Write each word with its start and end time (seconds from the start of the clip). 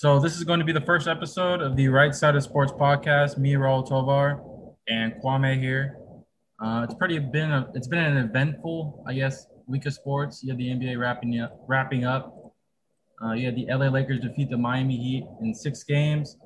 So 0.00 0.20
this 0.20 0.36
is 0.36 0.44
going 0.44 0.60
to 0.60 0.64
be 0.64 0.70
the 0.70 0.82
first 0.82 1.08
episode 1.08 1.60
of 1.60 1.74
the 1.74 1.88
Right 1.88 2.14
Side 2.14 2.36
of 2.36 2.44
Sports 2.44 2.70
podcast. 2.70 3.36
Me, 3.36 3.54
Raul 3.54 3.84
Tovar, 3.84 4.40
and 4.86 5.14
Kwame 5.14 5.58
here. 5.58 5.98
Uh, 6.62 6.82
it's 6.84 6.94
pretty 6.94 7.18
been 7.18 7.50
a, 7.50 7.68
it's 7.74 7.88
been 7.88 7.98
an 7.98 8.16
eventful, 8.16 9.02
I 9.08 9.14
guess, 9.14 9.48
week 9.66 9.86
of 9.86 9.94
sports. 9.94 10.40
You 10.44 10.50
had 10.50 10.58
the 10.58 10.68
NBA 10.68 11.00
wrapping 11.00 11.40
up. 11.40 11.64
Wrapping 11.66 12.04
up. 12.04 12.54
Uh, 13.20 13.32
you 13.32 13.46
had 13.46 13.56
the 13.56 13.66
LA 13.68 13.88
Lakers 13.88 14.20
defeat 14.20 14.50
the 14.50 14.56
Miami 14.56 14.96
Heat 14.96 15.24
in 15.42 15.52
six 15.52 15.82
games. 15.82 16.36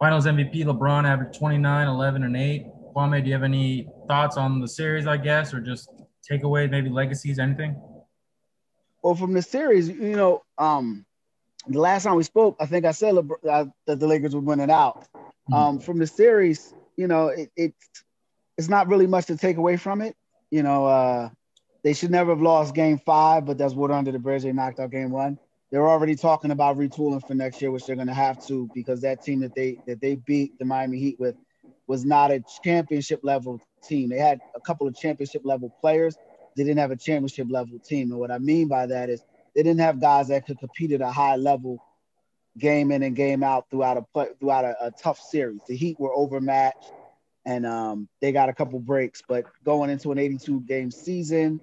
Finals 0.00 0.26
MVP 0.26 0.64
LeBron 0.64 1.06
averaged 1.06 1.38
29, 1.38 1.86
11, 1.86 2.24
and 2.24 2.36
8. 2.36 2.66
Kwame, 2.96 3.22
do 3.22 3.28
you 3.28 3.32
have 3.32 3.44
any 3.44 3.88
thoughts 4.08 4.36
on 4.36 4.60
the 4.60 4.66
series, 4.66 5.06
I 5.06 5.18
guess, 5.18 5.54
or 5.54 5.60
just 5.60 5.88
takeaways, 6.28 6.72
maybe 6.72 6.90
legacies, 6.90 7.38
anything? 7.38 7.80
Well, 9.04 9.14
from 9.14 9.34
the 9.34 9.42
series, 9.42 9.88
you 9.88 10.16
know, 10.16 10.42
um, 10.58 11.05
the 11.68 11.80
last 11.80 12.04
time 12.04 12.14
we 12.14 12.22
spoke, 12.22 12.56
I 12.60 12.66
think 12.66 12.84
I 12.84 12.92
said 12.92 13.14
LeBron, 13.14 13.46
uh, 13.48 13.64
that 13.86 14.00
the 14.00 14.06
Lakers 14.06 14.34
would 14.34 14.44
win 14.44 14.60
it 14.60 14.70
out. 14.70 15.06
Mm-hmm. 15.14 15.54
Um, 15.54 15.78
from 15.78 15.98
the 15.98 16.06
series, 16.06 16.74
you 16.96 17.06
know, 17.06 17.28
it, 17.28 17.50
it's 17.56 18.04
it's 18.58 18.68
not 18.68 18.88
really 18.88 19.06
much 19.06 19.26
to 19.26 19.36
take 19.36 19.56
away 19.56 19.76
from 19.76 20.00
it. 20.00 20.16
You 20.50 20.62
know, 20.62 20.86
uh, 20.86 21.30
they 21.82 21.92
should 21.92 22.10
never 22.10 22.30
have 22.30 22.42
lost 22.42 22.74
Game 22.74 22.98
Five, 22.98 23.46
but 23.46 23.58
that's 23.58 23.74
water 23.74 23.94
under 23.94 24.12
the 24.12 24.18
bridge. 24.18 24.42
They 24.42 24.52
knocked 24.52 24.80
out 24.80 24.90
Game 24.90 25.10
One. 25.10 25.38
They're 25.70 25.88
already 25.88 26.14
talking 26.14 26.52
about 26.52 26.78
retooling 26.78 27.26
for 27.26 27.34
next 27.34 27.60
year, 27.60 27.70
which 27.70 27.86
they're 27.86 27.96
going 27.96 28.06
to 28.08 28.14
have 28.14 28.44
to 28.46 28.68
because 28.74 29.00
that 29.02 29.22
team 29.22 29.40
that 29.40 29.54
they 29.54 29.78
that 29.86 30.00
they 30.00 30.16
beat 30.16 30.58
the 30.58 30.64
Miami 30.64 30.98
Heat 30.98 31.18
with 31.18 31.36
was 31.86 32.04
not 32.04 32.30
a 32.30 32.42
championship 32.62 33.20
level 33.22 33.60
team. 33.82 34.08
They 34.08 34.18
had 34.18 34.40
a 34.54 34.60
couple 34.60 34.86
of 34.86 34.96
championship 34.96 35.42
level 35.44 35.74
players. 35.80 36.16
They 36.56 36.64
didn't 36.64 36.78
have 36.78 36.90
a 36.90 36.96
championship 36.96 37.48
level 37.50 37.78
team. 37.78 38.10
And 38.10 38.18
what 38.18 38.30
I 38.30 38.38
mean 38.38 38.68
by 38.68 38.86
that 38.86 39.10
is 39.10 39.22
they 39.56 39.62
didn't 39.62 39.80
have 39.80 40.00
guys 40.00 40.28
that 40.28 40.46
could 40.46 40.58
compete 40.58 40.92
at 40.92 41.00
a 41.00 41.10
high 41.10 41.36
level 41.36 41.82
game 42.58 42.92
in 42.92 43.02
and 43.02 43.16
game 43.16 43.42
out 43.42 43.68
throughout 43.70 43.96
a 43.96 44.02
play, 44.02 44.28
throughout 44.38 44.66
a, 44.66 44.86
a 44.86 44.90
tough 44.90 45.18
series. 45.18 45.60
The 45.66 45.74
Heat 45.74 45.98
were 45.98 46.12
overmatched 46.14 46.92
and 47.46 47.64
um, 47.64 48.08
they 48.20 48.32
got 48.32 48.50
a 48.50 48.52
couple 48.52 48.78
breaks, 48.78 49.22
but 49.26 49.44
going 49.64 49.88
into 49.88 50.12
an 50.12 50.18
82 50.18 50.60
game 50.60 50.90
season, 50.90 51.60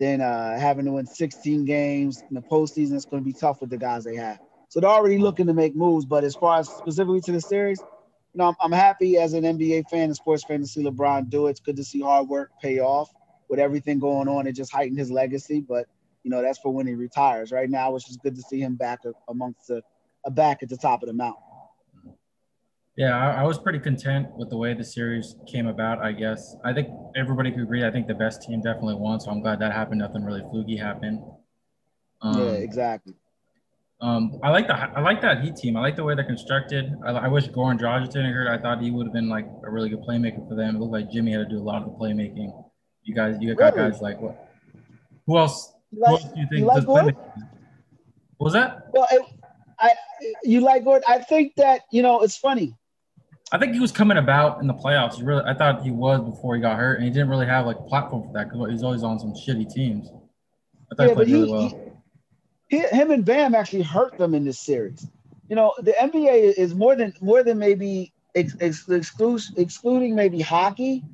then 0.00 0.20
uh, 0.20 0.58
having 0.58 0.86
to 0.86 0.92
win 0.92 1.06
16 1.06 1.64
games 1.66 2.22
in 2.28 2.34
the 2.34 2.40
postseason, 2.40 2.94
it's 2.94 3.04
going 3.04 3.22
to 3.22 3.24
be 3.24 3.32
tough 3.32 3.60
with 3.60 3.70
the 3.70 3.76
guys 3.76 4.04
they 4.04 4.16
have. 4.16 4.38
So 4.68 4.80
they're 4.80 4.90
already 4.90 5.18
looking 5.18 5.46
to 5.46 5.54
make 5.54 5.76
moves. 5.76 6.04
But 6.04 6.24
as 6.24 6.34
far 6.34 6.58
as 6.58 6.68
specifically 6.68 7.20
to 7.22 7.32
the 7.32 7.40
series, 7.40 7.80
you 7.80 8.38
know, 8.38 8.48
I'm, 8.48 8.54
I'm 8.60 8.72
happy 8.72 9.18
as 9.18 9.34
an 9.34 9.44
NBA 9.44 9.88
fan 9.90 10.04
and 10.04 10.16
sports 10.16 10.44
fan 10.44 10.60
to 10.60 10.66
see 10.66 10.82
LeBron 10.82 11.28
do 11.28 11.46
it. 11.46 11.50
It's 11.50 11.60
good 11.60 11.76
to 11.76 11.84
see 11.84 12.00
hard 12.00 12.28
work 12.28 12.50
pay 12.60 12.80
off 12.80 13.12
with 13.48 13.60
everything 13.60 13.98
going 13.98 14.28
on. 14.28 14.46
It 14.46 14.52
just 14.52 14.72
heightened 14.72 14.98
his 14.98 15.10
legacy. 15.10 15.60
But 15.60 15.86
you 16.24 16.30
know, 16.30 16.42
that's 16.42 16.58
for 16.58 16.72
when 16.72 16.86
he 16.86 16.94
retires. 16.94 17.52
Right 17.52 17.70
now, 17.70 17.94
it's 17.94 18.06
just 18.06 18.22
good 18.22 18.34
to 18.34 18.42
see 18.42 18.60
him 18.60 18.74
back 18.74 19.00
amongst 19.28 19.68
the 19.68 19.82
back 20.30 20.62
at 20.62 20.68
the 20.68 20.76
top 20.76 21.02
of 21.02 21.06
the 21.06 21.12
mountain. 21.12 21.42
Yeah, 22.96 23.16
I, 23.16 23.42
I, 23.42 23.42
was 23.42 23.58
pretty 23.58 23.80
content 23.80 24.28
with 24.36 24.50
the 24.50 24.56
way 24.56 24.72
the 24.72 24.84
series 24.84 25.34
came 25.48 25.66
about. 25.66 25.98
I 25.98 26.12
guess 26.12 26.54
I 26.64 26.72
think 26.72 26.88
everybody 27.16 27.50
could 27.50 27.62
agree. 27.62 27.84
I 27.84 27.90
think 27.90 28.06
the 28.06 28.14
best 28.14 28.42
team 28.42 28.62
definitely 28.62 28.94
won, 28.94 29.18
so 29.18 29.32
I'm 29.32 29.40
glad 29.40 29.58
that 29.58 29.72
happened. 29.72 29.98
Nothing 29.98 30.24
really 30.24 30.42
fluky 30.48 30.76
happened. 30.76 31.20
Um, 32.22 32.38
yeah, 32.38 32.52
exactly. 32.52 33.14
Um, 34.00 34.38
I 34.44 34.50
like 34.50 34.68
the 34.68 34.74
I 34.74 35.00
like 35.00 35.20
that 35.22 35.42
Heat 35.42 35.56
team. 35.56 35.76
I 35.76 35.80
like 35.80 35.96
the 35.96 36.04
way 36.04 36.14
they're 36.14 36.24
constructed. 36.24 36.92
I, 37.04 37.10
I 37.10 37.28
wish 37.28 37.48
Goran 37.48 37.80
Dragic 37.80 38.12
didn't 38.12 38.32
hurt. 38.32 38.48
I 38.48 38.62
thought 38.62 38.80
he 38.80 38.92
would 38.92 39.06
have 39.06 39.12
been 39.12 39.28
like 39.28 39.46
a 39.64 39.70
really 39.70 39.88
good 39.88 40.02
playmaker 40.02 40.48
for 40.48 40.54
them. 40.54 40.76
It 40.76 40.78
looked 40.78 40.92
like 40.92 41.10
Jimmy 41.10 41.32
had 41.32 41.38
to 41.38 41.48
do 41.48 41.58
a 41.58 41.64
lot 41.64 41.82
of 41.82 41.88
the 41.88 41.94
playmaking. 41.94 42.52
You 43.02 43.14
guys, 43.14 43.36
you 43.40 43.54
got 43.56 43.74
really? 43.74 43.90
guys 43.90 44.00
like 44.00 44.20
what? 44.20 44.48
Who 45.26 45.36
else? 45.36 45.73
You 45.94 46.00
like, 46.00 46.10
else 46.10 46.24
do 46.24 46.40
you 46.40 46.46
think? 46.48 46.58
You 46.60 46.66
like 46.66 46.86
what 46.86 47.14
was 48.38 48.52
that? 48.52 48.88
Well, 48.92 49.06
it, 49.10 49.22
I 49.78 49.92
you 50.42 50.60
like 50.60 50.84
Gordon? 50.84 51.04
I 51.08 51.18
think 51.18 51.54
that 51.56 51.82
you 51.90 52.02
know 52.02 52.22
it's 52.22 52.36
funny. 52.36 52.76
I 53.52 53.58
think 53.58 53.74
he 53.74 53.80
was 53.80 53.92
coming 53.92 54.16
about 54.16 54.60
in 54.60 54.66
the 54.66 54.74
playoffs. 54.74 55.14
He 55.14 55.22
really, 55.22 55.44
I 55.44 55.54
thought 55.54 55.82
he 55.82 55.90
was 55.90 56.20
before 56.20 56.56
he 56.56 56.60
got 56.60 56.76
hurt, 56.76 56.96
and 56.96 57.04
he 57.04 57.10
didn't 57.10 57.28
really 57.28 57.46
have 57.46 57.66
like 57.66 57.76
a 57.78 57.82
platform 57.82 58.24
for 58.26 58.32
that 58.32 58.50
because 58.50 58.70
he's 58.70 58.82
always 58.82 59.04
on 59.04 59.18
some 59.20 59.32
shitty 59.32 59.72
teams. 59.72 60.08
I 60.90 60.96
thought 60.96 61.02
yeah, 61.02 61.08
he 61.10 61.14
played 61.14 61.28
really 61.28 61.52
well. 61.52 61.94
He, 62.68 62.78
him 62.78 63.10
and 63.10 63.24
Bam 63.24 63.54
actually 63.54 63.82
hurt 63.82 64.18
them 64.18 64.34
in 64.34 64.44
this 64.44 64.58
series. 64.58 65.06
You 65.48 65.56
know, 65.56 65.72
the 65.78 65.92
NBA 65.92 66.54
is 66.54 66.74
more 66.74 66.96
than 66.96 67.12
more 67.20 67.44
than 67.44 67.58
maybe 67.58 68.12
ex, 68.34 68.56
ex, 68.60 68.88
excluding 69.56 70.14
maybe 70.16 70.40
hockey 70.40 71.04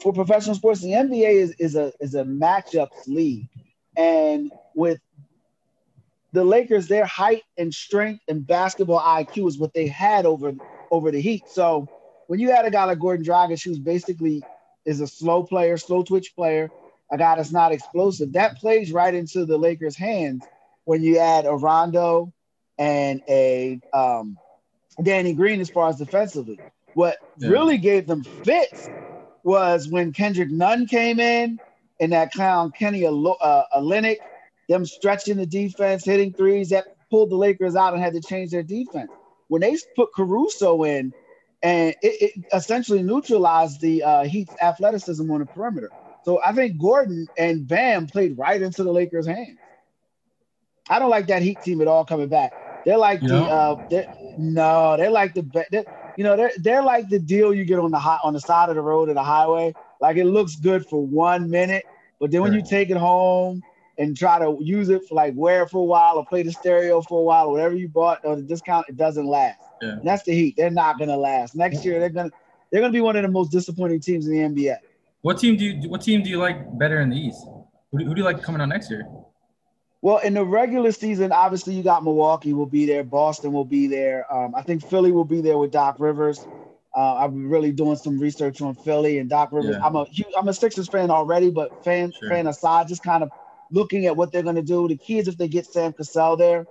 for 0.00 0.12
professional 0.12 0.54
sports. 0.54 0.80
The 0.80 0.92
NBA 0.92 1.32
is, 1.32 1.54
is 1.58 1.76
a 1.76 1.92
is 2.00 2.14
a 2.14 2.24
matchups 2.24 3.06
league, 3.06 3.48
and 3.98 4.50
with 4.74 5.00
the 6.32 6.44
Lakers, 6.44 6.88
their 6.88 7.04
height 7.04 7.42
and 7.58 7.74
strength 7.74 8.22
and 8.28 8.46
basketball 8.46 9.00
IQ 9.00 9.48
is 9.48 9.58
what 9.58 9.74
they 9.74 9.88
had 9.88 10.24
over 10.24 10.52
over 10.90 11.10
the 11.10 11.20
Heat. 11.20 11.48
So 11.48 11.86
when 12.28 12.38
you 12.38 12.50
had 12.50 12.64
a 12.64 12.70
guy 12.70 12.84
like 12.84 13.00
Gordon 13.00 13.26
Dragic, 13.26 13.62
who's 13.62 13.78
basically 13.78 14.42
is 14.86 15.00
a 15.00 15.06
slow 15.06 15.42
player, 15.42 15.76
slow 15.76 16.02
twitch 16.02 16.34
player, 16.34 16.70
a 17.10 17.18
guy 17.18 17.36
that's 17.36 17.52
not 17.52 17.72
explosive, 17.72 18.32
that 18.32 18.56
plays 18.56 18.92
right 18.92 19.12
into 19.12 19.44
the 19.44 19.58
Lakers' 19.58 19.96
hands 19.96 20.44
when 20.84 21.02
you 21.02 21.18
add 21.18 21.44
a 21.44 21.52
Rondo 21.52 22.32
and 22.78 23.20
a 23.28 23.80
um, 23.92 24.38
Danny 25.02 25.34
Green 25.34 25.60
as 25.60 25.68
far 25.68 25.88
as 25.88 25.96
defensively. 25.96 26.58
What 26.94 27.18
yeah. 27.36 27.50
really 27.50 27.78
gave 27.78 28.06
them 28.06 28.22
fits 28.44 28.88
was 29.42 29.88
when 29.88 30.12
Kendrick 30.12 30.50
Nunn 30.50 30.86
came 30.86 31.20
in 31.20 31.58
and 32.00 32.12
that 32.12 32.32
clown 32.32 32.72
Kenny 32.72 33.06
uh, 33.06 33.10
Olynyk, 33.10 34.18
them 34.68 34.84
stretching 34.84 35.36
the 35.36 35.46
defense, 35.46 36.04
hitting 36.04 36.32
threes 36.34 36.70
that 36.70 36.84
pulled 37.10 37.30
the 37.30 37.36
Lakers 37.36 37.76
out 37.76 37.94
and 37.94 38.02
had 38.02 38.14
to 38.14 38.20
change 38.20 38.50
their 38.50 38.62
defense. 38.62 39.10
When 39.48 39.62
they 39.62 39.76
put 39.96 40.10
Caruso 40.14 40.84
in, 40.84 41.12
and 41.62 41.94
it, 42.02 42.22
it 42.22 42.44
essentially 42.54 43.02
neutralized 43.02 43.80
the 43.80 44.02
uh, 44.02 44.24
Heat's 44.24 44.54
athleticism 44.62 45.28
on 45.30 45.40
the 45.40 45.46
perimeter. 45.46 45.92
So 46.22 46.40
I 46.44 46.52
think 46.52 46.80
Gordon 46.80 47.26
and 47.38 47.66
Bam 47.66 48.06
played 48.06 48.38
right 48.38 48.60
into 48.60 48.84
the 48.84 48.92
Lakers' 48.92 49.26
hands. 49.26 49.58
I 50.90 50.98
don't 50.98 51.10
like 51.10 51.26
that 51.28 51.42
Heat 51.42 51.62
team 51.62 51.80
at 51.80 51.88
all 51.88 52.04
coming 52.04 52.28
back. 52.28 52.52
They're 52.84 52.98
like 52.98 53.20
the 53.26 53.50
uh, 53.50 53.76
they're, 53.90 54.06
no, 54.36 54.96
they're 54.96 55.10
like 55.10 55.34
the 55.34 55.42
they're, 55.70 55.86
you 56.16 56.24
know 56.24 56.36
they're 56.36 56.52
they're 56.58 56.82
like 56.82 57.08
the 57.08 57.18
deal 57.18 57.52
you 57.52 57.64
get 57.64 57.78
on 57.78 57.90
the 57.90 57.98
high, 57.98 58.18
on 58.22 58.32
the 58.32 58.40
side 58.40 58.68
of 58.68 58.76
the 58.76 58.82
road 58.82 59.08
at 59.08 59.14
the 59.14 59.22
highway. 59.22 59.74
Like 60.00 60.16
it 60.16 60.24
looks 60.24 60.56
good 60.56 60.86
for 60.86 61.04
one 61.04 61.50
minute, 61.50 61.84
but 62.20 62.30
then 62.30 62.42
when 62.42 62.52
you 62.52 62.62
take 62.62 62.90
it 62.90 62.96
home 62.96 63.62
and 63.98 64.16
try 64.16 64.38
to 64.38 64.56
use 64.60 64.88
it 64.88 65.02
for 65.08 65.14
like 65.14 65.34
wear 65.36 65.64
it 65.64 65.70
for 65.70 65.78
a 65.78 65.84
while 65.84 66.16
or 66.16 66.24
play 66.24 66.42
the 66.42 66.52
stereo 66.52 67.02
for 67.02 67.20
a 67.20 67.22
while, 67.22 67.46
or 67.46 67.52
whatever 67.52 67.74
you 67.74 67.88
bought 67.88 68.20
or 68.24 68.36
the 68.36 68.42
discount, 68.42 68.86
it 68.88 68.96
doesn't 68.96 69.26
last. 69.26 69.58
Yeah. 69.82 69.96
that's 70.04 70.22
the 70.22 70.32
Heat. 70.32 70.56
They're 70.56 70.70
not 70.70 70.98
gonna 70.98 71.16
last. 71.16 71.54
Next 71.54 71.84
year 71.84 71.98
they're 71.98 72.08
gonna 72.08 72.30
they're 72.70 72.80
gonna 72.80 72.92
be 72.92 73.00
one 73.00 73.16
of 73.16 73.22
the 73.22 73.28
most 73.28 73.50
disappointing 73.50 74.00
teams 74.00 74.26
in 74.26 74.32
the 74.32 74.62
NBA. 74.62 74.76
What 75.22 75.38
team 75.38 75.56
do 75.56 75.64
you 75.64 75.88
what 75.88 76.02
team 76.02 76.22
do 76.22 76.30
you 76.30 76.38
like 76.38 76.78
better 76.78 77.00
in 77.00 77.10
the 77.10 77.16
East? 77.16 77.44
Who 77.90 77.98
do, 77.98 78.04
who 78.04 78.14
do 78.14 78.20
you 78.20 78.24
like 78.24 78.42
coming 78.42 78.60
out 78.60 78.68
next 78.68 78.90
year? 78.90 79.06
Well, 80.00 80.18
in 80.18 80.34
the 80.34 80.44
regular 80.44 80.92
season, 80.92 81.32
obviously 81.32 81.74
you 81.74 81.82
got 81.82 82.04
Milwaukee 82.04 82.52
will 82.52 82.66
be 82.66 82.86
there, 82.86 83.02
Boston 83.02 83.52
will 83.52 83.64
be 83.64 83.88
there. 83.88 84.32
Um, 84.32 84.54
I 84.54 84.62
think 84.62 84.86
Philly 84.86 85.10
will 85.10 85.24
be 85.24 85.40
there 85.40 85.58
with 85.58 85.72
Doc 85.72 85.96
Rivers. 85.98 86.46
Uh, 86.96 87.16
I'm 87.16 87.48
really 87.48 87.72
doing 87.72 87.96
some 87.96 88.18
research 88.18 88.60
on 88.60 88.74
Philly 88.74 89.18
and 89.18 89.28
Doc 89.28 89.50
Rivers. 89.52 89.76
Yeah. 89.78 89.86
I'm 89.86 89.94
a 89.96 90.04
huge, 90.06 90.28
I'm 90.36 90.48
a 90.48 90.54
Sixers 90.54 90.88
fan 90.88 91.10
already, 91.10 91.50
but 91.50 91.84
fan 91.84 92.12
sure. 92.18 92.28
fan 92.28 92.46
aside, 92.46 92.88
just 92.88 93.02
kind 93.02 93.22
of 93.22 93.30
looking 93.70 94.06
at 94.06 94.16
what 94.16 94.32
they're 94.32 94.42
going 94.42 94.56
to 94.56 94.62
do. 94.62 94.88
The 94.88 94.96
key 94.96 95.18
is 95.18 95.28
if 95.28 95.36
they 95.36 95.48
get 95.48 95.66
Sam 95.66 95.92
Cassell 95.92 96.36
there, 96.36 96.66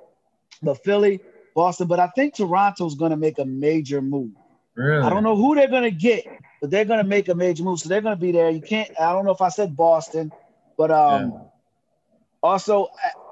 but 0.61 0.83
Philly, 0.83 1.21
Boston. 1.55 1.87
But 1.87 1.99
I 1.99 2.07
think 2.15 2.35
Toronto's 2.35 2.95
going 2.95 3.11
to 3.11 3.17
make 3.17 3.37
a 3.39 3.45
major 3.45 4.01
move. 4.01 4.31
Really? 4.75 5.03
I 5.03 5.09
don't 5.09 5.23
know 5.23 5.35
who 5.35 5.55
they're 5.55 5.69
going 5.69 5.83
to 5.83 5.91
get, 5.91 6.25
but 6.61 6.71
they're 6.71 6.85
going 6.85 6.99
to 6.99 7.07
make 7.07 7.29
a 7.29 7.35
major 7.35 7.63
move. 7.63 7.79
So 7.79 7.89
they're 7.89 8.01
going 8.01 8.15
to 8.15 8.21
be 8.21 8.31
there. 8.31 8.49
You 8.49 8.61
can't. 8.61 8.89
I 8.99 9.13
don't 9.13 9.25
know 9.25 9.31
if 9.31 9.41
I 9.41 9.49
said 9.49 9.77
Boston, 9.77 10.31
but 10.77 10.91
um. 10.91 11.31
Yeah 11.31 11.39
also, 12.43 12.87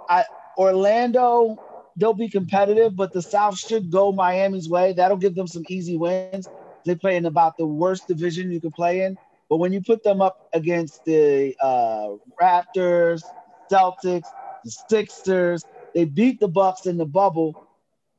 I, 0.09 0.19
I, 0.19 0.25
Orlando, 0.57 1.57
they'll 1.95 2.13
be 2.13 2.29
competitive, 2.29 2.95
but 2.95 3.13
the 3.13 3.22
South 3.22 3.57
should 3.57 3.91
go 3.91 4.12
Miami's 4.12 4.69
way. 4.69 4.94
That'll 4.94 5.18
give 5.18 5.36
them 5.36 5.48
some 5.48 5.63
easy 5.69 5.98
wins. 5.98 6.48
They 6.85 6.95
play 6.95 7.17
in 7.17 7.25
about 7.25 7.57
the 7.57 7.65
worst 7.65 8.07
division 8.07 8.51
you 8.51 8.61
can 8.61 8.71
play 8.71 9.01
in. 9.01 9.17
But 9.49 9.57
when 9.57 9.73
you 9.73 9.81
put 9.81 10.03
them 10.03 10.21
up 10.21 10.49
against 10.53 11.05
the 11.05 11.55
uh, 11.61 12.15
Raptors, 12.41 13.23
Celtics, 13.71 14.27
the 14.63 14.71
Sixers, 14.89 15.63
they 15.93 16.05
beat 16.05 16.39
the 16.39 16.47
Bucks 16.47 16.85
in 16.85 16.97
the 16.97 17.05
bubble. 17.05 17.67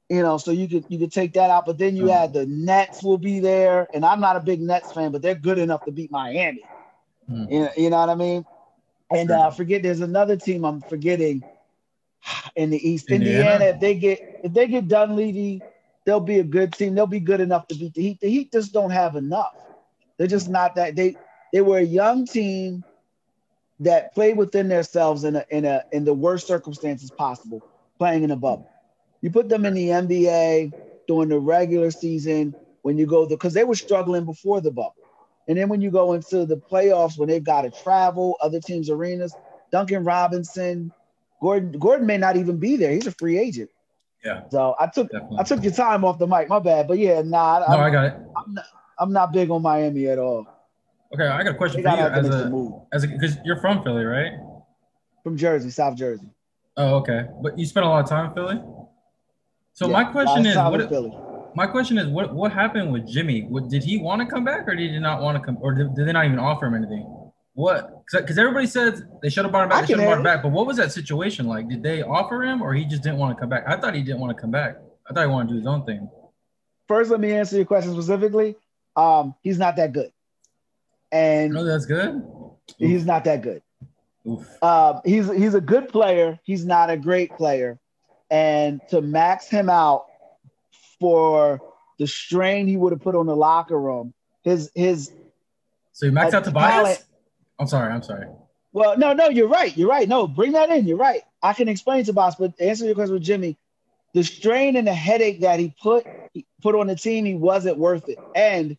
You 0.09 0.23
know, 0.23 0.39
so 0.39 0.53
you 0.53 0.69
could 0.69 0.85
you 0.89 0.99
could 1.01 1.13
take 1.13 1.33
that 1.33 1.51
out. 1.51 1.67
But 1.67 1.79
then 1.79 1.97
you 1.97 2.05
mm. 2.05 2.15
add 2.15 2.33
the 2.33 2.47
Nets 2.47 3.03
will 3.03 3.19
be 3.19 3.41
there, 3.41 3.89
and 3.93 4.05
I'm 4.05 4.21
not 4.21 4.37
a 4.37 4.41
big 4.41 4.61
Nets 4.61 4.93
fan, 4.93 5.11
but 5.11 5.21
they're 5.21 5.35
good 5.35 5.59
enough 5.59 5.85
to 5.87 5.91
beat 5.91 6.13
Miami. 6.13 6.63
Mm. 7.29 7.51
You, 7.51 7.61
know, 7.61 7.71
you 7.77 7.91
know 7.91 7.99
what 7.99 8.11
I 8.11 8.15
mean? 8.15 8.47
And 9.11 9.31
uh, 9.31 9.51
forget 9.51 9.83
there's 9.83 10.01
another 10.01 10.37
team 10.37 10.65
I'm 10.65 10.81
forgetting 10.81 11.43
in 12.55 12.71
the 12.71 12.89
East. 12.89 13.11
Indiana. 13.11 13.39
Indiana, 13.39 13.65
if 13.75 13.81
they 13.81 13.95
get 13.95 14.41
if 14.45 14.53
they 14.53 14.69
get 14.69 14.87
Dunleavy, 14.87 15.63
they'll 16.07 16.21
be 16.21 16.39
a 16.39 16.45
good 16.45 16.73
team. 16.73 16.95
They'll 16.95 17.07
be 17.07 17.21
good 17.21 17.41
enough 17.41 17.67
to 17.69 17.75
beat 17.75 17.95
the 17.95 18.03
Heat. 18.03 18.21
The 18.21 18.31
Heat 18.31 18.53
just 18.53 18.73
don't 18.73 18.91
have 18.91 19.17
enough. 19.17 19.55
They're 20.17 20.27
just 20.27 20.49
not 20.49 20.77
that 20.77 20.97
they 20.97 21.17
they 21.53 21.61
were 21.61 21.79
a 21.79 21.83
young 21.83 22.27
team 22.27 22.85
that 23.81 24.15
played 24.15 24.39
within 24.39 24.69
themselves 24.69 25.25
in 25.25 25.37
a 25.37 25.45
in 25.51 25.67
a 25.67 25.85
in 25.93 26.05
the 26.05 26.15
worst 26.15 26.47
circumstances 26.47 27.11
possible, 27.11 27.63
playing 27.99 28.23
in 28.23 28.31
a 28.31 28.37
bubble. 28.37 28.71
You 29.21 29.31
put 29.31 29.49
them 29.49 29.67
in 29.67 29.75
the 29.75 29.89
NBA 29.89 30.73
during 31.07 31.29
the 31.29 31.39
regular 31.39 31.91
season 31.91 32.55
when 32.83 32.97
you 32.97 33.07
go 33.07 33.27
because 33.29 33.53
they 33.53 33.65
were 33.65 33.75
struggling 33.75 34.25
before 34.25 34.61
the 34.61 34.71
bubble. 34.71 34.95
And 35.49 35.57
then 35.57 35.69
when 35.69 35.81
you 35.81 35.91
go 35.91 36.15
into 36.15 36.45
the 36.45 36.57
playoffs, 36.57 37.19
when 37.19 37.29
they've 37.29 37.45
got 37.45 37.63
to 37.63 37.71
travel, 37.71 38.37
other 38.41 38.61
teams' 38.61 38.91
arenas, 38.91 39.35
Duncan 39.71 40.03
Robinson, 40.03 40.93
Gordon, 41.41 41.79
Gordon 41.79 42.07
may 42.07 42.19
not 42.19 42.37
even 42.37 42.59
be 42.59 42.77
there. 42.77 42.93
He's 42.93 43.07
a 43.07 43.13
free 43.13 43.39
agent. 43.39 43.71
Yeah. 44.27 44.43
So 44.51 44.75
I 44.81 44.89
took 44.89 45.11
Definitely. 45.11 45.39
I 45.39 45.43
took 45.45 45.63
your 45.63 45.73
time 45.73 46.05
off 46.05 46.19
the 46.19 46.27
mic. 46.27 46.49
My 46.49 46.59
bad. 46.59 46.89
But 46.89 46.99
yeah, 46.99 47.23
nah. 47.23 47.61
No, 47.61 47.77
I, 47.77 47.87
I 47.87 47.91
got 47.91 48.05
it. 48.07 48.15
I'm 48.37 48.55
not, 48.55 48.65
I'm 48.99 49.13
not 49.13 49.33
big 49.33 49.51
on 49.51 49.63
Miami 49.63 50.09
at 50.09 50.19
all. 50.19 50.47
Okay, 51.15 51.27
I 51.27 51.45
got 51.45 51.55
a 51.55 51.55
question 51.55 51.83
for 51.83 51.89
you 51.89 51.97
as 51.97 52.29
a 52.29 52.71
as 52.93 53.05
a 53.05 53.09
because 53.09 53.37
you're 53.45 53.61
from 53.61 53.85
Philly, 53.85 54.05
right? 54.05 54.33
From 55.23 55.37
Jersey, 55.37 55.71
South 55.71 55.97
Jersey. 55.97 56.27
Oh, 56.77 56.97
okay. 56.97 57.27
But 57.41 57.57
you 57.59 57.65
spent 57.67 57.87
a 57.87 57.89
lot 57.89 58.03
of 58.03 58.09
time 58.09 58.27
in 58.27 58.35
Philly. 58.35 58.61
So 59.73 59.87
yeah, 59.87 59.93
my 59.93 60.05
question 60.05 60.45
is, 60.45 60.57
what? 60.57 61.55
My 61.55 61.67
question 61.67 61.97
is, 61.97 62.09
what 62.09 62.35
what 62.35 62.53
happened 62.53 62.93
with 62.93 63.07
Jimmy? 63.07 63.43
What, 63.43 63.69
did 63.69 63.85
he 63.85 63.99
want 63.99 64.21
to 64.23 64.27
come 64.27 64.45
back, 64.45 64.67
or 64.67 64.75
did 64.75 64.91
he 64.91 64.99
not 64.99 65.23
want 65.23 65.39
to 65.39 65.43
come, 65.43 65.57
or 65.61 65.73
did, 65.73 65.95
did 65.95 66.09
they 66.09 66.13
not 66.13 66.25
even 66.27 66.39
offer 66.39 66.67
him 66.67 66.75
anything? 66.75 67.26
What? 67.57 68.05
Because 68.13 68.37
everybody 68.37 68.67
says 68.67 69.03
they 69.23 69.31
should 69.31 69.47
have 69.47 69.51
brought 69.51 69.65
him 69.65 69.71
back. 69.71 69.81
They 69.81 69.95
should 69.95 70.01
have 70.01 70.09
brought 70.09 70.19
him 70.19 70.25
back. 70.25 70.43
But 70.43 70.53
what 70.53 70.67
was 70.67 70.77
that 70.77 70.93
situation 70.93 71.47
like? 71.47 71.71
Did 71.71 71.83
they 71.83 72.03
offer 72.03 72.45
him, 72.45 72.61
or 72.61 72.75
he 72.75 72.85
just 72.85 73.03
didn't 73.03 73.17
want 73.17 73.35
to 73.35 73.41
come 73.41 73.49
back? 73.49 73.65
I 73.67 73.79
thought 73.79 73.95
he 73.95 74.03
didn't 74.03 74.21
want 74.21 74.37
to 74.37 74.41
come 74.41 74.51
back. 74.51 74.77
I 75.09 75.15
thought 75.15 75.23
he 75.23 75.31
wanted 75.31 75.49
to 75.49 75.55
do 75.55 75.59
his 75.61 75.67
own 75.67 75.87
thing. 75.87 76.07
First, 76.87 77.11
let 77.11 77.19
me 77.19 77.33
answer 77.33 77.57
your 77.57 77.65
question 77.65 77.95
specifically. 77.95 78.57
Um, 78.95 79.35
he's 79.41 79.59
not 79.59 79.77
that 79.77 79.95
good. 79.95 80.13
And 81.11 81.55
no, 81.55 81.65
that's 81.65 81.87
good. 81.87 82.23
He's 82.77 83.03
Oof. 83.03 83.07
not 83.07 83.25
that 83.25 83.41
good. 83.41 83.63
Um, 84.61 85.01
he's 85.07 85.33
he's 85.33 85.55
a 85.55 85.61
good 85.61 85.89
player. 85.89 86.39
He's 86.45 86.67
not 86.67 86.91
a 86.91 86.97
great 86.99 87.35
player, 87.37 87.79
and 88.31 88.83
to 88.91 89.01
max 89.01 89.49
him 89.49 89.71
out 89.71 90.05
for 91.01 91.63
the 91.99 92.07
strain 92.07 92.67
he 92.67 92.77
would 92.77 92.93
have 92.93 93.01
put 93.01 93.15
on 93.15 93.25
the 93.25 93.37
locker 93.37 93.81
room, 93.81 94.13
his 94.43 94.71
his. 94.75 95.11
So 95.93 96.05
you 96.05 96.13
maxed 96.13 96.35
out 96.35 96.45
Tobias. 96.45 97.06
I'm 97.59 97.67
sorry. 97.67 97.93
I'm 97.93 98.03
sorry. 98.03 98.27
Well, 98.73 98.99
no, 98.99 99.15
no, 99.15 99.29
you're 99.29 99.49
right. 99.49 99.75
You're 99.77 99.89
right. 99.89 100.09
No, 100.09 100.27
bring 100.27 100.53
that 100.53 100.71
in. 100.71 100.87
You're 100.87 100.99
right. 100.99 101.23
I 101.43 101.55
can 101.55 101.69
explain 101.69 102.05
to 102.05 102.13
boss, 102.13 102.37
but 102.37 102.61
answer 102.61 102.85
your 102.85 102.95
question 102.95 103.15
with 103.15 103.23
Jimmy, 103.23 103.57
the 104.13 104.23
strain 104.23 104.77
and 104.77 104.87
the 104.87 104.95
headache 104.95 105.41
that 105.41 105.59
he 105.59 105.75
put 105.83 106.07
he 106.35 106.45
put 106.63 106.75
on 106.75 106.87
the 106.87 106.97
team, 106.97 107.25
he 107.25 107.35
wasn't 107.35 107.79
worth 107.79 108.09
it. 108.09 108.19
And 108.35 108.77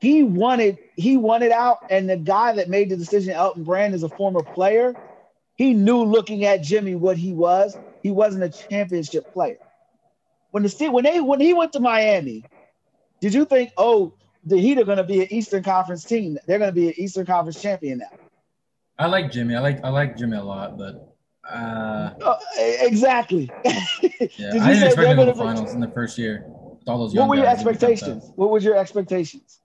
he 0.00 0.22
wanted 0.22 0.78
he 0.94 1.16
wanted 1.16 1.52
out, 1.52 1.78
and 1.90 2.08
the 2.08 2.16
guy 2.16 2.52
that 2.54 2.68
made 2.68 2.90
the 2.90 2.96
decision, 2.96 3.32
Elton 3.32 3.64
Brand, 3.64 3.94
is 3.94 4.02
a 4.02 4.08
former 4.08 4.42
player. 4.42 4.94
He 5.56 5.74
knew 5.74 6.04
looking 6.04 6.44
at 6.44 6.62
Jimmy 6.62 6.94
what 6.94 7.16
he 7.16 7.32
was. 7.32 7.76
He 8.02 8.10
wasn't 8.10 8.44
a 8.44 8.48
championship 8.48 9.32
player. 9.32 9.58
When 10.50 10.62
the 10.62 10.88
when 10.88 11.04
they 11.04 11.20
when 11.20 11.40
he 11.40 11.52
went 11.52 11.72
to 11.72 11.80
Miami, 11.80 12.44
did 13.20 13.34
you 13.34 13.44
think, 13.44 13.72
oh, 13.76 14.14
the 14.46 14.56
Heat 14.56 14.78
are 14.78 14.84
going 14.84 14.98
to 14.98 15.04
be 15.04 15.22
an 15.22 15.32
Eastern 15.32 15.62
Conference 15.62 16.04
team? 16.04 16.38
They're 16.46 16.58
going 16.58 16.70
to 16.70 16.74
be 16.74 16.88
an 16.88 16.94
Eastern 16.96 17.26
Conference 17.26 17.60
champion 17.60 17.98
now. 17.98 18.10
I 18.98 19.06
like 19.06 19.30
Jimmy. 19.30 19.54
I 19.54 19.60
like 19.60 19.84
I 19.84 19.90
like 19.90 20.16
Jimmy 20.16 20.38
a 20.38 20.42
lot, 20.42 20.78
but 20.78 21.14
uh, 21.52 22.14
uh 22.24 22.38
exactly. 22.56 23.50
yeah, 23.64 24.52
I 24.62 24.72
didn't 24.72 24.84
expect 24.84 25.16
them 25.16 25.26
the 25.26 25.34
finals 25.34 25.74
in 25.74 25.80
the 25.80 25.90
first 25.90 26.16
year. 26.16 26.46
All 26.86 26.98
those 26.98 27.14
what 27.14 27.28
were 27.28 27.34
your 27.34 27.46
expectations? 27.46 28.32
What 28.36 28.50
was 28.50 28.64
your 28.64 28.76
expectations? 28.76 29.60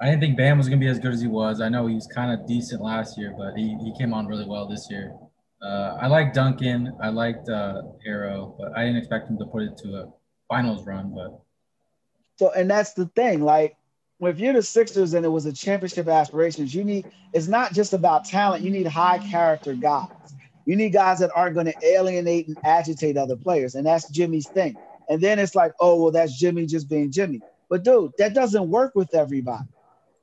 I 0.00 0.06
didn't 0.06 0.20
think 0.20 0.36
Bam 0.36 0.58
was 0.58 0.68
going 0.68 0.78
to 0.78 0.84
be 0.84 0.90
as 0.90 0.98
good 0.98 1.14
as 1.14 1.22
he 1.22 1.28
was. 1.28 1.62
I 1.62 1.70
know 1.70 1.86
he 1.86 1.94
was 1.94 2.06
kind 2.06 2.30
of 2.30 2.46
decent 2.46 2.82
last 2.82 3.16
year, 3.16 3.34
but 3.38 3.56
he, 3.56 3.78
he 3.82 3.94
came 3.96 4.12
on 4.12 4.26
really 4.26 4.44
well 4.46 4.68
this 4.68 4.88
year. 4.90 5.14
Uh, 5.62 5.96
I 5.98 6.06
like 6.08 6.34
Duncan. 6.34 6.94
I 7.00 7.08
liked 7.08 7.48
uh, 7.48 7.80
Herro, 8.06 8.54
but 8.58 8.76
I 8.76 8.84
didn't 8.84 8.98
expect 8.98 9.30
him 9.30 9.38
to 9.38 9.46
put 9.46 9.62
it 9.62 9.78
to 9.78 9.96
a 9.96 10.12
finals 10.48 10.84
run. 10.84 11.14
But 11.14 11.40
so, 12.36 12.50
and 12.52 12.70
that's 12.70 12.92
the 12.94 13.06
thing. 13.06 13.42
Like, 13.42 13.76
if 14.20 14.38
you're 14.38 14.54
the 14.54 14.62
Sixers 14.62 15.14
and 15.14 15.26
it 15.26 15.28
was 15.28 15.46
a 15.46 15.52
championship 15.52 16.08
aspirations, 16.08 16.74
you 16.74 16.84
need. 16.84 17.06
It's 17.32 17.48
not 17.48 17.72
just 17.72 17.92
about 17.92 18.24
talent. 18.24 18.64
You 18.64 18.70
need 18.70 18.86
high 18.86 19.18
character 19.18 19.74
guys. 19.74 20.08
You 20.64 20.76
need 20.76 20.90
guys 20.90 21.18
that 21.20 21.30
aren't 21.34 21.54
going 21.54 21.66
to 21.66 21.74
alienate 21.82 22.48
and 22.48 22.56
agitate 22.64 23.16
other 23.16 23.36
players, 23.36 23.74
and 23.74 23.86
that's 23.86 24.08
Jimmy's 24.10 24.48
thing. 24.48 24.76
And 25.08 25.20
then 25.20 25.38
it's 25.38 25.54
like, 25.54 25.72
oh 25.80 26.02
well, 26.02 26.12
that's 26.12 26.38
Jimmy 26.38 26.66
just 26.66 26.88
being 26.88 27.10
Jimmy. 27.12 27.40
But 27.68 27.84
dude, 27.84 28.12
that 28.18 28.34
doesn't 28.34 28.68
work 28.68 28.94
with 28.94 29.14
everybody 29.14 29.66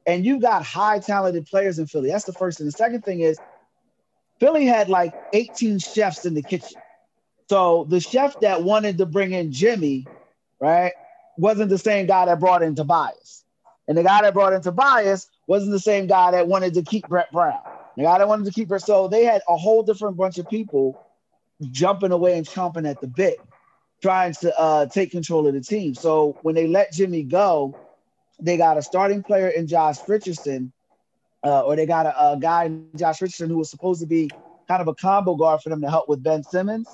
and 0.05 0.25
you've 0.25 0.41
got 0.41 0.63
high 0.63 0.99
talented 0.99 1.45
players 1.45 1.79
in 1.79 1.87
Philly. 1.87 2.09
That's 2.09 2.25
the 2.25 2.33
first 2.33 2.57
thing. 2.57 2.65
The 2.65 2.71
second 2.71 3.03
thing 3.03 3.21
is 3.21 3.37
Philly 4.39 4.65
had 4.65 4.89
like 4.89 5.13
18 5.33 5.79
chefs 5.79 6.25
in 6.25 6.33
the 6.33 6.41
kitchen. 6.41 6.81
So 7.49 7.85
the 7.89 7.99
chef 7.99 8.39
that 8.41 8.63
wanted 8.63 8.97
to 8.97 9.05
bring 9.05 9.31
in 9.31 9.51
Jimmy, 9.51 10.07
right, 10.59 10.93
wasn't 11.37 11.69
the 11.69 11.77
same 11.77 12.05
guy 12.05 12.25
that 12.25 12.39
brought 12.39 12.63
in 12.63 12.75
Tobias. 12.75 13.43
And 13.87 13.97
the 13.97 14.03
guy 14.03 14.21
that 14.21 14.33
brought 14.33 14.53
in 14.53 14.61
Tobias 14.61 15.27
wasn't 15.47 15.71
the 15.71 15.79
same 15.79 16.07
guy 16.07 16.31
that 16.31 16.47
wanted 16.47 16.73
to 16.75 16.83
keep 16.83 17.07
Brett 17.07 17.31
Brown. 17.31 17.59
The 17.97 18.03
guy 18.03 18.17
that 18.17 18.27
wanted 18.27 18.45
to 18.45 18.51
keep 18.51 18.69
her. 18.69 18.79
So 18.79 19.07
they 19.07 19.23
had 19.23 19.41
a 19.47 19.57
whole 19.57 19.83
different 19.83 20.17
bunch 20.17 20.37
of 20.37 20.49
people 20.49 20.99
jumping 21.71 22.11
away 22.11 22.37
and 22.37 22.47
chomping 22.47 22.89
at 22.89 23.01
the 23.01 23.07
bit, 23.07 23.37
trying 24.01 24.33
to 24.33 24.57
uh, 24.59 24.85
take 24.87 25.11
control 25.11 25.47
of 25.47 25.53
the 25.53 25.61
team. 25.61 25.93
So 25.93 26.37
when 26.41 26.55
they 26.55 26.67
let 26.67 26.91
Jimmy 26.91 27.23
go, 27.23 27.75
they 28.41 28.57
got 28.57 28.77
a 28.77 28.81
starting 28.81 29.21
player 29.21 29.47
in 29.47 29.67
Josh 29.67 29.97
Richardson, 30.07 30.71
uh, 31.43 31.61
or 31.61 31.75
they 31.75 31.85
got 31.85 32.05
a, 32.05 32.31
a 32.31 32.37
guy 32.37 32.65
in 32.65 32.87
Josh 32.95 33.21
Richardson 33.21 33.49
who 33.49 33.57
was 33.57 33.69
supposed 33.69 34.01
to 34.01 34.07
be 34.07 34.29
kind 34.67 34.81
of 34.81 34.87
a 34.87 34.95
combo 34.95 35.35
guard 35.35 35.61
for 35.61 35.69
them 35.69 35.81
to 35.81 35.89
help 35.89 36.09
with 36.09 36.23
Ben 36.23 36.43
Simmons. 36.43 36.87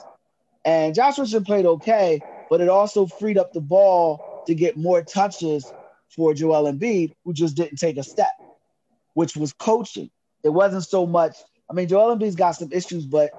And 0.65 0.93
Josh 0.93 1.17
Richardson 1.17 1.43
played 1.43 1.65
okay, 1.65 2.21
but 2.49 2.61
it 2.61 2.67
also 2.67 3.05
freed 3.05 3.37
up 3.37 3.53
the 3.53 3.61
ball 3.61 4.28
to 4.49 4.55
get 4.55 4.75
more 4.75 5.03
touches 5.03 5.71
for 6.15 6.33
Joel 6.33 6.71
Embiid, 6.71 7.13
who 7.23 7.33
just 7.33 7.55
didn't 7.55 7.77
take 7.77 7.97
a 7.97 8.03
step, 8.03 8.31
which 9.13 9.37
was 9.37 9.53
coaching. 9.53 10.09
It 10.43 10.49
wasn't 10.49 10.85
so 10.85 11.05
much. 11.05 11.37
I 11.69 11.73
mean, 11.73 11.87
Joel 11.87 12.17
Embiid's 12.17 12.35
got 12.35 12.53
some 12.53 12.71
issues, 12.71 13.05
but 13.05 13.29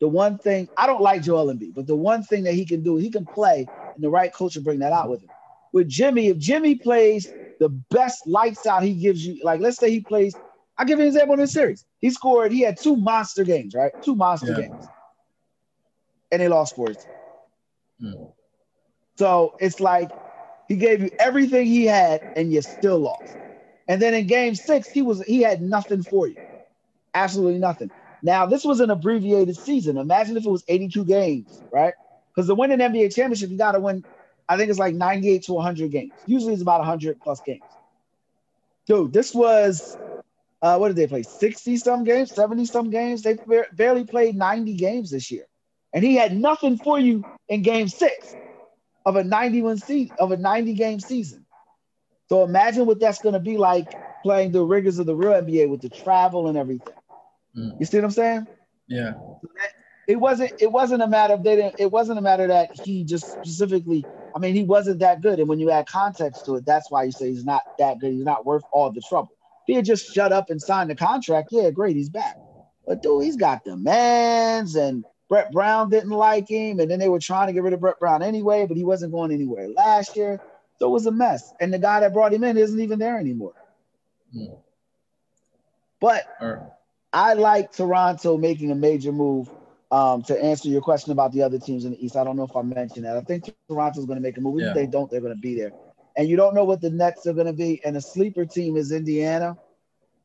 the 0.00 0.06
one 0.06 0.38
thing 0.38 0.68
I 0.76 0.86
don't 0.86 1.02
like 1.02 1.22
Joel 1.22 1.52
Embiid, 1.52 1.74
but 1.74 1.88
the 1.88 1.96
one 1.96 2.22
thing 2.22 2.44
that 2.44 2.54
he 2.54 2.64
can 2.64 2.84
do, 2.84 2.96
he 2.96 3.10
can 3.10 3.26
play, 3.26 3.66
and 3.94 4.02
the 4.04 4.10
right 4.10 4.32
coach 4.32 4.54
will 4.54 4.62
bring 4.62 4.78
that 4.78 4.92
out 4.92 5.10
with 5.10 5.22
him. 5.22 5.30
With 5.72 5.88
Jimmy, 5.88 6.28
if 6.28 6.38
Jimmy 6.38 6.76
plays 6.76 7.28
the 7.58 7.68
best 7.68 8.28
lights 8.28 8.64
out 8.64 8.84
he 8.84 8.94
gives 8.94 9.26
you. 9.26 9.40
Like, 9.42 9.60
let's 9.60 9.76
say 9.76 9.90
he 9.90 10.00
plays, 10.00 10.36
I'll 10.78 10.86
give 10.86 10.98
you 10.98 11.02
an 11.02 11.08
example 11.08 11.34
in 11.34 11.40
this 11.40 11.52
series. 11.52 11.84
He 11.98 12.10
scored, 12.10 12.52
he 12.52 12.60
had 12.60 12.80
two 12.80 12.96
monster 12.96 13.42
games, 13.42 13.74
right? 13.74 13.92
Two 14.02 14.14
monster 14.14 14.52
yeah. 14.52 14.68
games. 14.68 14.86
And 16.30 16.40
they 16.40 16.48
lost 16.48 16.76
for 16.76 16.90
it. 16.90 17.04
Hmm. 18.00 18.12
So 19.16 19.56
it's 19.58 19.80
like 19.80 20.10
he 20.70 20.76
gave 20.78 21.02
you 21.02 21.10
everything 21.18 21.66
he 21.66 21.86
had 21.86 22.22
and 22.36 22.52
you 22.52 22.62
still 22.62 23.00
lost. 23.00 23.36
And 23.88 24.00
then 24.00 24.14
in 24.14 24.28
game 24.28 24.56
six, 24.56 24.88
he 24.90 25.02
was 25.02 25.22
he 25.24 25.42
had 25.42 25.62
nothing 25.62 26.04
for 26.04 26.28
you. 26.28 26.38
Absolutely 27.14 27.58
nothing. 27.58 27.90
Now, 28.22 28.46
this 28.46 28.64
was 28.64 28.80
an 28.80 28.90
abbreviated 28.90 29.56
season. 29.58 29.98
Imagine 29.98 30.38
if 30.38 30.46
it 30.46 30.50
was 30.50 30.64
82 30.68 31.04
games, 31.06 31.64
right? 31.72 31.94
Because 32.34 32.48
to 32.48 32.54
win 32.54 32.72
an 32.72 32.80
NBA 32.80 33.14
championship, 33.14 33.50
you 33.50 33.58
got 33.58 33.72
to 33.72 33.80
win 33.80 34.04
I 34.48 34.56
think 34.56 34.70
it's 34.70 34.80
like 34.80 34.94
98 34.94 35.44
to 35.44 35.54
100 35.54 35.92
games. 35.92 36.22
Usually 36.26 36.54
it's 36.54 36.62
about 36.62 36.80
100 36.80 37.20
plus 37.22 37.40
games. 37.42 37.62
Dude, 38.86 39.12
this 39.12 39.34
was, 39.34 39.98
uh, 40.62 40.78
what 40.78 40.88
did 40.88 40.96
they 40.96 41.06
play? 41.06 41.22
60 41.22 41.76
some 41.78 42.04
games, 42.04 42.34
70 42.34 42.66
some 42.66 42.90
games. 42.90 43.22
They 43.22 43.38
barely 43.72 44.04
played 44.04 44.36
90 44.36 44.74
games 44.76 45.10
this 45.10 45.30
year. 45.30 45.46
And 45.92 46.04
he 46.04 46.16
had 46.16 46.36
nothing 46.36 46.78
for 46.78 46.98
you 46.98 47.26
in 47.48 47.62
game 47.62 47.88
six 47.88 48.36
of 49.06 49.16
a 49.16 49.24
91 49.24 49.78
season, 49.78 50.16
of 50.18 50.32
a 50.32 50.36
90 50.36 50.74
game 50.74 51.00
season. 51.00 51.46
So 52.28 52.44
imagine 52.44 52.86
what 52.86 53.00
that's 53.00 53.20
going 53.20 53.32
to 53.32 53.40
be 53.40 53.56
like 53.56 53.92
playing 54.22 54.52
the 54.52 54.62
rigors 54.62 54.98
of 54.98 55.06
the 55.06 55.16
real 55.16 55.32
NBA 55.32 55.68
with 55.68 55.80
the 55.80 55.88
travel 55.88 56.48
and 56.48 56.56
everything. 56.56 56.94
Mm. 57.56 57.80
You 57.80 57.86
see 57.86 57.96
what 57.96 58.04
I'm 58.04 58.10
saying? 58.10 58.46
Yeah. 58.86 59.14
It 60.06 60.16
wasn't. 60.16 60.52
It 60.60 60.70
wasn't 60.70 61.02
a 61.02 61.06
matter 61.06 61.34
of 61.34 61.44
they 61.44 61.56
didn't. 61.56 61.76
It 61.78 61.90
wasn't 61.90 62.18
a 62.18 62.22
matter 62.22 62.48
that 62.48 62.78
he 62.80 63.04
just 63.04 63.30
specifically 63.30 64.04
I 64.34 64.38
mean, 64.38 64.54
he 64.54 64.64
wasn't 64.64 65.00
that 65.00 65.20
good. 65.20 65.38
And 65.38 65.48
when 65.48 65.58
you 65.58 65.70
add 65.70 65.86
context 65.86 66.44
to 66.46 66.56
it, 66.56 66.66
that's 66.66 66.90
why 66.90 67.04
you 67.04 67.12
say 67.12 67.28
he's 67.30 67.44
not 67.44 67.62
that 67.78 67.98
good. 67.98 68.12
He's 68.12 68.24
not 68.24 68.46
worth 68.46 68.62
all 68.72 68.90
the 68.90 69.00
trouble. 69.00 69.30
If 69.62 69.66
he 69.66 69.74
had 69.74 69.84
just 69.84 70.12
shut 70.12 70.32
up 70.32 70.50
and 70.50 70.60
signed 70.60 70.90
the 70.90 70.94
contract, 70.94 71.48
yeah, 71.50 71.70
great, 71.70 71.96
he's 71.96 72.08
back. 72.08 72.36
But 72.86 73.02
dude, 73.02 73.24
he's 73.24 73.36
got 73.36 73.64
demands, 73.64 74.74
and 74.74 75.04
Brett 75.30 75.52
Brown 75.52 75.88
didn't 75.90 76.10
like 76.10 76.48
him, 76.48 76.80
and 76.80 76.90
then 76.90 76.98
they 76.98 77.08
were 77.08 77.20
trying 77.20 77.46
to 77.46 77.52
get 77.52 77.62
rid 77.62 77.72
of 77.72 77.80
Brett 77.80 78.00
Brown 78.00 78.20
anyway, 78.22 78.66
but 78.66 78.76
he 78.76 78.84
wasn't 78.84 79.12
going 79.12 79.30
anywhere 79.30 79.68
last 79.68 80.16
year. 80.16 80.40
So 80.78 80.88
it 80.88 80.90
was 80.90 81.06
a 81.06 81.12
mess. 81.12 81.54
And 81.60 81.72
the 81.72 81.78
guy 81.78 82.00
that 82.00 82.12
brought 82.12 82.34
him 82.34 82.42
in 82.42 82.56
isn't 82.56 82.80
even 82.80 82.98
there 82.98 83.16
anymore. 83.16 83.54
Hmm. 84.32 84.46
But 86.00 86.24
I 87.12 87.34
like 87.34 87.72
Toronto 87.72 88.36
making 88.36 88.72
a 88.72 88.74
major 88.74 89.12
move 89.12 89.48
um, 89.92 90.22
to 90.24 90.42
answer 90.42 90.68
your 90.68 90.80
question 90.80 91.12
about 91.12 91.32
the 91.32 91.42
other 91.42 91.58
teams 91.58 91.84
in 91.84 91.92
the 91.92 92.04
East, 92.04 92.16
I 92.16 92.24
don't 92.24 92.36
know 92.36 92.44
if 92.44 92.56
I 92.56 92.62
mentioned 92.62 93.04
that. 93.04 93.16
I 93.16 93.20
think 93.20 93.52
Toronto's 93.68 94.06
going 94.06 94.18
to 94.18 94.22
make 94.22 94.36
a 94.36 94.40
move. 94.40 94.60
Yeah. 94.60 94.68
If 94.68 94.74
they 94.74 94.86
don't, 94.86 95.10
they're 95.10 95.20
going 95.20 95.34
to 95.34 95.40
be 95.40 95.54
there. 95.54 95.72
And 96.16 96.28
you 96.28 96.36
don't 96.36 96.54
know 96.54 96.64
what 96.64 96.80
the 96.80 96.90
Nets 96.90 97.26
are 97.26 97.32
going 97.32 97.46
to 97.46 97.52
be. 97.52 97.80
And 97.84 97.94
the 97.94 98.00
sleeper 98.00 98.44
team 98.44 98.76
is 98.76 98.90
Indiana. 98.90 99.56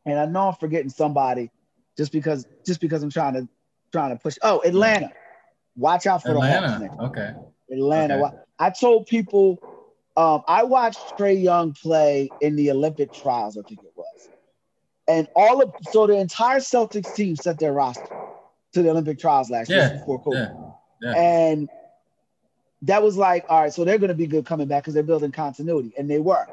And 0.05 0.19
I 0.19 0.25
know 0.25 0.49
I'm 0.49 0.55
forgetting 0.55 0.89
somebody 0.89 1.51
just 1.97 2.11
because 2.11 2.45
just 2.65 2.79
because 2.79 3.01
I'm 3.01 3.09
trying 3.09 3.33
to 3.33 3.47
trying 3.95 4.15
to 4.15 4.21
push. 4.21 4.37
Oh, 4.41 4.61
Atlanta. 4.65 5.11
Watch 5.77 6.05
out 6.07 6.21
for 6.21 6.29
Atlanta. 6.29 6.79
the 6.79 6.87
Hawks. 6.87 7.17
Okay. 7.17 7.33
Atlanta. 7.71 8.23
Okay. 8.25 8.35
I 8.59 8.69
told 8.69 9.07
people 9.07 9.61
um, 10.17 10.43
I 10.47 10.63
watched 10.63 11.17
Trae 11.17 11.41
Young 11.41 11.73
play 11.73 12.31
in 12.39 12.55
the 12.55 12.71
Olympic 12.71 13.11
trials, 13.11 13.57
I 13.57 13.61
think 13.63 13.81
it 13.83 13.91
was. 13.95 14.29
And 15.07 15.27
all 15.35 15.61
of 15.61 15.73
so 15.81 16.07
the 16.07 16.17
entire 16.17 16.59
Celtics 16.59 17.13
team 17.13 17.35
set 17.35 17.59
their 17.59 17.73
roster 17.73 18.15
to 18.73 18.81
the 18.81 18.89
Olympic 18.89 19.19
trials 19.19 19.49
last 19.49 19.69
Yeah, 19.69 19.89
year 19.89 19.99
before 19.99 20.23
COVID. 20.23 20.73
Yeah. 21.01 21.13
And 21.15 21.69
that 22.83 23.03
was 23.03 23.17
like, 23.17 23.45
all 23.49 23.61
right, 23.61 23.73
so 23.73 23.83
they're 23.83 23.97
going 23.97 24.09
to 24.09 24.15
be 24.15 24.27
good 24.27 24.45
coming 24.45 24.67
back 24.67 24.83
because 24.83 24.93
they're 24.93 25.03
building 25.03 25.31
continuity. 25.31 25.93
And 25.97 26.09
they 26.09 26.19
were. 26.19 26.47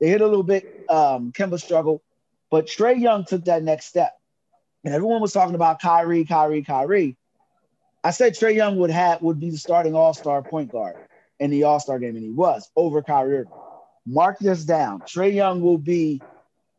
They 0.00 0.08
hit 0.08 0.20
a 0.20 0.26
little 0.26 0.42
bit, 0.42 0.84
um, 0.90 1.32
Kemba 1.32 1.58
struggled, 1.58 2.02
but 2.50 2.66
Trae 2.66 3.00
Young 3.00 3.24
took 3.24 3.46
that 3.46 3.62
next 3.62 3.86
step. 3.86 4.12
And 4.86 4.94
everyone 4.94 5.20
was 5.20 5.32
talking 5.32 5.56
about 5.56 5.80
Kyrie, 5.80 6.24
Kyrie, 6.24 6.62
Kyrie. 6.62 7.16
I 8.04 8.12
said 8.12 8.34
Trae 8.34 8.54
Young 8.54 8.76
would 8.76 8.90
have 8.90 9.20
would 9.20 9.40
be 9.40 9.50
the 9.50 9.58
starting 9.58 9.96
all-star 9.96 10.42
point 10.42 10.70
guard 10.70 10.94
in 11.40 11.50
the 11.50 11.64
all-star 11.64 11.98
game, 11.98 12.14
and 12.14 12.24
he 12.24 12.30
was 12.30 12.70
over 12.76 13.02
Kyrie 13.02 13.38
Irving. 13.38 13.52
Mark 14.06 14.38
this 14.38 14.64
down. 14.64 15.00
Trae 15.00 15.34
Young 15.34 15.60
will 15.60 15.76
be 15.76 16.22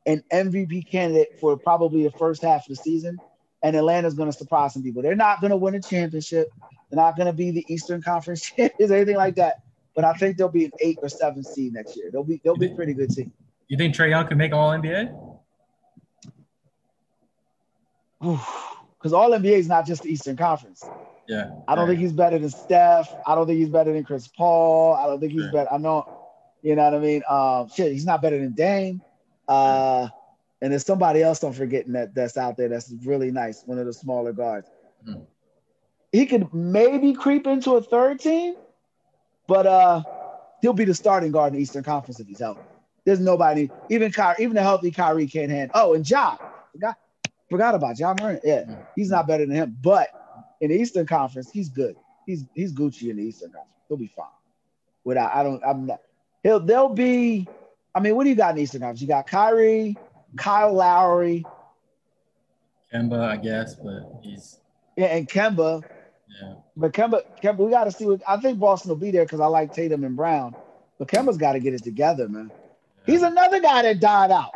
an 0.05 0.23
MVP 0.31 0.89
candidate 0.89 1.37
for 1.41 1.57
probably 1.57 2.03
the 2.03 2.11
first 2.11 2.41
half 2.41 2.61
of 2.61 2.69
the 2.69 2.75
season, 2.77 3.19
and 3.61 3.75
Atlanta's 3.75 4.13
going 4.13 4.31
to 4.31 4.37
surprise 4.37 4.71
some 4.71 4.83
people. 4.83 5.01
They're 5.01 5.13
not 5.13 5.41
going 5.41 5.51
to 5.51 5.57
win 5.57 5.75
a 5.75 5.81
championship. 5.81 6.47
They're 6.89 7.03
not 7.03 7.17
going 7.17 7.27
to 7.27 7.33
be 7.33 7.51
the 7.51 7.65
Eastern 7.67 8.01
Conference 8.01 8.41
champions 8.55 8.89
anything 8.89 9.17
like 9.17 9.35
that. 9.35 9.63
But 9.95 10.05
I 10.05 10.13
think 10.13 10.37
they'll 10.37 10.47
be 10.47 10.63
an 10.63 10.71
eight 10.79 10.99
or 11.01 11.09
seven 11.09 11.43
seed 11.43 11.73
next 11.73 11.97
year. 11.97 12.09
They'll 12.09 12.23
be 12.23 12.39
they'll 12.41 12.55
be 12.55 12.71
a 12.71 12.75
pretty 12.75 12.93
good 12.93 13.09
team. 13.09 13.33
You 13.67 13.75
think 13.75 13.93
Trae 13.93 14.11
Young 14.11 14.25
can 14.29 14.37
make 14.37 14.53
All 14.53 14.69
NBA? 14.69 15.26
Because 18.19 19.13
all 19.13 19.31
NBA 19.31 19.57
is 19.57 19.67
not 19.67 19.85
just 19.85 20.03
the 20.03 20.09
Eastern 20.11 20.35
Conference. 20.35 20.83
Yeah. 21.27 21.51
I 21.67 21.75
don't 21.75 21.87
think 21.87 21.99
he's 21.99 22.13
better 22.13 22.39
than 22.39 22.49
Steph. 22.49 23.13
I 23.25 23.35
don't 23.35 23.45
think 23.47 23.59
he's 23.59 23.69
better 23.69 23.93
than 23.93 24.03
Chris 24.03 24.27
Paul. 24.27 24.93
I 24.93 25.07
don't 25.07 25.19
think 25.19 25.33
he's 25.33 25.43
Yeah. 25.45 25.51
better. 25.51 25.73
I 25.73 25.77
know, 25.77 26.07
you 26.61 26.75
know 26.75 26.83
what 26.85 26.93
I 26.95 26.99
mean. 26.99 27.21
Um, 27.29 27.67
shit, 27.69 27.91
he's 27.91 28.05
not 28.05 28.21
better 28.21 28.39
than 28.39 28.53
Dame. 28.53 29.01
Uh, 29.47 30.07
and 30.61 30.71
there's 30.71 30.85
somebody 30.85 31.21
else 31.21 31.43
I'm 31.43 31.53
forgetting 31.53 31.93
that 31.93 32.15
that's 32.15 32.37
out 32.37 32.57
there 32.57 32.69
that's 32.69 32.91
really 33.05 33.31
nice. 33.31 33.63
One 33.65 33.77
of 33.77 33.85
the 33.85 33.93
smaller 33.93 34.33
guards. 34.33 34.67
Hmm. 35.05 35.21
He 36.11 36.25
could 36.25 36.51
maybe 36.53 37.13
creep 37.13 37.45
into 37.45 37.73
a 37.73 37.81
third 37.81 38.19
team, 38.19 38.55
but 39.47 39.67
uh, 39.67 40.01
he'll 40.61 40.73
be 40.73 40.85
the 40.85 40.93
starting 40.93 41.31
guard 41.31 41.51
in 41.53 41.57
the 41.57 41.61
Eastern 41.61 41.83
Conference 41.83 42.19
if 42.19 42.27
he's 42.27 42.39
healthy. 42.39 42.61
There's 43.05 43.19
nobody, 43.19 43.69
even 43.89 44.11
Kyrie, 44.11 44.35
even 44.39 44.57
a 44.57 44.61
healthy 44.61 44.91
Kyrie 44.91 45.27
can't 45.27 45.51
handle. 45.51 45.71
Oh, 45.75 45.93
and 45.93 46.09
Ja, 46.09 46.37
forgot, 46.71 46.97
forgot 47.49 47.75
about 47.75 47.97
John 47.97 48.15
Murray. 48.21 48.39
Yeah, 48.43 48.63
he's 48.95 49.09
not 49.09 49.27
better 49.27 49.45
than 49.45 49.55
him, 49.55 49.77
but 49.81 50.09
in 50.61 50.69
the 50.69 50.75
Eastern 50.75 51.05
Conference, 51.05 51.49
he's 51.51 51.69
good. 51.69 51.95
He's 52.25 52.45
he's 52.53 52.73
Gucci 52.73 53.09
in 53.09 53.17
the 53.17 53.23
Eastern 53.23 53.51
Conference. 53.51 53.73
He'll 53.87 53.97
be 53.97 54.07
fine. 54.07 54.25
Without 55.03 55.33
I 55.33 55.43
don't 55.43 55.63
I'm 55.65 55.85
not 55.85 56.01
he'll 56.43 56.59
they'll 56.59 56.89
be 56.89 57.47
I 57.95 57.99
mean, 57.99 58.15
what 58.15 58.25
do 58.25 58.29
you 58.29 58.35
got 58.35 58.51
in 58.51 58.57
the 58.57 58.61
Eastern 58.63 58.81
Conference? 58.81 59.01
You 59.01 59.07
got 59.07 59.27
Kyrie, 59.27 59.97
Kyle 60.35 60.73
Lowry, 60.73 61.45
Kemba, 62.93 63.19
I 63.19 63.37
guess, 63.37 63.75
but 63.75 64.19
he's 64.21 64.59
yeah, 64.95 65.07
and 65.07 65.27
Kemba. 65.27 65.83
yeah. 66.41 66.53
But 66.75 66.93
Kemba, 66.93 67.21
Kemba, 67.41 67.57
we 67.57 67.71
gotta 67.71 67.91
see 67.91 68.05
what 68.05 68.21
I 68.27 68.37
think 68.37 68.59
Boston 68.59 68.89
will 68.89 68.97
be 68.97 69.11
there 69.11 69.25
because 69.25 69.39
I 69.39 69.47
like 69.47 69.73
Tatum 69.73 70.03
and 70.03 70.15
Brown. 70.15 70.55
But 70.97 71.07
Kemba's 71.07 71.37
got 71.37 71.53
to 71.53 71.59
get 71.59 71.73
it 71.73 71.83
together, 71.83 72.27
man. 72.27 72.51
He's 73.05 73.21
another 73.21 73.59
guy 73.59 73.83
that 73.83 73.99
died 73.99 74.31
out. 74.31 74.51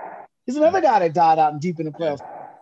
He's 0.45 0.57
another 0.57 0.81
guy 0.81 0.99
that 0.99 1.13
died 1.13 1.39
out 1.39 1.53
and 1.53 1.61
deep 1.61 1.79
in 1.79 1.85
the 1.85 1.91
playoffs. 1.91 2.21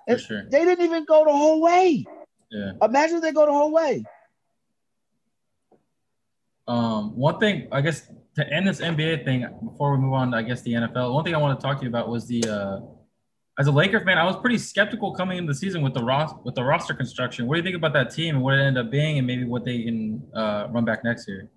And 0.10 0.20
sure. 0.20 0.44
They 0.50 0.66
didn't 0.66 0.84
even 0.84 1.06
go 1.06 1.24
the 1.24 1.32
whole 1.32 1.62
way. 1.62 2.06
Yeah. 2.51 2.72
Imagine 2.82 3.18
if 3.18 3.22
they 3.22 3.32
go 3.32 3.46
the 3.46 3.51
whole 3.51 3.72
way. 3.72 4.04
Um, 6.68 7.16
one 7.16 7.39
thing, 7.39 7.68
I 7.72 7.82
guess, 7.82 8.08
to 8.36 8.54
end 8.54 8.68
this 8.68 8.82
NBA 8.82 9.24
thing 9.24 9.48
before 9.63 9.92
we 9.92 9.98
move 10.00 10.13
on, 10.13 10.32
to, 10.32 10.38
I 10.38 10.42
guess 10.42 10.62
the 10.62 10.74
NFL. 10.74 11.13
One 11.13 11.24
thing 11.24 11.36
I 11.36 11.38
want 11.38 11.60
to 11.60 11.63
talk 11.63 11.78
to 11.78 11.84
you 11.84 11.89
about 11.89 12.10
was 12.10 12.28
the, 12.28 12.44
uh, 12.44 12.80
as 13.60 13.68
a 13.68 13.72
Laker 13.72 14.00
fan, 14.00 14.18
I 14.18 14.24
was 14.24 14.36
pretty 14.38 14.58
skeptical 14.58 15.13
coming 15.13 15.38
into 15.38 15.51
the 15.51 15.58
season 15.58 15.82
with 15.82 15.94
the 15.94 16.04
ros- 16.04 16.34
with 16.44 16.56
the 16.56 16.63
roster 16.63 16.94
construction. 16.94 17.46
What 17.46 17.56
do 17.56 17.60
you 17.60 17.63
think 17.63 17.75
about 17.75 17.94
that 17.94 18.10
team 18.10 18.36
and 18.36 18.44
what 18.44 18.54
it 18.54 18.62
ended 18.62 18.86
up 18.86 18.92
being, 18.92 19.18
and 19.18 19.28
maybe 19.28 19.44
what 19.44 19.66
they 19.66 19.84
can 19.84 20.24
uh, 20.34 20.68
run 20.70 20.86
back 20.86 21.04
next 21.04 21.28
year? 21.28 21.50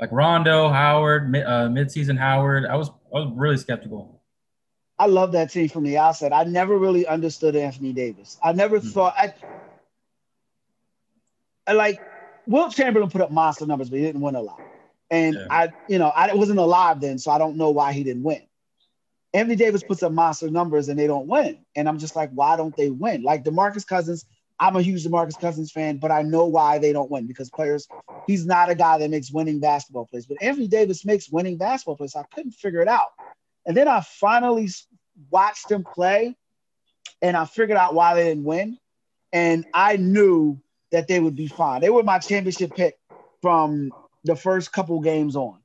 Like 0.00 0.10
Rondo, 0.12 0.70
Howard, 0.70 1.30
mid, 1.30 1.44
uh, 1.44 1.68
midseason 1.68 2.16
Howard. 2.16 2.64
I 2.64 2.74
was 2.74 2.88
I 2.88 3.18
was 3.18 3.32
really 3.36 3.58
skeptical. 3.58 4.19
I 5.00 5.06
love 5.06 5.32
that 5.32 5.50
team 5.50 5.70
from 5.70 5.84
the 5.84 5.98
outset. 5.98 6.32
I 6.34 6.44
never 6.44 6.78
really 6.78 7.06
understood 7.06 7.56
Anthony 7.56 7.94
Davis. 7.94 8.38
I 8.44 8.52
never 8.52 8.80
Hmm. 8.82 8.90
thought 8.90 9.14
I, 9.18 9.34
I 11.66 11.72
like 11.72 12.00
Wilt 12.46 12.74
Chamberlain 12.74 13.10
put 13.10 13.22
up 13.22 13.30
monster 13.32 13.66
numbers, 13.66 13.90
but 13.90 13.98
he 13.98 14.04
didn't 14.04 14.20
win 14.22 14.36
a 14.36 14.42
lot. 14.42 14.62
And 15.10 15.40
Yeah. 15.40 15.48
I, 15.50 15.72
you 15.88 15.98
know, 15.98 16.08
I 16.14 16.34
wasn't 16.34 16.60
alive 16.60 17.00
then, 17.00 17.18
so 17.18 17.30
I 17.32 17.38
don't 17.38 17.56
know 17.56 17.70
why 17.70 17.92
he 17.92 18.04
didn't 18.04 18.24
win. 18.24 18.42
Anthony 19.34 19.56
Davis 19.56 19.82
puts 19.84 20.02
up 20.02 20.12
monster 20.12 20.50
numbers 20.50 20.88
and 20.88 20.98
they 20.98 21.06
don't 21.06 21.28
win. 21.28 21.64
And 21.76 21.88
I'm 21.88 21.98
just 21.98 22.16
like, 22.16 22.30
why 22.32 22.56
don't 22.56 22.76
they 22.76 22.90
win? 22.90 23.22
Like 23.22 23.44
DeMarcus 23.44 23.86
Cousins, 23.86 24.26
I'm 24.58 24.76
a 24.76 24.82
huge 24.82 25.04
DeMarcus 25.04 25.38
Cousins 25.38 25.72
fan, 25.72 25.98
but 25.98 26.10
I 26.10 26.22
know 26.22 26.46
why 26.46 26.78
they 26.78 26.92
don't 26.92 27.10
win 27.10 27.26
because 27.26 27.50
players, 27.50 27.88
he's 28.26 28.46
not 28.46 28.70
a 28.70 28.74
guy 28.74 28.98
that 28.98 29.10
makes 29.10 29.32
winning 29.32 29.60
basketball 29.60 30.06
plays. 30.06 30.26
But 30.26 30.42
Anthony 30.42 30.68
Davis 30.68 31.04
makes 31.04 31.30
winning 31.30 31.58
basketball 31.58 31.96
plays. 31.96 32.16
I 32.16 32.24
couldn't 32.34 32.52
figure 32.52 32.82
it 32.82 32.88
out. 32.88 33.08
And 33.66 33.76
then 33.76 33.88
I 33.88 34.00
finally 34.00 34.68
watched 35.30 35.68
them 35.68 35.84
play 35.84 36.36
and 37.22 37.36
I 37.36 37.44
figured 37.44 37.78
out 37.78 37.94
why 37.94 38.14
they 38.14 38.24
didn't 38.24 38.44
win. 38.44 38.78
And 39.32 39.64
I 39.74 39.96
knew 39.96 40.58
that 40.90 41.08
they 41.08 41.20
would 41.20 41.36
be 41.36 41.46
fine. 41.46 41.80
They 41.80 41.90
were 41.90 42.02
my 42.02 42.18
championship 42.18 42.74
pick 42.74 42.98
from 43.42 43.92
the 44.24 44.36
first 44.36 44.72
couple 44.72 45.00
games 45.00 45.36
on. 45.36 45.58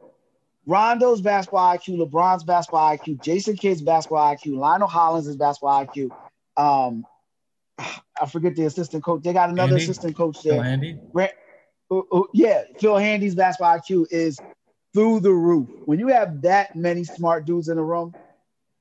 Rondo's 0.67 1.21
basketball 1.21 1.75
IQ, 1.75 1.97
LeBron's 1.97 2.43
basketball 2.43 2.95
IQ, 2.95 3.21
Jason 3.21 3.55
Kidd's 3.55 3.81
basketball 3.81 4.35
IQ, 4.35 4.57
Lionel 4.57 4.87
Hollins' 4.87 5.35
basketball 5.35 5.85
IQ. 5.85 6.11
Um, 6.57 7.05
I 8.21 8.25
forget 8.27 8.55
the 8.55 8.65
assistant 8.65 9.03
coach. 9.03 9.23
They 9.23 9.33
got 9.33 9.49
another 9.49 9.73
Andy? 9.73 9.83
assistant 9.83 10.15
coach 10.15 10.41
there. 10.43 10.53
Phil. 10.53 10.63
Handy. 10.63 10.99
Uh, 11.91 11.99
uh, 12.11 12.23
yeah, 12.33 12.63
Phil 12.79 12.97
Handy's 12.97 13.35
basketball 13.35 13.77
IQ 13.77 14.07
is 14.09 14.39
through 14.93 15.19
the 15.19 15.31
roof. 15.31 15.69
When 15.85 15.99
you 15.99 16.07
have 16.07 16.41
that 16.41 16.75
many 16.75 17.03
smart 17.03 17.45
dudes 17.45 17.69
in 17.69 17.77
a 17.77 17.83
room, 17.83 18.15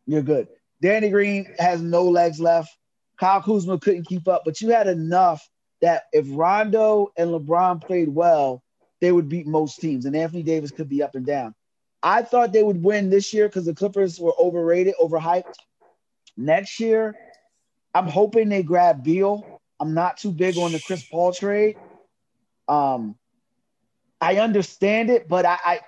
you're 0.06 0.22
good. 0.22 0.48
Danny 0.84 1.08
Green 1.08 1.46
has 1.58 1.80
no 1.80 2.04
legs 2.04 2.38
left. 2.38 2.76
Kyle 3.18 3.40
Kuzma 3.40 3.78
couldn't 3.78 4.06
keep 4.06 4.28
up, 4.28 4.42
but 4.44 4.60
you 4.60 4.68
had 4.68 4.86
enough 4.86 5.48
that 5.80 6.02
if 6.12 6.26
Rondo 6.28 7.10
and 7.16 7.30
LeBron 7.30 7.82
played 7.82 8.10
well, 8.10 8.62
they 9.00 9.10
would 9.10 9.26
beat 9.26 9.46
most 9.46 9.80
teams, 9.80 10.04
and 10.04 10.14
Anthony 10.14 10.42
Davis 10.42 10.72
could 10.72 10.90
be 10.90 11.02
up 11.02 11.14
and 11.14 11.24
down. 11.24 11.54
I 12.02 12.20
thought 12.20 12.52
they 12.52 12.62
would 12.62 12.82
win 12.82 13.08
this 13.08 13.32
year 13.32 13.48
because 13.48 13.64
the 13.64 13.74
Clippers 13.74 14.20
were 14.20 14.34
overrated, 14.38 14.92
overhyped. 15.00 15.54
Next 16.36 16.78
year, 16.78 17.14
I'm 17.94 18.06
hoping 18.06 18.50
they 18.50 18.62
grab 18.62 19.02
Beal. 19.02 19.62
I'm 19.80 19.94
not 19.94 20.18
too 20.18 20.32
big 20.32 20.58
on 20.58 20.72
the 20.72 20.80
Chris 20.80 21.02
Paul 21.06 21.32
trade. 21.32 21.76
Um, 22.68 23.16
I 24.20 24.36
understand 24.36 25.08
it, 25.08 25.28
but 25.28 25.46
I, 25.46 25.58
I, 25.64 25.80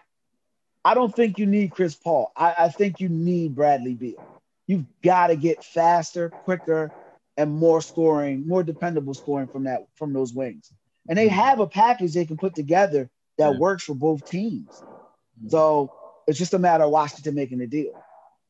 I 0.87 0.95
don't 0.95 1.15
think 1.15 1.39
you 1.39 1.45
need 1.45 1.73
Chris 1.73 1.95
Paul. 1.95 2.33
I, 2.35 2.55
I 2.61 2.69
think 2.71 2.99
you 2.99 3.11
need 3.11 3.55
Bradley 3.55 3.93
Beal. 3.93 4.36
You've 4.67 4.85
got 5.03 5.29
to 5.29 5.37
get 5.37 5.65
faster, 5.65 6.31
quicker, 6.31 6.93
and 7.37 7.53
more 7.53 7.81
scoring, 7.81 8.47
more 8.47 8.63
dependable 8.63 9.15
scoring 9.15 9.47
from 9.47 9.65
that 9.65 9.87
from 9.95 10.13
those 10.13 10.33
wings. 10.33 10.73
And 11.09 11.19
they 11.19 11.27
mm-hmm. 11.27 11.37
have 11.37 11.61
a 11.61 11.67
package 11.67 12.15
they 12.15 12.25
can 12.25 12.37
put 12.37 12.55
together 12.55 13.11
that 13.39 13.53
Yeah. 13.53 13.59
works 13.59 13.85
for 13.85 13.95
both 13.95 14.29
teams. 14.29 14.71
Mm-hmm. 14.71 15.49
So 15.49 15.93
it's 16.27 16.39
just 16.39 16.55
a 16.55 16.59
matter 16.59 16.85
of 16.85 16.91
Washington 16.91 17.35
making 17.35 17.59
the 17.59 17.67
deal. 17.67 17.93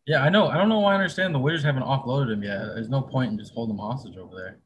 Yeah, 0.06 0.22
I 0.22 0.28
know. 0.28 0.46
I 0.46 0.56
don't 0.56 0.68
know 0.68 0.78
why 0.78 0.92
I 0.92 0.94
understand 0.94 1.34
the 1.34 1.38
Wizards 1.40 1.64
haven't 1.64 1.82
offloaded 1.82 2.32
him 2.32 2.42
yet. 2.42 2.58
There's 2.74 2.88
no 2.88 3.02
point 3.02 3.32
in 3.32 3.38
just 3.38 3.52
holding 3.52 3.74
him 3.74 3.80
hostage 3.80 4.16
over 4.16 4.36
there. 4.36 4.58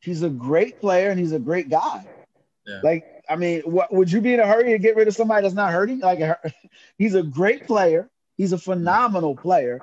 He's 0.00 0.22
a 0.22 0.28
great 0.28 0.78
player 0.78 1.10
and 1.10 1.18
he's 1.18 1.32
a 1.32 1.38
great 1.38 1.70
guy. 1.70 2.04
Yeah. 2.66 2.80
Like, 2.84 3.04
I 3.28 3.36
mean, 3.36 3.62
what 3.62 3.92
would 3.92 4.12
you 4.12 4.20
be 4.20 4.34
in 4.34 4.40
a 4.40 4.46
hurry 4.46 4.70
to 4.72 4.78
get 4.78 4.94
rid 4.94 5.08
of 5.08 5.14
somebody 5.14 5.42
that's 5.42 5.54
not 5.54 5.72
hurting? 5.72 6.00
Like, 6.00 6.20
he's 6.98 7.14
a 7.14 7.22
great 7.22 7.66
player. 7.66 8.10
He's 8.36 8.52
a 8.52 8.58
phenomenal 8.58 9.36
player. 9.36 9.80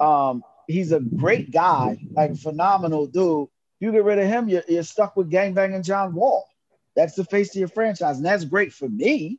Um, 0.00 0.42
he's 0.66 0.92
a 0.92 1.00
great 1.00 1.50
guy, 1.50 1.98
like 2.12 2.36
phenomenal 2.36 3.06
dude. 3.06 3.48
You 3.80 3.92
get 3.92 4.04
rid 4.04 4.18
of 4.18 4.26
him, 4.26 4.48
you're, 4.48 4.62
you're 4.68 4.82
stuck 4.82 5.16
with 5.16 5.30
gangbanging 5.30 5.84
John 5.84 6.14
Wall. 6.14 6.46
That's 6.96 7.14
the 7.14 7.24
face 7.24 7.50
of 7.54 7.60
your 7.60 7.68
franchise, 7.68 8.16
and 8.16 8.26
that's 8.26 8.44
great 8.44 8.72
for 8.72 8.88
me. 8.88 9.38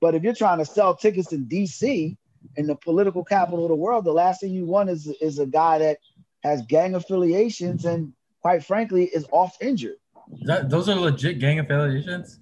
But 0.00 0.14
if 0.14 0.22
you're 0.22 0.34
trying 0.34 0.58
to 0.58 0.64
sell 0.64 0.94
tickets 0.94 1.32
in 1.32 1.46
DC, 1.46 2.16
in 2.56 2.66
the 2.66 2.74
political 2.76 3.24
capital 3.24 3.64
of 3.64 3.68
the 3.68 3.74
world, 3.74 4.04
the 4.04 4.12
last 4.12 4.40
thing 4.40 4.52
you 4.52 4.64
want 4.64 4.90
is 4.90 5.06
is 5.20 5.38
a 5.38 5.46
guy 5.46 5.78
that 5.78 5.98
has 6.42 6.62
gang 6.62 6.94
affiliations 6.94 7.84
and, 7.84 8.12
quite 8.40 8.64
frankly, 8.64 9.04
is 9.04 9.26
oft 9.30 9.62
injured. 9.62 9.96
That 10.42 10.70
those 10.70 10.88
are 10.88 10.94
legit 10.94 11.38
gang 11.38 11.58
affiliations? 11.58 12.40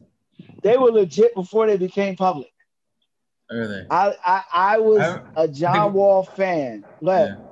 They 0.63 0.77
were 0.77 0.91
legit 0.91 1.35
before 1.35 1.67
they 1.67 1.77
became 1.77 2.15
public. 2.17 2.53
Are 3.51 3.67
they? 3.67 3.87
I 3.91 4.15
I, 4.25 4.43
I 4.53 4.79
was 4.79 5.01
I- 5.01 5.21
a 5.37 5.49
John 5.49 5.95
Wall 5.95 6.23
fan. 6.23 6.85
Ahead. 7.03 7.39
Yeah. 7.39 7.48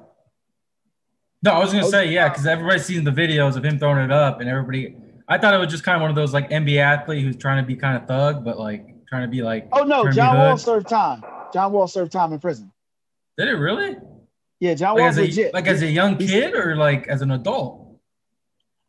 No, 1.47 1.53
I 1.53 1.59
was 1.61 1.73
gonna 1.73 1.87
Oh, 1.87 1.91
say 1.91 2.13
yeah, 2.13 2.29
because 2.29 2.47
everybody's 2.47 2.85
seen 2.85 3.05
the 3.05 3.11
videos 3.11 3.57
of 3.57 3.65
him 3.65 3.79
throwing 3.79 3.99
it 4.05 4.13
up, 4.13 4.41
and 4.41 4.49
everybody. 4.51 4.97
I 5.29 5.39
thought 5.39 5.55
it 5.55 5.59
was 5.59 5.69
just 5.71 5.83
kind 5.85 5.97
of 5.97 6.03
one 6.03 6.11
of 6.11 6.17
those 6.17 6.33
like 6.35 6.51
NBA 6.51 6.79
athlete 6.79 7.25
who's 7.25 7.37
trying 7.37 7.63
to 7.63 7.67
be 7.67 7.75
kind 7.77 7.97
of 7.97 8.07
thug, 8.07 8.45
but 8.45 8.59
like 8.59 8.87
trying 9.09 9.23
to 9.23 9.29
be 9.29 9.43
like. 9.43 9.69
Oh 9.73 9.85
no, 9.85 10.03
trying 10.03 10.05
to 10.05 10.11
be 10.11 10.17
John 10.17 10.37
Wall 10.39 10.57
served 10.59 10.89
time. 10.89 11.25
John 11.53 11.73
Wall 11.73 11.89
served 11.89 12.13
time 12.13 12.33
in 12.33 12.39
prison. 12.41 12.73
Did 13.39 13.49
it 13.49 13.53
really? 13.55 13.97
Yeah, 14.61 14.75
John 14.75 14.95
Like 14.95 15.03
Wall's 15.03 15.19
legit. 15.19 15.53
like 15.55 15.67
as 15.67 15.83
a 15.83 15.87
young 15.87 16.17
kid 16.17 16.55
or 16.55 16.77
like 16.77 17.07
as 17.09 17.23
an 17.23 17.31
adult? 17.31 17.83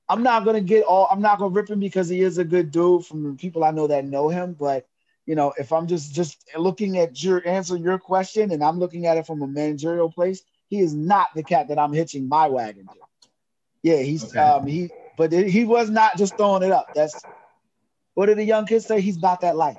I'm 0.10 0.24
not 0.24 0.46
gonna 0.46 0.62
get 0.62 0.84
all. 0.84 1.08
I'm 1.12 1.22
not 1.22 1.38
gonna 1.40 1.54
rip 1.54 1.70
him 1.70 1.80
because 1.80 2.08
he 2.10 2.22
is 2.22 2.38
a 2.38 2.44
good 2.46 2.72
dude 2.72 3.06
from 3.06 3.36
people 3.38 3.64
I 3.64 3.72
know 3.72 3.88
that 3.88 4.06
know 4.06 4.30
him. 4.30 4.56
But 4.58 4.88
you 5.26 5.36
know, 5.36 5.54
if 5.60 5.74
I'm 5.74 5.86
just 5.88 6.14
just 6.14 6.44
looking 6.58 6.98
at 6.98 7.22
your 7.22 7.46
answer 7.48 7.76
your 7.78 8.00
question, 8.00 8.52
and 8.52 8.64
I'm 8.64 8.80
looking 8.80 9.06
at 9.06 9.18
it 9.18 9.28
from 9.28 9.42
a 9.42 9.48
managerial 9.48 10.10
place, 10.10 10.42
he 10.70 10.80
is 10.80 10.94
not 10.94 11.28
the 11.36 11.44
cat 11.44 11.68
that 11.70 11.80
I'm 11.80 11.94
hitching 11.94 12.28
my 12.28 12.48
wagon 12.48 12.88
to. 12.88 13.00
Yeah, 13.84 13.98
he's 13.98 14.24
Okay. 14.36 14.40
um 14.40 14.66
he, 14.68 14.90
but 15.18 15.32
he 15.32 15.66
was 15.66 15.90
not 15.90 16.18
just 16.18 16.36
throwing 16.38 16.64
it 16.64 16.72
up. 16.72 16.90
That's 16.94 17.24
what 18.14 18.26
did 18.28 18.38
the 18.38 18.44
young 18.44 18.66
kids 18.66 18.86
say? 18.86 19.00
He's 19.02 19.18
about 19.18 19.42
that 19.42 19.56
life. 19.56 19.78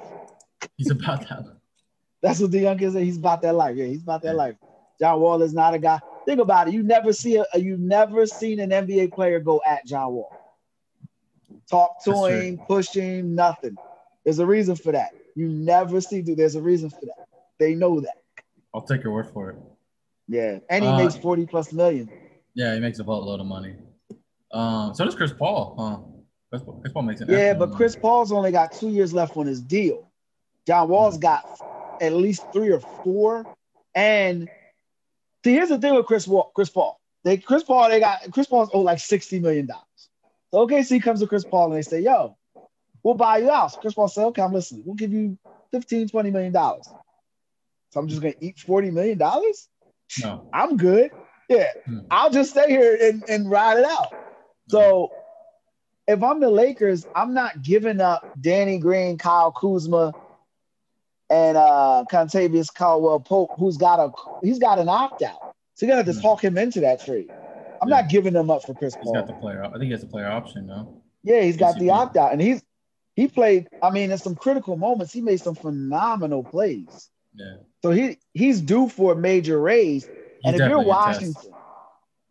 He's 0.77 0.91
about 0.91 1.29
that. 1.29 1.45
That's 2.23 2.41
what 2.41 2.51
the 2.51 2.59
young 2.61 2.79
kids 2.79 2.95
say. 2.95 3.05
He's 3.05 3.17
about 3.19 3.43
that 3.43 3.55
life. 3.55 3.77
Yeah, 3.77 3.87
he's 3.87 4.03
about 4.03 4.23
that 4.23 4.35
life. 4.35 4.57
John 5.01 5.21
Wall 5.21 5.41
is 5.43 5.55
not 5.55 5.75
a 5.75 5.79
guy. 5.79 6.01
Think 6.27 6.41
about 6.41 6.69
it. 6.69 6.75
You 6.75 6.83
never 6.83 7.13
see 7.13 7.37
a 7.37 7.45
you've 7.59 7.81
never 7.81 8.27
seen 8.27 8.59
an 8.61 8.71
NBA 8.71 9.15
player 9.15 9.39
go 9.41 9.61
at 9.67 9.87
John 9.87 10.13
Wall. 10.13 10.33
Talk 11.71 12.03
to 12.05 12.11
That's 12.11 12.27
true. 12.27 12.41
him, 12.41 12.59
push 12.67 12.93
him, 12.95 13.35
nothing. 13.35 13.77
There's 14.25 14.39
a 14.39 14.47
reason 14.47 14.75
for 14.77 14.93
that. 14.93 15.11
You 15.37 15.49
never 15.49 16.01
see. 16.01 16.23
Dude. 16.23 16.37
There's 16.39 16.57
a 16.57 16.63
reason 16.63 16.91
for 16.91 17.07
that. 17.07 17.27
They 17.59 17.75
know 17.75 18.01
that. 18.01 18.17
I'll 18.75 18.83
take 18.83 19.03
your 19.05 19.13
word 19.13 19.29
for 19.33 19.51
it. 19.51 19.57
Yeah, 20.29 20.59
and 20.69 20.85
he 20.85 20.91
Uh, 20.91 20.99
makes 20.99 21.17
forty 21.17 21.47
plus 21.47 21.73
million. 21.73 22.11
Yeah, 22.55 22.75
he 22.75 22.81
makes 22.81 22.99
a 22.99 23.05
boatload 23.05 23.41
of 23.41 23.47
money. 23.47 23.75
Um, 24.53 24.95
so 24.95 25.05
does 25.05 25.15
Chris 25.15 25.33
Paul. 25.33 25.75
Huh? 25.79 25.99
Chris, 26.51 26.63
Paul- 26.63 26.79
Chris 26.81 26.93
Paul 26.93 27.03
makes 27.03 27.21
an 27.21 27.29
Yeah, 27.31 27.37
excellent 27.37 27.59
but 27.59 27.69
money. 27.71 27.77
Chris 27.77 27.97
Paul's 27.97 28.33
only 28.33 28.53
got 28.53 28.73
two 28.73 28.89
years 28.89 29.13
left 29.13 29.37
on 29.37 29.47
his 29.47 29.61
deal. 29.61 30.11
John 30.67 30.89
Wall's 30.89 31.17
Hmm. 31.17 31.21
got 31.21 31.45
at 32.01 32.13
least 32.13 32.45
three 32.53 32.71
or 32.71 32.81
four. 32.81 33.47
And 33.95 34.49
see, 35.45 35.53
here's 35.53 35.69
the 35.71 35.79
thing 35.79 35.95
with 35.95 36.07
Chris 36.07 36.27
Wall, 36.27 36.51
Chris 36.55 36.69
Paul. 36.71 36.99
They 37.25 37.37
Chris 37.37 37.63
Paul, 37.65 37.89
they 37.89 38.01
got 38.01 38.31
Chris 38.33 38.47
Paul's 38.47 38.71
owed 38.73 38.85
like 38.85 38.99
$60 38.99 39.41
million. 39.41 39.69
So 40.51 40.67
OKC 40.67 41.03
comes 41.03 41.21
to 41.21 41.27
Chris 41.27 41.45
Paul 41.45 41.67
and 41.67 41.75
they 41.77 41.83
say, 41.83 42.01
yo, 42.01 42.37
we'll 43.03 43.15
buy 43.15 43.39
you 43.39 43.51
out. 43.51 43.73
So 43.73 43.79
Chris 43.81 43.95
Paul 43.95 44.09
said, 44.09 44.25
okay, 44.27 44.43
I'm 44.43 44.53
listening. 44.53 44.83
We'll 44.87 44.95
give 44.95 45.13
you 45.13 45.37
15, 45.73 46.09
20 46.09 46.31
million 46.31 46.53
dollars. 46.53 46.95
So 47.91 48.01
I'm 48.01 48.09
just 48.09 48.21
gonna 48.23 48.35
eat 48.41 48.59
40 48.59 48.91
million 48.91 49.19
dollars? 49.19 49.69
No. 50.23 50.49
I'm 50.53 50.77
good. 50.77 51.11
Yeah, 51.49 51.69
Hmm. 51.87 52.01
I'll 52.11 52.31
just 52.31 52.51
stay 52.51 52.69
here 52.69 52.99
and, 53.01 53.23
and 53.29 53.51
ride 53.51 53.79
it 53.79 53.85
out. 53.85 54.09
So 54.69 55.11
if 56.07 56.23
I'm 56.23 56.41
the 56.41 56.51
Lakers, 56.51 57.07
I'm 57.15 57.33
not 57.33 57.63
giving 57.63 58.01
up 58.01 58.23
Danny 58.41 58.79
Green, 58.79 59.17
Kyle 59.19 59.51
Kuzma, 59.53 60.15
and 61.31 61.57
uh 61.57 62.05
Kentavious 62.11 62.73
Caldwell 62.73 63.21
Pope, 63.21 63.51
who's 63.59 63.77
got 63.77 63.99
a 64.01 64.11
he's 64.45 64.59
got 64.59 64.79
an 64.79 64.89
opt 64.89 65.23
out. 65.23 65.41
So 65.75 65.87
you're 65.87 65.93
gonna 65.95 66.05
have 66.05 66.15
to 66.15 66.21
Hmm. 66.21 66.23
talk 66.27 66.45
him 66.45 66.59
into 66.59 66.81
that 66.81 67.01
trade. 67.05 67.31
I'm 67.81 67.89
Yeah. 67.89 68.01
not 68.03 68.11
giving 68.11 68.33
them 68.33 68.51
up 68.51 68.65
for 68.65 68.75
Chris 68.75 68.95
He's 68.95 69.05
Paul. 69.05 69.15
got 69.15 69.27
the 69.27 69.35
player. 69.35 69.63
I 69.65 69.71
think 69.73 69.85
he 69.85 69.91
has 69.93 70.01
the 70.01 70.07
player 70.07 70.29
option 70.29 70.67
though. 70.67 71.03
yeah, 71.23 71.41
he's 71.43 71.57
got 71.57 71.79
the 71.79 71.91
opt 71.91 72.17
out, 72.17 72.33
and 72.33 72.41
he's 72.41 72.63
he 73.17 73.27
played. 73.29 73.69
I 73.83 73.91
mean, 73.91 74.11
in 74.11 74.19
some 74.19 74.35
critical 74.37 74.77
moments, 74.77 75.13
he 75.13 75.21
made 75.21 75.41
some 75.41 75.55
phenomenal 75.55 76.45
plays. 76.45 77.11
Yeah. 77.35 77.57
So 77.83 77.91
he 77.91 78.19
he's 78.35 78.61
due 78.61 78.89
for 78.89 79.13
a 79.13 79.17
major 79.17 79.61
raise. 79.61 80.09
And 80.45 80.55
if 80.55 80.61
you're 80.61 80.79
definitely 80.83 80.91
a 80.91 80.95
test. 80.95 81.21
Washington, 81.21 81.53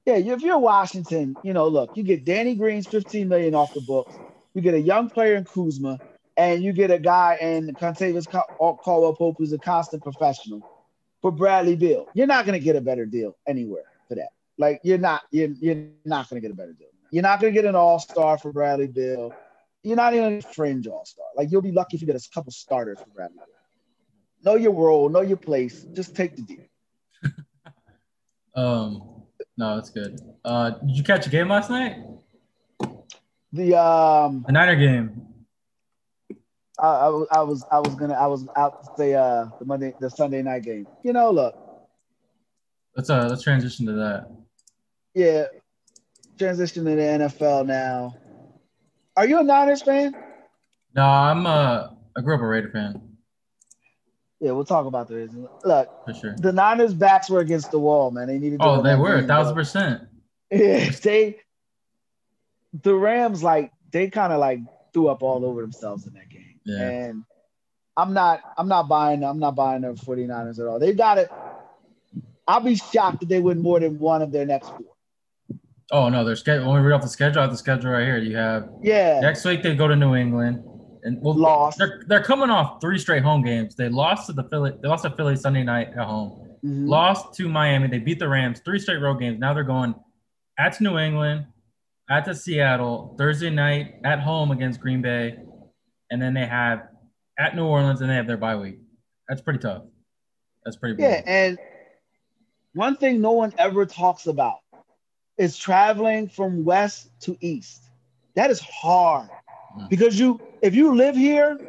yeah, 0.06 0.16
if 0.16 0.42
you're 0.42 0.58
Washington, 0.58 1.36
you 1.44 1.54
know, 1.54 1.68
look, 1.68 1.92
you 1.96 2.04
get 2.04 2.24
Danny 2.24 2.56
Green's 2.56 2.88
15 2.88 3.28
million 3.28 3.54
off 3.54 3.74
the 3.74 3.82
books, 3.82 4.18
you 4.54 4.62
get 4.62 4.74
a 4.74 4.80
young 4.80 5.10
player 5.10 5.36
in 5.36 5.44
Kuzma, 5.44 6.00
and 6.38 6.64
you 6.64 6.72
get 6.72 6.92
a 6.92 7.00
guy 7.00 7.38
in 7.42 7.76
Kentavious 7.76 8.30
Cal- 8.30 8.80
Caldwell 8.82 9.16
Pope 9.16 9.36
who's 9.38 9.52
a 9.52 9.58
constant 9.58 10.04
professional 10.04 10.62
for 11.22 11.32
Bradley 11.32 11.76
Beal. 11.76 12.08
You're 12.14 12.28
not 12.28 12.46
gonna 12.46 12.60
get 12.60 12.78
a 12.78 12.82
better 12.82 13.06
deal 13.06 13.36
anywhere 13.48 13.84
for 14.08 14.16
that. 14.16 14.30
Like 14.58 14.80
you're 14.84 14.98
not, 14.98 15.24
you're, 15.32 15.50
you're 15.60 15.88
not 16.06 16.30
gonna 16.30 16.42
get 16.42 16.52
a 16.52 16.56
better 16.56 16.74
deal. 16.74 16.88
You're 17.12 17.24
not 17.24 17.42
gonna 17.42 17.52
get 17.52 17.66
an 17.66 17.76
all-star 17.76 18.38
for 18.38 18.54
Bradley 18.54 18.88
Beal. 18.88 19.34
You're 19.84 19.98
not 19.98 20.14
even 20.14 20.38
a 20.38 20.42
fringe 20.42 20.88
all-star. 20.88 21.26
Like 21.36 21.52
you'll 21.52 21.62
be 21.62 21.72
lucky 21.74 21.96
if 21.96 22.02
you 22.02 22.08
get 22.08 22.16
a 22.16 22.30
couple 22.34 22.52
starters 22.52 23.00
for 23.00 23.10
Bradley 23.10 23.38
Beal. 23.38 23.57
Know 24.48 24.56
your 24.56 24.72
role, 24.72 25.10
know 25.10 25.20
your 25.20 25.36
place. 25.36 25.84
Just 25.92 26.16
take 26.16 26.38
the 26.38 26.42
deal. 26.42 26.64
Um, 28.56 29.24
no, 29.58 29.76
that's 29.76 29.90
good. 29.92 30.20
Uh, 30.44 30.70
did 30.72 30.96
you 30.98 31.04
catch 31.04 31.28
a 31.28 31.30
game 31.30 31.48
last 31.50 31.70
night? 31.70 31.98
The 33.54 33.76
um 33.80 34.46
A 34.48 34.52
Niner 34.54 34.76
game. 34.78 35.28
I, 36.80 36.88
I, 36.88 37.10
was- 37.10 37.28
I 37.30 37.42
was 37.44 37.66
I 37.72 37.80
was 37.80 37.94
gonna 37.96 38.14
I 38.16 38.26
was 38.28 38.48
out 38.56 38.82
to 38.84 38.90
say 38.98 39.14
uh 39.14 39.48
the 39.60 39.66
Monday 39.66 39.94
the 40.00 40.10
Sunday 40.10 40.42
night 40.42 40.64
game. 40.64 40.88
You 41.04 41.12
know, 41.14 41.30
look, 41.30 41.54
Let's 42.96 43.10
uh 43.12 43.28
let's 43.30 43.44
transition 43.44 43.86
to 43.88 43.94
that. 43.94 44.28
yeah, 45.14 45.44
transition 46.40 46.86
to 46.86 46.92
the 46.96 47.02
NFL 47.02 47.66
now. 47.68 48.16
Are 49.18 49.28
you 49.28 49.40
a 49.40 49.44
Niners 49.44 49.82
fan? 49.84 50.16
No, 50.96 51.04
I'm 51.04 51.46
uh 51.46 51.90
I 52.18 52.22
grew 52.22 52.34
up 52.34 52.42
a 52.42 52.48
Raider 52.48 52.72
fan 52.72 53.02
Yeah, 54.40 54.52
we'll 54.52 54.66
talk 54.66 54.86
about 54.86 55.08
the 55.08 55.16
reason. 55.16 55.48
Look, 55.66 55.90
for 56.06 56.14
sure. 56.14 56.36
the 56.38 56.52
Niners' 56.52 56.94
backs 56.94 57.30
were 57.30 57.40
against 57.40 57.72
the 57.72 57.80
wall, 57.80 58.12
man. 58.12 58.28
They 58.28 58.38
needed. 58.38 58.60
to 58.60 58.66
Oh, 58.66 58.82
they 58.84 58.96
were 58.96 59.16
a 59.16 59.20
game, 59.20 59.28
thousand 59.28 59.56
percent. 59.56 60.04
Yeah, 60.52 60.90
they. 61.04 61.38
The 62.84 62.94
Rams 62.94 63.42
like 63.44 63.72
they 63.92 64.10
kind 64.10 64.32
of 64.34 64.40
like 64.40 64.60
threw 64.94 65.08
up 65.08 65.24
all 65.24 65.44
over 65.46 65.62
themselves 65.62 66.06
in 66.06 66.14
that 66.14 66.30
game, 66.30 66.60
Yeah. 66.66 66.88
and 66.90 67.24
I'm 67.96 68.14
not 68.14 68.42
I'm 68.58 68.68
not 68.68 68.88
buying 68.88 69.24
I'm 69.24 69.40
not 69.40 69.56
buying 69.56 69.82
the 69.82 69.94
49ers 69.94 70.60
at 70.60 70.68
all. 70.68 70.78
They 70.80 70.94
got 70.94 71.18
it. 71.18 71.32
I'll 72.48 72.60
be 72.60 72.76
shocked 72.76 73.24
if 73.24 73.30
they 73.30 73.40
win 73.42 73.60
more 73.62 73.80
than 73.80 73.98
one 74.00 74.22
of 74.22 74.32
their 74.32 74.46
next 74.46 74.70
four. 74.70 75.58
Oh 75.92 76.10
no, 76.10 76.24
their 76.24 76.36
schedule. 76.36 76.68
When 76.72 76.82
we 76.82 76.88
read 76.88 76.96
off 76.96 77.02
the 77.02 77.08
schedule, 77.08 77.40
I 77.40 77.44
have 77.44 77.52
the 77.52 77.58
schedule 77.58 77.90
right 77.92 78.06
here. 78.06 78.18
You 78.18 78.36
have 78.38 78.70
Yeah, 78.84 79.20
next 79.22 79.44
week 79.46 79.64
they 79.64 79.74
go 79.76 79.88
to 79.88 79.96
New 79.96 80.14
England, 80.16 80.64
and 81.08 81.22
well, 81.22 81.36
lost. 81.36 81.78
they're 81.78 82.04
they're 82.08 82.24
coming 82.24 82.50
off 82.50 82.82
three 82.82 83.00
straight 83.00 83.24
home 83.24 83.42
games. 83.42 83.76
They 83.76 83.90
lost 83.90 84.28
to 84.28 84.34
the 84.34 84.44
Philly. 84.44 84.74
They 84.82 84.88
lost 84.88 85.04
to 85.04 85.10
Philly 85.12 85.36
Sunday 85.36 85.64
night 85.64 85.90
at 85.98 86.06
home. 86.06 86.58
Mhm. 86.64 86.88
Lost 86.88 87.34
to 87.36 87.48
Miami. 87.48 87.88
They 87.88 88.00
beat 88.00 88.20
the 88.20 88.28
Rams. 88.28 88.60
Three 88.60 88.80
straight 88.80 89.02
road 89.02 89.20
games. 89.20 89.40
Now 89.40 89.54
they're 89.54 89.64
going 89.64 89.96
at 90.60 90.80
New 90.82 90.98
England, 90.98 91.46
at 92.10 92.26
the 92.26 92.36
Seattle 92.36 93.16
Thursday 93.18 93.50
night 93.50 93.96
at 94.04 94.20
home 94.20 94.52
against 94.52 94.82
Green 94.82 95.02
Bay, 95.02 95.40
and 96.12 96.22
then 96.22 96.34
they 96.34 96.46
have 96.46 96.90
at 97.40 97.56
New 97.56 97.66
Orleans, 97.66 98.02
and 98.02 98.10
they 98.10 98.16
have 98.16 98.28
their 98.28 98.38
bye 98.38 98.56
week. 98.56 98.80
That's 99.30 99.42
pretty 99.42 99.60
tough. 99.60 99.84
That's 100.66 100.76
pretty. 100.76 101.02
Yeah, 101.02 101.22
and 101.26 101.58
one 102.74 102.98
thing 102.98 103.22
no 103.22 103.32
one 103.32 103.54
ever 103.58 103.86
talks 103.86 104.28
about 104.28 104.60
is 105.38 105.56
traveling 105.56 106.28
from 106.28 106.66
west 106.66 107.10
to 107.22 107.38
east. 107.40 107.84
That 108.36 108.52
is 108.52 108.60
hard. 108.60 109.30
Because 109.90 110.20
you, 110.20 110.40
if 110.62 110.76
you 110.76 110.96
live 110.96 111.16
here, 111.16 111.60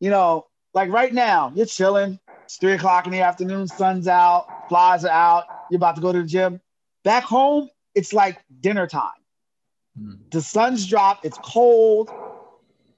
you 0.00 0.10
know, 0.10 0.46
like 0.74 0.90
right 0.90 1.12
now, 1.12 1.52
you're 1.54 1.66
chilling. 1.66 2.18
It's 2.44 2.56
three 2.56 2.72
o'clock 2.72 3.06
in 3.06 3.12
the 3.12 3.22
afternoon, 3.22 3.66
sun's 3.66 4.06
out, 4.06 4.46
flies 4.68 5.04
are 5.04 5.10
out. 5.10 5.44
You're 5.68 5.78
about 5.78 5.96
to 5.96 6.02
go 6.02 6.12
to 6.12 6.22
the 6.22 6.28
gym. 6.28 6.60
Back 7.02 7.24
home, 7.24 7.68
it's 7.94 8.12
like 8.12 8.38
dinner 8.60 8.86
time. 8.86 9.10
Mm. 10.00 10.18
The 10.30 10.40
sun's 10.40 10.86
dropped. 10.86 11.24
It's 11.24 11.38
cold. 11.38 12.08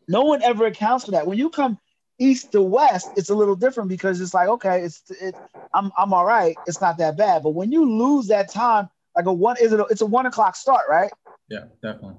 No 0.08 0.22
one 0.22 0.42
ever 0.42 0.66
accounts 0.66 1.04
for 1.04 1.12
that. 1.12 1.26
When 1.26 1.38
you 1.38 1.50
come 1.50 1.78
east 2.18 2.52
to 2.52 2.62
west, 2.62 3.10
it's 3.16 3.30
a 3.30 3.34
little 3.34 3.54
different 3.54 3.88
because 3.88 4.20
it's 4.20 4.34
like, 4.34 4.48
okay, 4.48 4.82
it's 4.82 5.02
it, 5.10 5.34
I'm 5.72 5.92
I'm 5.96 6.12
all 6.12 6.24
right. 6.24 6.56
It's 6.66 6.80
not 6.80 6.98
that 6.98 7.16
bad. 7.16 7.42
But 7.42 7.50
when 7.50 7.70
you 7.70 7.88
lose 7.90 8.26
that 8.28 8.50
time, 8.50 8.88
like 9.16 9.26
a 9.26 9.32
one 9.32 9.56
is 9.60 9.72
it? 9.72 9.80
A, 9.80 9.84
it's 9.84 10.00
a 10.00 10.06
one 10.06 10.26
o'clock 10.26 10.56
start, 10.56 10.82
right? 10.88 11.10
Yeah, 11.48 11.64
definitely. 11.82 12.16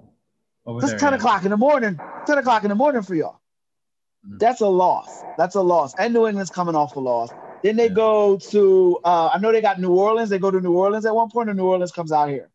Over 0.69 0.81
That's 0.81 0.91
there, 0.91 0.99
ten 0.99 1.13
yeah. 1.13 1.17
o'clock 1.17 1.43
in 1.45 1.49
the 1.49 1.57
morning. 1.57 1.99
Ten 2.27 2.37
o'clock 2.37 2.63
in 2.63 2.69
the 2.69 2.75
morning 2.75 3.01
for 3.01 3.15
y'all. 3.15 3.39
Mhm. 4.27 4.37
That's 4.37 4.61
a 4.61 4.67
loss. 4.67 5.23
That's 5.35 5.55
a 5.55 5.61
loss. 5.61 5.95
And 5.97 6.13
New 6.13 6.27
England's 6.27 6.51
coming 6.51 6.75
off 6.75 6.95
a 6.95 6.99
loss. 6.99 7.31
Then 7.63 7.75
they 7.75 7.87
Yeah. 7.87 7.93
go 7.93 8.37
to. 8.37 8.99
Uh, 9.03 9.31
I 9.33 9.39
know 9.39 9.51
they 9.51 9.61
got 9.61 9.79
New 9.79 9.95
Orleans. 9.95 10.29
They 10.29 10.37
go 10.37 10.51
to 10.51 10.61
New 10.61 10.73
Orleans 10.73 11.07
at 11.07 11.15
one 11.15 11.31
point, 11.31 11.49
and 11.49 11.57
New 11.57 11.65
Orleans 11.65 11.91
comes 11.91 12.11
out 12.11 12.29
here. 12.29 12.51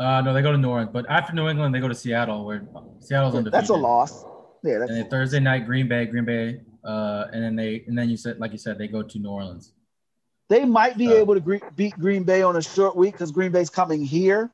Uh, 0.00 0.22
no, 0.22 0.34
they 0.34 0.42
go 0.42 0.50
to 0.50 0.58
New 0.58 0.70
Orleans, 0.70 0.90
but 0.92 1.06
after 1.08 1.32
New 1.34 1.46
England, 1.48 1.72
they 1.72 1.78
go 1.78 1.86
to 1.86 1.94
Seattle, 1.94 2.44
where 2.44 2.66
Seattle's 2.98 3.36
undefeated. 3.36 3.52
That's 3.52 3.70
a 3.70 3.74
loss. 3.74 4.24
Yeah, 4.64 4.78
that's 4.78 4.90
And 4.90 4.98
then 5.00 5.08
Thursday 5.08 5.38
night, 5.38 5.64
Green 5.64 5.86
Bay, 5.86 6.06
Green 6.06 6.24
Bay, 6.24 6.60
uh, 6.84 7.26
and 7.32 7.44
then 7.44 7.54
they, 7.54 7.84
and 7.86 7.96
then 7.96 8.10
you 8.10 8.16
said, 8.16 8.40
like 8.40 8.50
you 8.50 8.58
said, 8.58 8.76
they 8.76 8.88
go 8.88 9.04
to 9.04 9.18
New 9.20 9.30
Orleans. 9.30 9.72
They 10.48 10.64
might 10.64 10.98
be 10.98 11.08
Uh, 11.08 11.18
able 11.18 11.34
to 11.34 11.40
gre- 11.40 11.56
beat 11.76 11.96
Green 11.96 12.24
Bay 12.24 12.42
on 12.42 12.56
a 12.56 12.62
short 12.62 12.96
week 12.96 13.12
because 13.12 13.30
Green 13.30 13.52
Bay's 13.52 13.70
coming 13.70 14.02
here. 14.02 14.50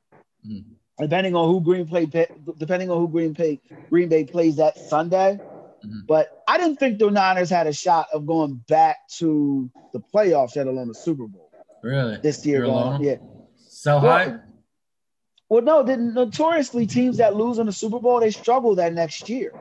Mhm. 0.46 0.64
Depending 1.00 1.36
on 1.36 1.48
who 1.48 1.60
Green 1.60 1.86
play, 1.86 2.06
depending 2.58 2.90
on 2.90 2.98
who 2.98 3.08
Green 3.08 3.32
Bay 3.32 3.60
Green 3.88 4.08
Bay 4.08 4.24
plays 4.24 4.56
that 4.56 4.76
Sunday. 4.76 5.38
Mhm. 5.84 6.06
But 6.08 6.42
I 6.48 6.58
didn't 6.58 6.78
think 6.78 6.98
the 6.98 7.10
Niners 7.10 7.50
had 7.50 7.66
a 7.68 7.72
shot 7.72 8.08
of 8.12 8.26
going 8.26 8.54
back 8.68 9.08
to 9.18 9.70
the 9.92 10.00
playoffs, 10.00 10.56
let 10.56 10.66
alone 10.66 10.88
the 10.88 10.94
Super 10.94 11.26
Bowl 11.26 11.50
Really? 11.82 12.16
this 12.16 12.44
year. 12.44 12.62
Going, 12.62 12.72
alone? 12.72 13.02
yeah, 13.02 13.16
So 13.68 14.00
Well, 14.00 14.00
high. 14.00 14.38
Well, 15.48 15.62
no, 15.62 15.82
then 15.82 16.12
notoriously 16.14 16.86
teams 16.86 17.18
that 17.18 17.36
lose 17.36 17.58
in 17.58 17.66
the 17.66 17.72
Super 17.72 18.00
Bowl 18.00 18.20
they 18.20 18.30
struggle 18.30 18.74
that 18.74 18.92
next 18.92 19.28
year. 19.28 19.52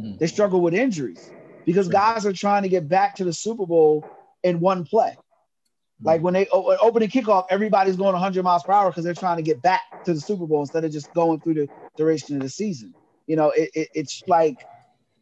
Mm-hmm. 0.00 0.16
They 0.18 0.26
struggle 0.26 0.60
with 0.60 0.74
injuries 0.74 1.30
because 1.66 1.88
guys 1.88 2.24
are 2.26 2.32
trying 2.32 2.62
to 2.62 2.68
get 2.68 2.88
back 2.88 3.16
to 3.16 3.24
the 3.24 3.32
Super 3.32 3.66
Bowl 3.66 4.04
in 4.42 4.60
one 4.60 4.84
play. 4.84 5.16
Like 6.02 6.20
when 6.20 6.34
they 6.34 6.46
open 6.48 7.00
the 7.00 7.08
kickoff, 7.08 7.46
everybody's 7.50 7.96
going 7.96 8.12
100 8.12 8.42
miles 8.42 8.62
per 8.64 8.72
hour 8.72 8.90
because 8.90 9.04
they're 9.04 9.14
trying 9.14 9.38
to 9.38 9.42
get 9.42 9.62
back 9.62 9.80
to 10.04 10.12
the 10.12 10.20
Super 10.20 10.46
Bowl 10.46 10.60
instead 10.60 10.84
of 10.84 10.92
just 10.92 11.12
going 11.14 11.40
through 11.40 11.54
the 11.54 11.70
duration 11.96 12.36
of 12.36 12.42
the 12.42 12.48
season. 12.48 12.94
You 13.26 13.36
know, 13.36 13.50
it, 13.50 13.70
it, 13.74 13.88
it's 13.94 14.22
like 14.26 14.66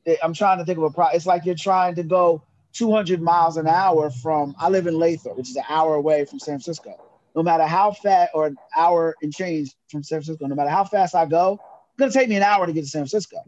it, 0.04 0.18
I'm 0.22 0.34
trying 0.34 0.58
to 0.58 0.64
think 0.64 0.78
of 0.78 0.84
a 0.84 0.90
pro. 0.90 1.08
It's 1.08 1.26
like 1.26 1.44
you're 1.44 1.54
trying 1.54 1.94
to 1.94 2.02
go 2.02 2.42
200 2.74 3.22
miles 3.22 3.56
an 3.56 3.68
hour 3.68 4.10
from. 4.10 4.54
I 4.58 4.68
live 4.68 4.86
in 4.86 4.98
Lathrop, 4.98 5.36
which 5.36 5.50
is 5.50 5.56
an 5.56 5.64
hour 5.68 5.94
away 5.94 6.24
from 6.24 6.38
San 6.40 6.54
Francisco. 6.54 6.94
No 7.34 7.42
matter 7.42 7.64
how 7.66 7.92
fast, 7.92 8.30
or 8.34 8.46
an 8.46 8.58
hour 8.76 9.14
and 9.22 9.32
change 9.32 9.74
from 9.90 10.02
San 10.02 10.18
Francisco, 10.18 10.46
no 10.46 10.54
matter 10.54 10.70
how 10.70 10.84
fast 10.84 11.14
I 11.14 11.26
go, 11.26 11.54
it's 11.54 11.98
going 11.98 12.10
to 12.10 12.18
take 12.18 12.28
me 12.28 12.36
an 12.36 12.42
hour 12.42 12.66
to 12.66 12.72
get 12.72 12.82
to 12.82 12.88
San 12.88 13.00
Francisco. 13.00 13.38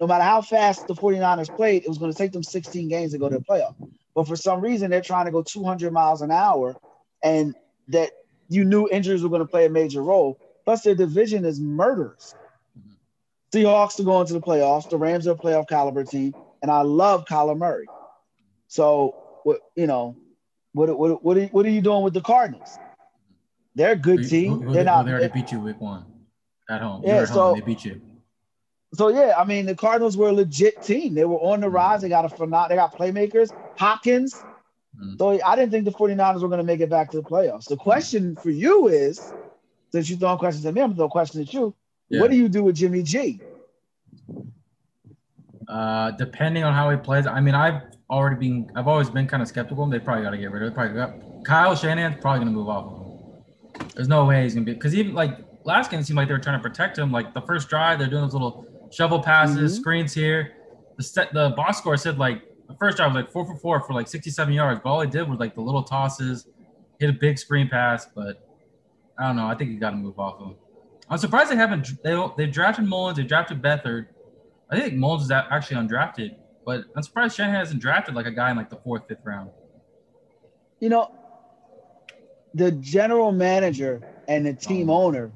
No 0.00 0.06
matter 0.06 0.24
how 0.24 0.42
fast 0.42 0.86
the 0.86 0.94
49ers 0.94 1.54
played, 1.54 1.82
it 1.82 1.88
was 1.88 1.98
going 1.98 2.12
to 2.12 2.18
take 2.18 2.32
them 2.32 2.42
16 2.42 2.88
games 2.88 3.12
to 3.12 3.18
go 3.18 3.28
to 3.28 3.38
the 3.38 3.44
playoff. 3.44 3.74
But 4.18 4.26
for 4.26 4.34
some 4.34 4.60
reason, 4.60 4.90
they're 4.90 5.00
trying 5.00 5.26
to 5.26 5.30
go 5.30 5.44
200 5.44 5.92
miles 5.92 6.22
an 6.22 6.32
hour, 6.32 6.74
and 7.22 7.54
that 7.86 8.10
you 8.48 8.64
knew 8.64 8.88
injuries 8.88 9.22
were 9.22 9.28
going 9.28 9.42
to 9.42 9.46
play 9.46 9.66
a 9.66 9.70
major 9.70 10.02
role. 10.02 10.40
Plus, 10.64 10.82
their 10.82 10.96
division 10.96 11.44
is 11.44 11.60
murderous. 11.60 12.34
Mm-hmm. 12.76 13.56
Seahawks 13.56 14.00
are 14.00 14.02
going 14.02 14.26
to 14.26 14.32
the 14.32 14.40
playoffs. 14.40 14.90
The 14.90 14.96
Rams 14.96 15.28
are 15.28 15.34
a 15.34 15.36
playoff 15.36 15.68
caliber 15.68 16.02
team, 16.02 16.34
and 16.62 16.68
I 16.68 16.80
love 16.80 17.26
Kyler 17.26 17.56
Murray. 17.56 17.86
So, 18.66 19.14
what 19.44 19.60
you 19.76 19.86
know, 19.86 20.16
what 20.72 20.98
what 20.98 21.22
what 21.22 21.38
are, 21.38 21.46
what 21.46 21.64
are 21.64 21.70
you 21.70 21.80
doing 21.80 22.02
with 22.02 22.14
the 22.14 22.20
Cardinals? 22.20 22.76
They're 23.76 23.92
a 23.92 23.96
good 23.96 24.28
team. 24.28 24.62
Who, 24.62 24.72
They're 24.72 24.82
not. 24.82 25.06
They 25.06 25.12
already 25.12 25.32
beat 25.32 25.52
you 25.52 25.60
week 25.60 25.80
one 25.80 26.04
at 26.68 26.80
home. 26.80 27.04
Yeah, 27.04 27.22
at 27.22 27.28
so 27.28 27.34
home, 27.34 27.60
they 27.60 27.64
beat 27.64 27.84
you. 27.84 28.02
So 28.94 29.08
yeah, 29.08 29.34
I 29.36 29.44
mean 29.44 29.66
the 29.66 29.74
Cardinals 29.74 30.16
were 30.16 30.28
a 30.28 30.32
legit 30.32 30.82
team. 30.82 31.14
They 31.14 31.24
were 31.24 31.38
on 31.38 31.60
the 31.60 31.68
rise. 31.68 32.02
They 32.02 32.08
got 32.08 32.24
a 32.24 32.28
they 32.68 32.76
got 32.76 32.96
playmakers. 32.96 33.52
Hopkins. 33.76 34.34
Mm-hmm. 34.34 35.16
So 35.18 35.40
I 35.44 35.56
didn't 35.56 35.70
think 35.70 35.84
the 35.84 35.92
49ers 35.92 36.42
were 36.42 36.48
going 36.48 36.58
to 36.58 36.64
make 36.64 36.80
it 36.80 36.90
back 36.90 37.10
to 37.12 37.18
the 37.18 37.22
playoffs. 37.22 37.66
The 37.66 37.76
question 37.76 38.34
for 38.36 38.50
you 38.50 38.88
is, 38.88 39.32
since 39.92 40.10
you're 40.10 40.18
throwing 40.18 40.38
questions 40.38 40.66
at 40.66 40.74
me, 40.74 40.80
I'm 40.80 40.94
throwing 40.94 41.10
questions 41.10 41.48
at 41.48 41.54
you. 41.54 41.74
Yeah. 42.08 42.20
What 42.20 42.30
do 42.30 42.36
you 42.36 42.48
do 42.48 42.64
with 42.64 42.76
Jimmy 42.76 43.02
G? 43.02 43.40
Uh, 45.68 46.12
depending 46.12 46.64
on 46.64 46.72
how 46.72 46.90
he 46.90 46.96
plays, 46.96 47.26
I 47.26 47.40
mean, 47.40 47.54
I've 47.54 47.82
already 48.10 48.36
been, 48.36 48.72
I've 48.74 48.88
always 48.88 49.10
been 49.10 49.28
kind 49.28 49.42
of 49.42 49.48
skeptical. 49.48 49.86
They 49.86 49.98
probably 49.98 50.24
got 50.24 50.30
to 50.30 50.38
get 50.38 50.50
rid 50.50 50.62
of 50.62 50.72
it. 50.72 50.74
Probably 50.74 50.94
got 50.94 51.44
Kyle 51.44 51.74
Shanahan's 51.74 52.20
probably 52.20 52.40
gonna 52.40 52.50
move 52.50 52.68
off 52.68 52.92
of 52.92 53.82
him. 53.82 53.88
There's 53.94 54.08
no 54.08 54.24
way 54.24 54.42
he's 54.42 54.54
gonna 54.54 54.66
be 54.66 54.74
because 54.74 54.94
even 54.94 55.14
like 55.14 55.38
last 55.64 55.90
game 55.90 56.00
it 56.00 56.04
seemed 56.04 56.16
like 56.16 56.28
they 56.28 56.34
were 56.34 56.40
trying 56.40 56.60
to 56.60 56.68
protect 56.68 56.98
him. 56.98 57.12
Like 57.12 57.34
the 57.34 57.42
first 57.42 57.68
drive, 57.68 57.98
they're 57.98 58.08
doing 58.08 58.22
those 58.22 58.32
little 58.32 58.66
shovel 58.90 59.20
passes, 59.20 59.72
mm-hmm. 59.72 59.80
screens 59.80 60.14
here. 60.14 60.54
The 60.96 61.02
set, 61.02 61.32
the 61.32 61.50
box 61.50 61.78
score 61.78 61.96
said 61.96 62.18
like 62.18 62.42
the 62.66 62.74
first 62.74 62.96
drive 62.96 63.14
was 63.14 63.22
like 63.22 63.32
four 63.32 63.46
for 63.46 63.56
four 63.56 63.80
for 63.80 63.94
like 63.94 64.08
67 64.08 64.52
yards. 64.52 64.80
But 64.82 64.90
all 64.90 65.00
he 65.00 65.08
did 65.08 65.28
was 65.28 65.38
like 65.38 65.54
the 65.54 65.60
little 65.60 65.82
tosses, 65.82 66.46
hit 66.98 67.10
a 67.10 67.12
big 67.12 67.38
screen 67.38 67.68
pass. 67.68 68.06
But 68.14 68.46
I 69.18 69.26
don't 69.26 69.36
know. 69.36 69.46
I 69.46 69.54
think 69.54 69.70
he 69.70 69.76
got 69.76 69.90
to 69.90 69.96
move 69.96 70.18
off 70.18 70.40
of 70.40 70.48
him. 70.48 70.56
I'm 71.10 71.18
surprised 71.18 71.50
they 71.50 71.56
haven't. 71.56 72.02
They 72.02 72.28
they 72.36 72.46
drafted 72.46 72.84
Mullens, 72.84 73.16
They 73.16 73.24
drafted 73.24 73.62
Beathard. 73.62 74.08
I 74.70 74.78
think 74.78 74.94
Mullens 74.94 75.24
is 75.24 75.30
actually 75.30 75.76
undrafted, 75.78 76.36
but 76.66 76.84
I'm 76.94 77.02
surprised 77.02 77.36
Shanahan 77.36 77.58
hasn't 77.58 77.80
drafted 77.80 78.14
like 78.14 78.26
a 78.26 78.30
guy 78.30 78.50
in 78.50 78.56
like 78.56 78.68
the 78.68 78.76
fourth, 78.76 79.08
fifth 79.08 79.24
round. 79.24 79.50
You 80.80 80.90
know, 80.90 81.10
the 82.54 82.72
general 82.72 83.32
manager 83.32 84.02
and 84.28 84.44
the 84.44 84.52
team 84.52 84.90
owner, 84.90 85.32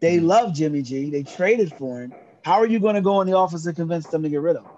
they 0.00 0.18
mm-hmm. 0.18 0.26
love 0.26 0.54
Jimmy 0.54 0.82
G. 0.82 1.10
They 1.10 1.22
traded 1.22 1.72
for 1.78 2.02
him. 2.02 2.12
How 2.42 2.54
are 2.54 2.66
you 2.66 2.80
going 2.80 2.94
to 2.94 3.00
go 3.00 3.20
in 3.20 3.26
the 3.26 3.34
office 3.34 3.66
and 3.66 3.76
convince 3.76 4.06
them 4.06 4.22
to 4.22 4.28
get 4.28 4.40
rid 4.40 4.56
of 4.56 4.64
him? 4.64 4.70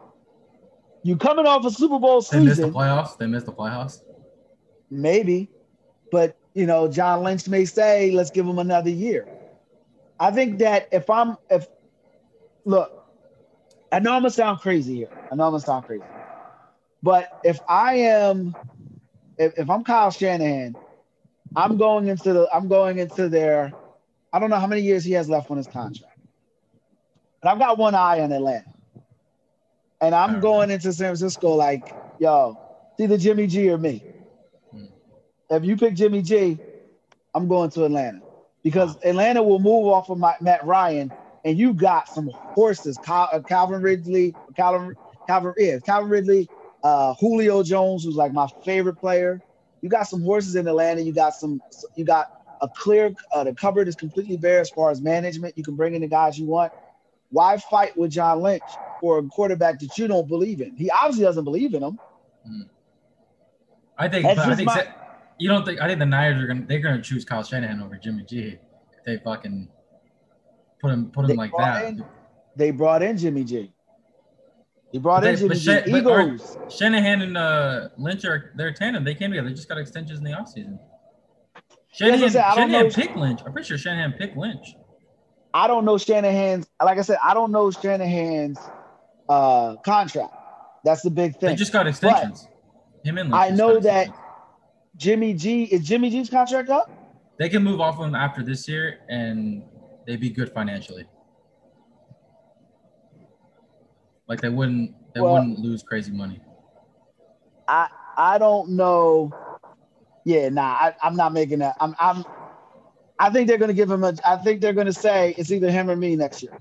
You 1.05 1.16
coming 1.16 1.46
off 1.46 1.64
a 1.64 1.70
Super 1.70 1.98
Bowl 1.98 2.22
season? 2.22 2.44
They 2.44 2.48
missed 2.51 2.61
the 2.61 2.70
playoffs. 2.70 3.18
They 3.18 3.27
missed 3.27 3.46
the 3.46 3.53
playoffs. 3.53 4.03
Maybe, 4.90 5.48
but 6.11 6.37
you 6.55 6.66
know, 6.66 6.87
John 6.87 7.22
Lynch 7.22 7.48
may 7.48 7.64
say, 7.64 8.11
"Let's 8.11 8.31
give 8.31 8.46
him 8.46 8.59
another 8.59 8.90
year." 8.90 9.27
I 10.20 10.31
think 10.31 10.59
that 10.59 10.88
if 10.92 11.09
I'm 11.09 11.37
if 11.51 11.66
look, 12.64 12.92
I 13.90 14.01
know 14.01 14.12
I'm 14.12 14.20
gonna 14.20 14.31
sound 14.31 14.61
crazy 14.61 14.96
here. 14.96 15.09
I 15.31 15.35
know 15.35 15.44
I'm 15.44 15.53
gonna 15.53 15.61
sound 15.61 15.87
crazy. 15.87 16.05
But 17.03 17.40
if 17.42 17.59
I 17.68 17.94
am 17.94 18.55
if, 19.38 19.59
if 19.59 19.70
I'm 19.70 19.83
Kyle 19.83 20.11
Shanahan, 20.11 20.77
I'm 21.57 21.79
going 21.79 22.07
into 22.07 22.33
the 22.33 22.48
I'm 22.55 22.68
going 22.68 22.98
into 22.98 23.29
their 23.29 23.72
I 24.33 24.38
don't 24.38 24.51
know 24.51 24.61
how 24.61 24.66
many 24.66 24.83
years 24.83 25.05
he 25.05 25.12
has 25.12 25.29
left 25.29 25.51
on 25.51 25.57
his 25.57 25.66
contract. 25.66 26.12
But 27.42 27.50
I've 27.50 27.59
got 27.59 27.76
one 27.76 27.94
eye 27.94 28.20
on 28.20 28.31
Atlanta. 28.33 28.72
And 30.00 30.14
I'm 30.14 30.40
going 30.40 30.70
into 30.70 30.92
San 30.92 31.09
Francisco 31.09 31.55
like, 31.55 31.94
yo, 32.18 32.59
it's 32.92 33.00
either 33.00 33.18
Jimmy 33.18 33.46
G 33.46 33.70
or 33.70 33.78
me. 33.78 34.05
Hmm. 34.70 34.85
If 35.50 35.64
you 35.64 35.76
pick 35.76 35.94
Jimmy 35.94 36.22
G, 36.22 36.59
I'm 37.35 37.48
going 37.48 37.70
to 37.70 37.85
Atlanta 37.85 38.20
because 38.62 38.96
Atlanta 39.05 39.42
will 39.42 39.59
move 39.59 39.87
off 39.87 40.09
of 40.11 40.18
my, 40.18 40.35
Matt 40.40 40.64
Ryan, 40.64 41.11
and 41.44 41.59
you 41.59 41.72
got 41.72 42.09
some 42.09 42.31
horses. 42.55 42.98
Cal, 42.98 43.28
uh, 43.33 43.40
Calvin 43.40 43.83
Ridley, 43.83 44.35
Calvin, 44.57 44.96
Calvin, 45.26 45.55
yeah, 45.57 45.78
Calvin 45.78 46.11
Ridley, 46.11 46.48
uh, 46.83 47.14
Julio 47.14 47.62
Jones, 47.62 48.05
who's 48.05 48.16
like 48.16 48.33
my 48.33 48.48
favorite 48.64 48.96
player. 48.96 49.40
You 49.81 49.88
got 49.88 50.05
some 50.05 50.22
horses 50.22 50.55
in 50.55 50.68
Atlanta. 50.68 51.00
You 51.00 51.12
got 51.12 51.35
some. 51.35 51.61
You 51.96 52.05
got 52.05 52.26
a 52.61 52.68
clear. 52.68 53.12
Uh, 53.35 53.44
the 53.44 53.55
cupboard 53.55 53.88
is 53.88 53.96
completely 53.96 54.37
bare 54.37 54.61
as 54.61 54.70
far 54.70 54.90
as 54.90 55.00
management. 55.00 55.57
You 55.59 55.64
can 55.64 55.74
bring 55.74 55.94
in 55.94 56.02
the 56.02 56.09
guys 56.09 56.38
you 56.38 56.46
want. 56.46 56.72
Why 57.33 57.57
fight 57.57 57.97
with 57.97 58.11
John 58.11 58.42
Lynch 58.42 58.62
for 59.01 59.18
a 59.18 59.23
quarterback 59.23 59.81
that 59.81 59.97
you 59.97 60.07
don't 60.07 60.29
believe 60.29 60.61
in? 60.61 60.77
He 60.77 60.90
obviously 60.90 61.25
doesn't 61.25 61.45
believe 61.45 61.75
in 61.75 61.83
him. 61.83 61.99
I 63.99 64.09
think. 64.09 64.27
I 64.27 64.55
think. 64.55 64.66
My, 64.66 64.95
you 65.38 65.49
don't 65.49 65.64
think? 65.64 65.81
I 65.81 65.88
think 65.88 65.99
the 65.99 66.07
Niners 66.07 66.42
are 66.42 66.47
gonna 66.47 66.66
they're 66.66 66.81
gonna 66.81 67.01
choose 67.03 67.25
Kyle 67.25 67.42
Shanahan 67.42 67.81
over 67.81 67.97
Jimmy 67.97 68.25
G. 68.25 68.59
If 68.99 69.05
they 69.07 69.16
fucking 69.25 69.66
put 70.79 70.92
him 70.92 71.11
put 71.11 71.29
him 71.29 71.37
like 71.37 71.53
that. 71.57 71.87
In, 71.87 72.05
they 72.55 72.71
brought 72.71 73.03
in 73.03 73.16
Jimmy 73.16 73.45
G. 73.45 73.73
He 74.92 74.99
brought 74.99 75.25
in 75.25 75.35
Jimmy 75.37 75.57
G. 75.57 75.81
Eagles. 75.87 76.59
Shanahan 76.68 77.23
and 77.23 77.38
uh, 77.38 77.88
Lynch 77.97 78.27
are 78.27 78.53
they're 78.57 78.75
tandem. 78.75 79.05
They 79.05 79.14
came 79.14 79.31
together. 79.31 79.49
They 79.49 79.55
just 79.55 79.71
got 79.71 79.79
extensions 79.79 80.18
in 80.18 80.25
the 80.25 80.33
offseason. 80.33 80.79
Shanahan, 81.92 82.21
yes, 82.21 82.33
said, 82.33 82.55
Shanahan 82.55 82.90
picked 82.90 83.16
Lynch. 83.16 83.40
I'm 83.47 83.53
pretty 83.53 83.68
sure 83.68 83.79
Shanahan 83.79 84.12
picked 84.12 84.37
Lynch. 84.37 84.75
I 85.54 85.66
don't 85.66 85.84
know 85.84 85.98
Shanahan's. 85.98 86.66
Like 86.82 86.98
I 86.98 87.02
said, 87.02 87.18
I 87.22 87.34
don't 87.34 87.52
know 87.52 87.70
Shanahan's 87.70 88.58
uh, 89.28 89.76
contract. 89.84 90.34
That's 90.84 91.02
the 91.02 91.10
big 91.10 91.38
thing. 91.38 91.50
They 91.50 91.56
just 91.56 91.72
got 91.72 91.86
extensions. 91.86 92.48
But 93.02 93.08
Him 93.08 93.18
and 93.18 93.34
I 93.34 93.50
know 93.50 93.78
that 93.80 94.08
Jimmy 94.96 95.34
G 95.34 95.64
is 95.64 95.86
Jimmy 95.86 96.10
G's 96.10 96.30
contract 96.30 96.68
up? 96.68 96.90
They 97.38 97.48
can 97.48 97.62
move 97.62 97.80
off 97.80 97.98
of 97.98 98.06
him 98.06 98.14
after 98.14 98.42
this 98.42 98.68
year 98.68 99.00
and 99.08 99.62
they'd 100.06 100.20
be 100.20 100.30
good 100.30 100.52
financially. 100.52 101.06
Like 104.28 104.40
they 104.40 104.48
wouldn't 104.48 104.94
they 105.14 105.20
well, 105.20 105.34
wouldn't 105.34 105.58
lose 105.58 105.82
crazy 105.82 106.12
money. 106.12 106.40
I 107.68 107.88
I 108.16 108.38
don't 108.38 108.70
know. 108.70 109.32
Yeah, 110.24 110.48
nah, 110.50 110.62
I, 110.62 110.94
I'm 111.02 111.16
not 111.16 111.32
making 111.32 111.58
that. 111.60 111.76
I'm 111.80 111.96
I'm 111.98 112.24
I 113.18 113.31
think 113.31 113.48
they're 113.48 113.59
gonna 113.59 113.72
give 113.72 113.90
him 113.90 114.05
a 114.05 114.14
I 114.25 114.37
think 114.37 114.61
they're 114.61 114.72
gonna 114.72 114.92
say 114.92 115.35
it's 115.38 115.51
either 115.51 115.70
him 115.70 115.90
or 115.90 115.96
me 115.96 116.16
next 116.16 116.42
year. 116.42 116.53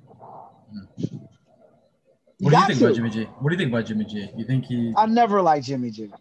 Hmm. 0.71 1.17
What 2.39 2.51
do 2.51 2.57
you 2.57 2.65
think 2.65 2.79
to. 2.79 2.85
about 2.85 2.95
Jimmy 2.95 3.09
G? 3.09 3.23
What 3.23 3.49
do 3.49 3.55
you 3.55 3.57
think 3.57 3.71
about 3.71 3.85
Jimmy 3.85 4.05
G? 4.05 4.29
You 4.35 4.45
think 4.45 4.65
he 4.65 4.93
I 4.97 5.05
never 5.05 5.41
liked 5.41 5.65
Jimmy 5.65 5.91
G. 5.91 6.11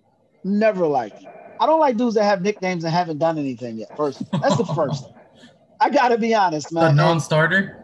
Never 0.44 0.86
liked 0.86 1.20
him. 1.20 1.30
I 1.58 1.66
don't 1.66 1.80
like 1.80 1.96
dudes 1.96 2.14
that 2.14 2.24
have 2.24 2.42
nicknames 2.42 2.84
and 2.84 2.92
haven't 2.92 3.18
done 3.18 3.38
anything 3.38 3.76
yet. 3.76 3.94
First, 3.96 4.22
that's 4.32 4.56
the 4.56 4.64
first. 4.64 5.04
I 5.80 5.90
gotta 5.90 6.18
be 6.18 6.34
honest, 6.34 6.72
man. 6.72 6.92
A 6.92 6.94
non-starter. 6.94 7.76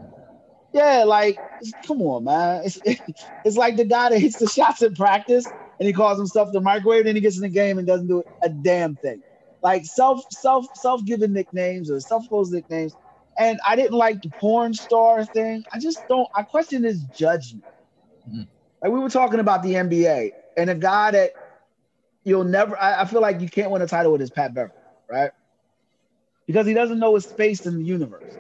Yeah, 0.73 1.05
like 1.05 1.39
come 1.87 2.03
on, 2.03 2.25
man. 2.25 2.63
It's 2.65 2.81
it's 3.45 3.57
like 3.57 3.77
the 3.77 3.85
guy 3.85 4.11
that 4.11 4.19
hits 4.19 4.39
the 4.39 4.49
shots 4.49 4.83
in 4.83 4.95
practice 4.95 5.47
and 5.79 5.87
he 5.87 5.93
calls 5.93 6.19
himself 6.19 6.53
the 6.53 6.61
microwave, 6.61 7.07
and 7.07 7.17
he 7.17 7.21
gets 7.21 7.37
in 7.37 7.43
the 7.43 7.49
game 7.49 7.79
and 7.79 7.87
doesn't 7.87 8.07
do 8.07 8.23
a 8.43 8.49
damn 8.49 8.97
thing. 8.97 9.23
Like 9.67 9.85
self 9.85 10.23
self 10.31 10.65
self 10.77 11.05
given 11.05 11.33
nicknames 11.33 11.91
or 11.91 11.99
self 11.99 12.29
posed 12.29 12.53
nicknames. 12.53 12.95
And 13.37 13.59
I 13.67 13.75
didn't 13.75 13.99
like 13.99 14.23
the 14.23 14.31
porn 14.39 14.73
star 14.75 15.25
thing. 15.25 15.65
I 15.73 15.81
just 15.81 16.07
don't. 16.07 16.29
I 16.37 16.45
question 16.45 16.85
his 16.85 17.01
judgment. 17.07 17.65
Mm-hmm. 18.29 18.43
Like 18.81 18.93
we 18.93 19.01
were 19.01 19.11
talking 19.11 19.41
about 19.41 19.65
the 19.65 19.75
NBA 19.75 20.31
and 20.57 20.71
a 20.71 20.75
guy 20.77 21.11
that 21.11 21.33
you'll 22.23 22.45
never. 22.45 22.81
I, 22.81 23.01
I, 23.01 23.05
feel 23.07 23.21
like 23.21 23.41
you 23.41 23.49
can't 23.49 23.73
win 23.73 23.83
a 23.83 23.89
title 23.89 24.13
with 24.13 24.21
his 24.21 24.31
Pat 24.31 24.55
Beverley, 24.55 24.79
right? 25.11 25.33
Because 26.47 26.69
he 26.69 26.73
doesn't 26.73 27.01
know 27.01 27.17
his 27.17 27.25
space 27.25 27.67
in 27.67 27.77
the 27.77 27.85
universe. 27.85 28.39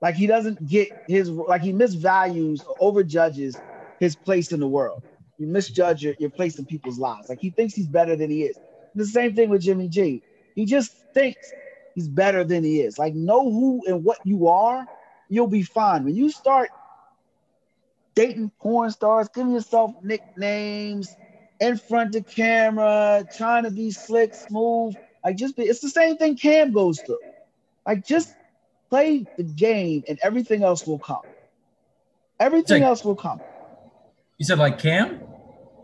Like 0.00 0.14
he 0.14 0.28
doesn't 0.28 0.64
get 0.68 0.90
his 1.08 1.28
like 1.28 1.62
he 1.62 1.72
misvalues 1.72 2.64
or 2.64 2.76
overjudges 2.80 3.56
his 3.98 4.14
place 4.14 4.52
in 4.52 4.60
the 4.60 4.68
world. 4.68 5.02
You 5.38 5.48
misjudge 5.48 6.04
your, 6.04 6.14
your 6.20 6.30
place 6.30 6.56
in 6.56 6.66
people's 6.66 7.00
lives. 7.00 7.28
Like 7.28 7.40
he 7.40 7.50
thinks 7.50 7.74
he's 7.74 7.88
better 7.88 8.14
than 8.14 8.30
he 8.30 8.44
is. 8.44 8.56
The 8.94 9.06
same 9.06 9.34
thing 9.34 9.50
with 9.50 9.62
Jimmy 9.62 9.88
G. 9.88 10.22
He 10.58 10.66
just 10.66 10.92
thinks 11.14 11.52
he's 11.94 12.08
better 12.08 12.42
than 12.42 12.64
he 12.64 12.80
is. 12.80 12.98
Like 12.98 13.14
know 13.14 13.48
who 13.48 13.84
and 13.86 14.02
what 14.02 14.18
you 14.24 14.48
are 14.48 14.84
you'll 15.28 15.46
be 15.46 15.62
fine. 15.62 16.04
When 16.04 16.16
you 16.16 16.30
start 16.30 16.70
dating 18.14 18.50
porn 18.60 18.90
stars, 18.90 19.28
giving 19.32 19.52
yourself 19.52 19.92
nicknames 20.02 21.16
in 21.60 21.76
front 21.76 22.14
of 22.14 22.26
camera, 22.26 23.24
trying 23.36 23.64
to 23.64 23.70
be 23.70 23.90
slick, 23.90 24.34
smooth, 24.34 24.96
like 25.24 25.36
just 25.36 25.56
be, 25.56 25.64
it's 25.64 25.80
the 25.80 25.90
same 25.90 26.16
thing 26.16 26.36
Cam 26.36 26.72
goes 26.72 27.00
through. 27.00 27.18
Like 27.86 28.04
just 28.04 28.34
play 28.90 29.26
the 29.36 29.44
game 29.44 30.02
and 30.08 30.18
everything 30.22 30.64
else 30.64 30.86
will 30.86 30.98
come. 30.98 31.22
Everything 32.40 32.82
like, 32.82 32.88
else 32.88 33.04
will 33.04 33.16
come. 33.16 33.40
You 34.38 34.46
said 34.46 34.58
like 34.58 34.78
Cam? 34.78 35.20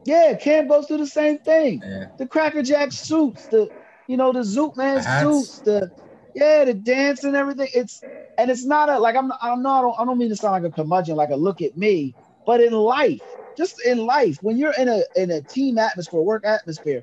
Yeah, 0.04 0.34
Cam 0.34 0.68
goes 0.68 0.86
through 0.86 0.98
the 0.98 1.06
same 1.06 1.38
thing. 1.38 1.82
Yeah. 1.84 2.06
The 2.18 2.26
Cracker 2.26 2.62
Jack 2.62 2.92
suits, 2.92 3.46
the 3.48 3.70
you 4.06 4.16
know, 4.16 4.32
the 4.32 4.40
Zoot 4.40 4.76
Man 4.76 5.02
suits, 5.02 5.60
the 5.64 5.90
yeah, 6.34 6.64
the 6.64 6.74
dance 6.74 7.24
and 7.24 7.36
everything. 7.36 7.68
It's 7.74 8.04
and 8.38 8.50
it's 8.50 8.64
not 8.66 8.88
a 8.88 8.98
like 8.98 9.16
I'm 9.16 9.32
I'm 9.42 9.62
not 9.62 9.78
I 9.80 9.82
don't, 9.82 10.00
I 10.00 10.04
don't 10.04 10.18
mean 10.18 10.30
to 10.30 10.36
sound 10.36 10.62
like 10.62 10.70
a 10.70 10.74
curmudgeon, 10.74 11.16
like 11.16 11.30
a 11.30 11.36
look 11.36 11.62
at 11.62 11.76
me, 11.76 12.16
but 12.46 12.60
in 12.60 12.72
life, 12.72 13.22
just 13.56 13.74
in 13.86 13.98
life, 13.98 14.38
when 14.42 14.56
you're 14.58 14.74
in 14.78 14.88
a 14.88 15.02
in 15.14 15.30
a 15.30 15.42
team 15.42 15.78
atmosphere, 15.78 16.20
work 16.20 16.44
atmosphere, 16.46 17.02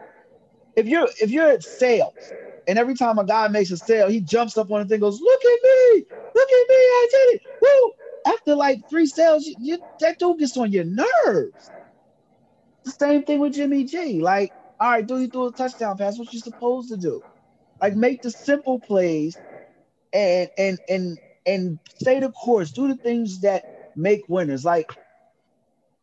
if 0.76 0.88
you're 0.88 1.08
if 1.22 1.32
you're 1.32 1.50
at 1.50 1.64
sales 1.64 2.34
and 2.68 2.78
every 2.80 2.96
time 2.96 3.18
a 3.20 3.26
guy 3.26 3.48
makes 3.48 3.72
a 3.72 3.78
sale, 3.78 4.10
he 4.10 4.22
jumps 4.22 4.58
up 4.58 4.72
on 4.72 4.82
the 4.82 4.88
thing, 4.88 5.00
goes, 5.02 5.20
"Look 5.22 5.42
at 5.46 5.60
me, 5.64 6.06
look 6.36 6.50
at 6.50 6.66
me, 6.70 6.76
I 6.76 7.08
did 7.12 7.36
it!" 7.36 7.42
Woo! 7.62 7.92
After 8.34 8.56
like 8.56 8.80
three 8.90 9.08
sales, 9.08 9.46
you, 9.46 9.56
you, 9.60 9.80
that 10.02 10.20
dude 10.20 10.40
gets 10.40 10.58
on 10.58 10.72
your 10.72 10.86
nerves. 10.86 11.72
The 12.86 12.92
same 12.92 13.24
thing 13.24 13.40
with 13.40 13.54
Jimmy 13.54 13.86
G. 13.86 14.22
Like, 14.22 14.54
all 14.82 14.91
right, 14.91 15.08
do 15.08 15.20
you 15.22 15.30
threw 15.30 15.48
a 15.50 15.54
touchdown 15.54 15.98
pass. 15.98 16.20
What 16.20 16.34
you 16.34 16.39
supposed 16.41 16.89
to 16.89 16.98
do? 16.98 17.24
Like, 17.82 17.96
make 17.96 18.22
the 18.24 18.32
simple 18.32 18.82
plays, 18.82 19.39
and 20.13 20.50
and 20.58 20.80
and 20.89 21.20
and 21.46 21.80
stay 22.00 22.20
the 22.20 22.32
course. 22.32 22.72
Do 22.72 22.88
the 22.88 22.98
things 22.98 23.41
that 23.41 23.65
make 23.96 24.22
winners. 24.28 24.65
Like, 24.65 24.88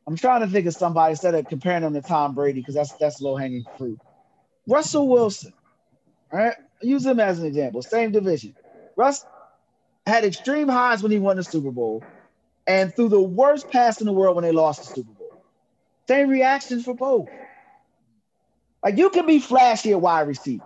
I'm 0.06 0.16
trying 0.16 0.42
to 0.42 0.48
think 0.48 0.66
of 0.66 0.74
somebody 0.74 1.12
instead 1.12 1.34
of 1.34 1.48
comparing 1.48 1.82
them 1.82 1.94
to 1.94 2.02
Tom 2.02 2.34
Brady 2.34 2.60
because 2.60 2.76
that's 2.76 2.94
that's 2.94 3.20
low 3.20 3.36
hanging 3.36 3.66
fruit. 3.76 4.00
Russell 4.68 5.08
Wilson, 5.08 5.52
all 6.32 6.40
right, 6.40 6.56
use 6.82 7.06
him 7.06 7.20
as 7.20 7.40
an 7.40 7.46
example. 7.46 7.82
Same 7.82 8.12
division. 8.12 8.54
Russ 8.96 9.26
had 10.06 10.24
extreme 10.24 10.68
highs 10.68 11.02
when 11.02 11.12
he 11.12 11.18
won 11.18 11.36
the 11.36 11.44
Super 11.44 11.72
Bowl, 11.72 12.06
and 12.66 12.94
threw 12.94 13.08
the 13.08 13.20
worst 13.22 13.70
pass 13.70 14.00
in 14.00 14.06
the 14.06 14.12
world 14.12 14.36
when 14.36 14.44
they 14.44 14.52
lost 14.52 14.82
the 14.82 14.88
Super 14.88 15.12
Bowl. 15.12 15.32
Same 16.08 16.28
reactions 16.28 16.84
for 16.84 16.94
both. 16.94 17.28
Like 18.84 18.96
you 18.98 19.10
can 19.10 19.26
be 19.26 19.40
flashy 19.40 19.92
at 19.92 20.00
wide 20.00 20.28
receiver. 20.28 20.64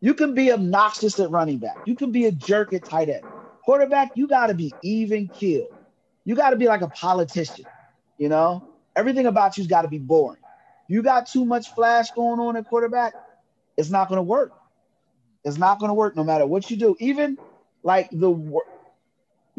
You 0.00 0.14
can 0.14 0.34
be 0.34 0.52
obnoxious 0.52 1.18
at 1.20 1.30
running 1.30 1.58
back. 1.58 1.80
You 1.84 1.96
can 1.96 2.12
be 2.12 2.26
a 2.26 2.32
jerk 2.32 2.72
at 2.72 2.84
tight 2.84 3.08
end. 3.08 3.22
Quarterback, 3.64 4.12
you 4.14 4.28
got 4.28 4.48
to 4.48 4.54
be 4.54 4.76
even 4.82 5.28
killed. 5.28 5.68
You 6.24 6.36
got 6.36 6.50
to 6.50 6.56
be 6.56 6.66
like 6.66 6.82
a 6.82 6.88
politician. 6.88 7.66
You 8.18 8.28
know, 8.28 8.64
everything 8.96 9.26
about 9.26 9.58
you's 9.58 9.66
got 9.66 9.82
to 9.82 9.88
be 9.88 9.98
boring. 9.98 10.40
You 10.88 11.02
got 11.02 11.28
too 11.28 11.44
much 11.44 11.74
flash 11.74 12.10
going 12.12 12.40
on 12.40 12.56
at 12.56 12.66
quarterback, 12.66 13.14
it's 13.76 13.90
not 13.90 14.08
going 14.08 14.18
to 14.18 14.22
work. 14.22 14.54
It's 15.44 15.58
not 15.58 15.78
going 15.78 15.90
to 15.90 15.94
work 15.94 16.16
no 16.16 16.24
matter 16.24 16.46
what 16.46 16.70
you 16.70 16.76
do. 16.76 16.96
Even 17.00 17.38
like 17.82 18.10
the, 18.10 18.30
I'm 18.30 18.52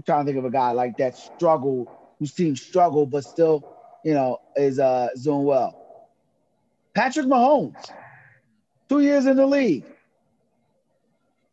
trying 0.05 0.25
to 0.25 0.31
think 0.31 0.37
of 0.39 0.45
a 0.45 0.51
guy 0.51 0.71
like 0.71 0.97
that 0.97 1.17
struggled, 1.17 1.89
whose 2.19 2.33
team 2.33 2.55
struggled, 2.55 3.11
but 3.11 3.23
still 3.25 3.65
you 4.03 4.13
know, 4.13 4.39
is 4.55 4.79
uh, 4.79 5.09
doing 5.23 5.43
well. 5.43 5.80
Patrick 6.93 7.25
Mahomes, 7.25 7.91
two 8.89 9.01
years 9.01 9.25
in 9.25 9.37
the 9.37 9.45
league. 9.45 9.85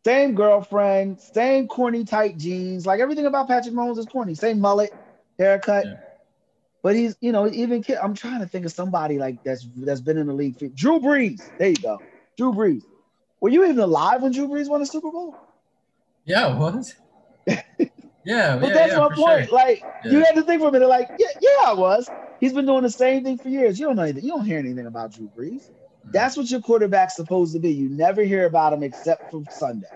Same 0.05 0.33
girlfriend, 0.33 1.19
same 1.19 1.67
corny 1.67 2.03
tight 2.03 2.37
jeans. 2.37 2.85
Like 2.85 2.99
everything 2.99 3.25
about 3.25 3.47
Patrick 3.47 3.73
Mahomes 3.73 3.97
is 3.97 4.05
corny. 4.05 4.33
Same 4.33 4.59
mullet, 4.59 4.93
haircut. 5.37 5.85
Yeah. 5.85 5.93
But 6.81 6.95
he's, 6.95 7.17
you 7.19 7.33
know, 7.33 7.49
even 7.49 7.83
kid, 7.83 7.97
I'm 8.01 8.13
trying 8.13 8.39
to 8.39 8.47
think 8.47 8.65
of 8.65 8.71
somebody 8.71 9.17
like 9.17 9.43
that's 9.43 9.67
that's 9.75 9.99
been 9.99 10.17
in 10.17 10.27
the 10.27 10.33
league. 10.33 10.57
Drew 10.75 10.99
Brees. 10.99 11.41
There 11.57 11.69
you 11.69 11.75
go. 11.75 12.01
Drew 12.37 12.53
Brees. 12.53 12.83
Were 13.41 13.49
you 13.49 13.65
even 13.65 13.79
alive 13.79 14.21
when 14.21 14.31
Drew 14.31 14.47
Brees 14.47 14.69
won 14.69 14.81
a 14.81 14.85
Super 14.85 15.11
Bowl? 15.11 15.35
Yeah, 16.25 16.47
I 16.47 16.53
was. 16.57 16.95
Yeah, 18.25 18.57
but 18.57 18.67
yeah, 18.67 18.73
that's 18.73 18.93
yeah, 18.93 18.99
my 18.99 19.09
point. 19.09 19.47
Sure. 19.49 19.57
Like 19.57 19.83
yeah. 20.03 20.11
you 20.11 20.19
had 20.19 20.35
to 20.35 20.43
think 20.43 20.61
for 20.61 20.67
a 20.67 20.71
minute. 20.71 20.87
Like 20.87 21.09
yeah, 21.17 21.27
yeah, 21.41 21.67
I 21.69 21.73
was. 21.73 22.09
He's 22.39 22.53
been 22.53 22.65
doing 22.65 22.83
the 22.83 22.89
same 22.89 23.23
thing 23.23 23.37
for 23.37 23.49
years. 23.49 23.79
You 23.79 23.87
don't 23.87 23.95
know 23.97 24.03
anything. 24.03 24.23
You 24.23 24.31
don't 24.31 24.45
hear 24.45 24.59
anything 24.59 24.85
about 24.85 25.13
Drew 25.13 25.29
Brees. 25.37 25.69
That's 26.05 26.37
what 26.37 26.49
your 26.49 26.61
quarterback's 26.61 27.15
supposed 27.15 27.53
to 27.53 27.59
be. 27.59 27.71
You 27.71 27.89
never 27.89 28.23
hear 28.23 28.45
about 28.45 28.73
him 28.73 28.83
except 28.83 29.29
for 29.29 29.43
Sunday, 29.49 29.87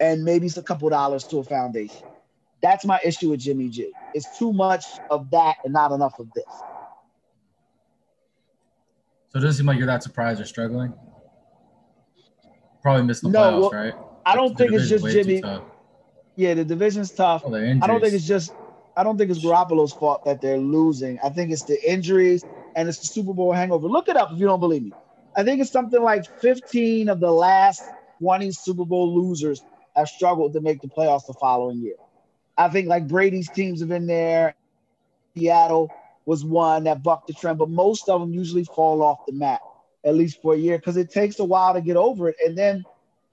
and 0.00 0.24
maybe 0.24 0.46
it's 0.46 0.56
a 0.56 0.62
couple 0.62 0.88
dollars 0.90 1.24
to 1.28 1.38
a 1.38 1.44
foundation. 1.44 2.06
That's 2.60 2.84
my 2.84 2.98
issue 3.04 3.30
with 3.30 3.40
Jimmy 3.40 3.68
G. 3.68 3.92
It's 4.14 4.36
too 4.36 4.52
much 4.52 4.84
of 5.10 5.30
that 5.30 5.56
and 5.64 5.72
not 5.72 5.92
enough 5.92 6.18
of 6.18 6.26
this. 6.34 6.44
So 9.28 9.38
it 9.38 9.42
doesn't 9.42 9.58
seem 9.58 9.66
like 9.66 9.78
you're 9.78 9.86
that 9.86 10.02
surprised 10.02 10.40
or 10.40 10.44
struggling. 10.44 10.92
Probably 12.82 13.04
missed 13.04 13.22
the 13.22 13.28
no, 13.28 13.40
playoffs, 13.40 13.60
well, 13.60 13.70
right? 13.70 13.94
I 14.26 14.34
don't 14.34 14.56
the 14.56 14.64
think 14.64 14.72
it's 14.72 14.88
just 14.88 15.06
Jimmy. 15.06 15.42
Yeah, 16.34 16.54
the 16.54 16.64
division's 16.64 17.12
tough. 17.12 17.42
Oh, 17.44 17.54
I 17.54 17.86
don't 17.86 18.00
think 18.00 18.14
it's 18.14 18.26
just. 18.26 18.52
I 18.98 19.04
don't 19.04 19.16
think 19.16 19.30
it's 19.30 19.44
Garoppolo's 19.44 19.92
fault 19.92 20.24
that 20.24 20.40
they're 20.40 20.58
losing. 20.58 21.20
I 21.22 21.28
think 21.28 21.52
it's 21.52 21.62
the 21.62 21.78
injuries 21.88 22.44
and 22.74 22.88
it's 22.88 22.98
the 22.98 23.06
Super 23.06 23.32
Bowl 23.32 23.52
hangover. 23.52 23.86
Look 23.86 24.08
it 24.08 24.16
up 24.16 24.32
if 24.32 24.40
you 24.40 24.46
don't 24.46 24.58
believe 24.58 24.82
me. 24.82 24.92
I 25.36 25.44
think 25.44 25.60
it's 25.60 25.70
something 25.70 26.02
like 26.02 26.26
15 26.40 27.08
of 27.08 27.20
the 27.20 27.30
last 27.30 27.80
20 28.20 28.50
Super 28.50 28.84
Bowl 28.84 29.14
losers 29.14 29.62
have 29.94 30.08
struggled 30.08 30.52
to 30.54 30.60
make 30.60 30.80
the 30.82 30.88
playoffs 30.88 31.26
the 31.26 31.34
following 31.34 31.78
year. 31.78 31.94
I 32.56 32.68
think 32.70 32.88
like 32.88 33.06
Brady's 33.06 33.48
teams 33.48 33.78
have 33.78 33.88
been 33.88 34.08
there. 34.08 34.56
Seattle 35.36 35.92
was 36.26 36.44
one 36.44 36.82
that 36.84 37.04
bucked 37.04 37.28
the 37.28 37.34
trend, 37.34 37.58
but 37.58 37.70
most 37.70 38.08
of 38.08 38.20
them 38.20 38.34
usually 38.34 38.64
fall 38.64 39.00
off 39.00 39.24
the 39.26 39.32
map 39.32 39.60
at 40.04 40.16
least 40.16 40.42
for 40.42 40.54
a 40.54 40.58
year 40.58 40.76
because 40.76 40.96
it 40.96 41.12
takes 41.12 41.38
a 41.38 41.44
while 41.44 41.72
to 41.72 41.80
get 41.80 41.96
over 41.96 42.30
it. 42.30 42.36
And 42.44 42.58
then 42.58 42.84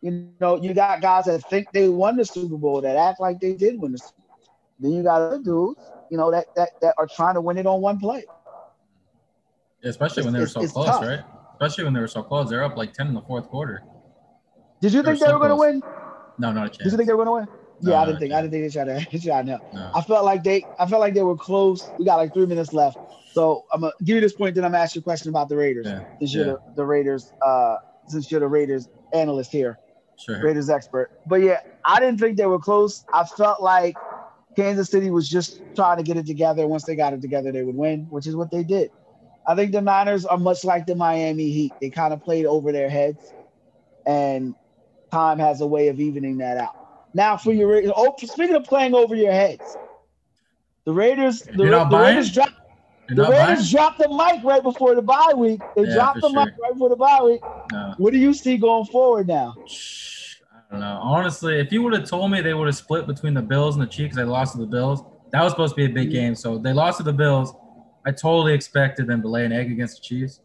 you 0.01 0.29
know, 0.39 0.61
you 0.61 0.75
got 0.75 1.01
guys 1.01 1.25
that 1.25 1.41
think 1.49 1.71
they 1.71 1.89
won 1.89 2.17
the 2.17 2.25
Super 2.25 2.57
Bowl 2.57 2.81
that 2.81 2.97
act 2.97 3.19
like 3.19 3.39
they 3.39 3.53
did 3.53 3.81
win 3.81 3.91
the 3.91 3.97
Super 3.97 4.13
Bowl. 4.19 4.24
Then 4.79 4.91
you 4.91 5.03
got 5.03 5.21
other 5.21 5.39
dudes, 5.39 5.79
you 6.09 6.17
know, 6.17 6.31
that 6.31 6.47
that, 6.55 6.69
that 6.81 6.95
are 6.97 7.07
trying 7.07 7.35
to 7.35 7.41
win 7.41 7.57
it 7.57 7.65
on 7.65 7.81
one 7.81 7.99
play. 7.99 8.25
Yeah, 9.81 9.89
especially 9.89 10.21
it's, 10.21 10.25
when 10.25 10.33
they 10.33 10.39
were 10.39 10.47
so 10.47 10.67
close, 10.67 10.87
tough. 10.87 11.03
right? 11.03 11.19
Especially 11.53 11.83
when 11.85 11.93
they 11.93 11.99
were 11.99 12.07
so 12.07 12.23
close. 12.23 12.49
They're 12.49 12.63
up 12.63 12.75
like 12.75 12.93
10 12.93 13.07
in 13.07 13.13
the 13.13 13.21
fourth 13.21 13.47
quarter. 13.47 13.83
Did 14.81 14.93
you 14.93 15.03
think 15.03 15.19
they 15.19 15.31
were, 15.31 15.39
going 15.39 15.49
to 15.49 15.55
win? 15.55 15.81
No, 16.37 16.51
not 16.51 16.67
a 16.67 16.69
chance. 16.69 16.77
Did 16.79 16.91
you 16.91 16.97
think 16.97 17.07
they 17.07 17.13
were 17.13 17.23
going 17.23 17.45
to 17.45 17.51
win? 17.51 17.59
No, 17.81 17.91
yeah, 17.91 18.01
I 18.01 18.05
didn't 18.05 18.19
think. 18.19 18.33
I 18.33 18.41
didn't 18.41 18.51
think 18.51 18.65
they 18.65 18.83
tried 18.83 19.09
to. 19.09 19.19
Try 19.19 19.41
no. 19.41 19.59
no. 19.73 19.91
I 19.93 20.01
felt 20.01 20.25
like 20.25 20.43
they. 20.43 20.65
I 20.79 20.85
felt 20.85 21.01
like 21.01 21.13
they 21.13 21.23
were 21.23 21.35
close. 21.35 21.91
We 21.97 22.05
got 22.05 22.15
like 22.15 22.33
three 22.33 22.45
minutes 22.45 22.71
left, 22.73 22.97
so 23.33 23.65
I'm 23.71 23.81
gonna 23.81 23.93
give 24.03 24.15
you 24.15 24.21
this 24.21 24.33
point. 24.33 24.55
Then 24.55 24.63
I'm 24.63 24.71
gonna 24.71 24.81
ask 24.81 24.95
you 24.95 24.99
a 24.99 25.03
question 25.03 25.29
about 25.29 25.49
the 25.49 25.57
Raiders. 25.57 25.85
Yeah. 25.85 26.03
Since 26.19 26.33
you're 26.33 26.45
the, 26.45 26.59
the 26.75 26.85
Raiders, 26.85 27.33
uh, 27.45 27.75
since 28.07 28.31
you're 28.31 28.39
the 28.39 28.47
Raiders 28.47 28.87
analyst 29.13 29.51
here 29.51 29.77
sure. 30.17 30.41
Raiders 30.41 30.69
expert. 30.69 31.11
But 31.25 31.41
yeah, 31.41 31.59
I 31.85 31.99
didn't 31.99 32.19
think 32.19 32.37
they 32.37 32.45
were 32.45 32.59
close. 32.59 33.05
I 33.13 33.23
felt 33.23 33.61
like 33.61 33.95
Kansas 34.55 34.89
City 34.89 35.11
was 35.11 35.27
just 35.27 35.61
trying 35.75 35.97
to 35.97 36.03
get 36.03 36.17
it 36.17 36.25
together. 36.25 36.67
Once 36.67 36.85
they 36.85 36.95
got 36.95 37.13
it 37.13 37.21
together, 37.21 37.51
they 37.51 37.63
would 37.63 37.75
win, 37.75 38.07
which 38.09 38.27
is 38.27 38.35
what 38.35 38.51
they 38.51 38.63
did. 38.63 38.91
I 39.47 39.55
think 39.55 39.71
the 39.71 39.81
Niners 39.81 40.25
are 40.25 40.37
much 40.37 40.63
like 40.63 40.85
the 40.85 40.95
Miami 40.95 41.51
Heat. 41.51 41.73
They 41.79 41.89
kind 41.89 42.13
of 42.13 42.23
played 42.23 42.45
over 42.45 42.71
their 42.71 42.89
heads, 42.89 43.33
and 44.05 44.55
time 45.11 45.39
has 45.39 45.61
a 45.61 45.67
way 45.67 45.89
of 45.89 45.99
evening 45.99 46.37
that 46.37 46.57
out. 46.57 46.75
Now, 47.13 47.37
for 47.37 47.53
your 47.53 47.81
oh, 47.95 48.15
speaking 48.17 48.55
of 48.55 48.63
playing 48.63 48.93
over 48.93 49.15
your 49.15 49.31
heads, 49.31 49.77
the 50.85 50.93
Raiders, 50.93 51.41
the, 51.41 51.65
the 51.65 51.97
Raiders 51.97 52.31
dropped. 52.31 52.53
the 53.09 53.23
Raiders 53.25 53.71
dropped 53.71 53.99
the 53.99 54.09
mic 54.09 54.43
right 54.43 54.63
before 54.63 54.95
the 54.95 55.01
bye 55.01 55.33
week. 55.35 55.61
They 55.75 55.83
yeah, 55.83 55.93
dropped 55.95 56.21
the 56.21 56.29
sure. 56.29 56.45
mic 56.45 56.53
right 56.61 56.73
before 56.73 56.89
the 56.89 56.95
bye 56.95 57.21
week. 57.23 57.41
No. 57.71 57.93
What 57.97 58.13
do 58.13 58.19
you 58.19 58.33
see 58.33 58.57
going 58.57 58.85
forward 58.85 59.27
now? 59.27 59.55
Don't 60.71 60.79
know. 60.79 60.99
Honestly, 61.01 61.59
if 61.59 61.71
you 61.71 61.81
would 61.83 61.93
have 61.93 62.09
told 62.09 62.31
me 62.31 62.41
they 62.41 62.53
would 62.53 62.67
have 62.67 62.75
split 62.75 63.07
between 63.07 63.33
the 63.33 63.41
Bills 63.41 63.75
and 63.75 63.83
the 63.83 63.89
Chiefs, 63.89 64.15
they 64.15 64.23
lost 64.23 64.53
to 64.53 64.59
the 64.59 64.65
Bills. 64.65 65.03
That 65.31 65.43
was 65.43 65.51
supposed 65.51 65.75
to 65.75 65.75
be 65.75 65.85
a 65.85 65.93
big 65.93 66.11
game. 66.11 66.35
So 66.35 66.57
they 66.57 66.73
lost 66.73 66.97
to 66.97 67.03
the 67.03 67.13
Bills. 67.13 67.53
I 68.05 68.11
totally 68.11 68.53
expected 68.53 69.07
them 69.07 69.21
to 69.21 69.27
lay 69.27 69.45
an 69.45 69.51
egg 69.51 69.71
against 69.71 69.97
the 69.97 70.01
Chiefs. 70.01 70.41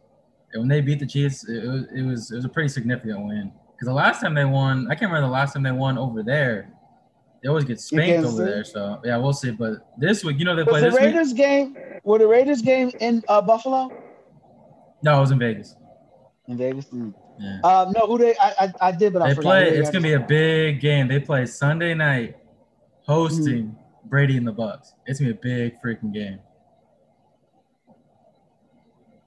And 0.52 0.62
when 0.62 0.68
they 0.68 0.80
beat 0.80 0.98
the 0.98 1.06
Chiefs, 1.06 1.48
it 1.48 1.66
was 1.66 1.84
it 1.94 2.02
was, 2.02 2.30
it 2.32 2.36
was 2.36 2.44
a 2.44 2.48
pretty 2.48 2.68
significant 2.68 3.24
win. 3.26 3.52
Because 3.72 3.86
the 3.86 3.94
last 3.94 4.20
time 4.20 4.34
they 4.34 4.44
won, 4.44 4.86
I 4.90 4.94
can't 4.94 5.10
remember 5.10 5.28
the 5.28 5.32
last 5.32 5.54
time 5.54 5.62
they 5.62 5.72
won 5.72 5.96
over 5.96 6.22
there. 6.22 6.72
They 7.42 7.48
always 7.48 7.64
get 7.64 7.80
spanked 7.80 8.26
over 8.26 8.44
there. 8.44 8.64
So 8.64 9.00
yeah, 9.04 9.16
we'll 9.16 9.32
see. 9.32 9.52
But 9.52 9.86
this 9.98 10.22
week, 10.22 10.38
you 10.38 10.44
know, 10.44 10.54
they 10.54 10.64
play 10.64 10.82
the 10.82 10.90
Raiders 10.90 11.28
week? 11.28 11.36
game. 11.36 11.76
Were 12.04 12.18
the 12.18 12.26
Raiders 12.26 12.60
game 12.60 12.90
in 13.00 13.22
uh, 13.28 13.40
Buffalo? 13.40 13.90
No, 15.02 15.16
it 15.16 15.20
was 15.20 15.30
in 15.30 15.38
Vegas. 15.38 15.76
In 16.48 16.58
Vegas. 16.58 16.86
Mm. 16.86 17.14
Yeah. 17.40 17.60
Um, 17.64 17.92
no, 17.96 18.06
who 18.06 18.18
they? 18.18 18.36
I, 18.36 18.50
I, 18.60 18.72
I 18.88 18.92
did, 18.92 19.14
but 19.14 19.24
they 19.24 19.30
I 19.30 19.34
play. 19.34 19.70
It's 19.70 19.90
gonna 19.90 20.02
be 20.02 20.12
a 20.12 20.20
big 20.20 20.78
game. 20.80 21.08
They 21.08 21.18
play 21.18 21.46
Sunday 21.46 21.94
night, 21.94 22.36
hosting 23.06 23.68
mm-hmm. 23.68 24.08
Brady 24.08 24.36
and 24.36 24.46
the 24.46 24.52
Bucs. 24.52 24.88
It's 25.06 25.20
gonna 25.20 25.32
be 25.32 25.38
a 25.38 25.70
big 25.70 25.80
freaking 25.82 26.12
game. 26.12 26.38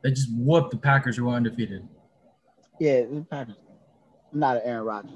They 0.03 0.11
just 0.11 0.29
whooped 0.31 0.71
the 0.71 0.77
Packers, 0.77 1.17
who 1.17 1.25
were 1.25 1.33
undefeated. 1.33 1.87
Yeah, 2.79 3.01
the 3.01 3.25
Packers. 3.27 3.55
I'm 4.31 4.39
not 4.39 4.57
an 4.57 4.61
Aaron 4.65 4.85
Rodgers. 4.85 5.11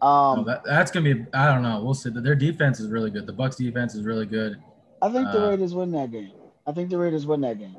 Um, 0.00 0.38
No, 0.38 0.44
that, 0.44 0.64
that's 0.64 0.90
gonna 0.90 1.14
be. 1.14 1.26
I 1.34 1.52
don't 1.52 1.62
know. 1.62 1.84
We'll 1.84 1.92
see. 1.92 2.08
Their 2.08 2.34
defense 2.34 2.80
is 2.80 2.88
really 2.88 3.10
good. 3.10 3.26
The 3.26 3.34
Bucs 3.34 3.56
defense 3.56 3.94
is 3.94 4.04
really 4.04 4.26
good. 4.26 4.56
I 5.02 5.10
think 5.10 5.30
the 5.30 5.44
uh, 5.44 5.50
Raiders 5.50 5.74
win 5.74 5.92
that 5.92 6.10
game. 6.10 6.32
I 6.66 6.72
think 6.72 6.88
the 6.88 6.96
Raiders 6.96 7.26
win 7.26 7.42
that 7.42 7.58
game. 7.58 7.76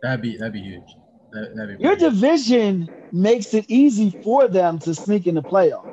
That'd 0.00 0.22
be 0.22 0.36
that'd 0.36 0.52
be 0.52 0.62
huge. 0.62 0.94
That, 1.32 1.76
Your 1.78 1.96
division 1.96 2.88
makes 3.12 3.52
it 3.54 3.64
easy 3.68 4.18
for 4.22 4.48
them 4.48 4.78
to 4.80 4.94
sneak 4.94 5.26
in 5.26 5.34
the 5.34 5.42
playoffs. 5.42 5.84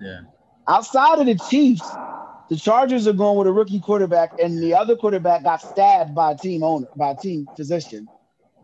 Yeah. 0.00 0.20
Outside 0.68 1.18
of 1.18 1.26
the 1.26 1.34
Chiefs, 1.36 1.98
the 2.50 2.56
Chargers 2.56 3.06
are 3.06 3.12
going 3.12 3.38
with 3.38 3.46
a 3.46 3.52
rookie 3.52 3.80
quarterback, 3.80 4.32
and 4.42 4.58
the 4.62 4.74
other 4.74 4.96
quarterback 4.96 5.42
got 5.44 5.62
stabbed 5.62 6.14
by 6.14 6.32
a 6.32 6.36
team 6.36 6.62
owner, 6.62 6.88
by 6.96 7.10
a 7.10 7.16
team 7.16 7.48
physician, 7.56 8.08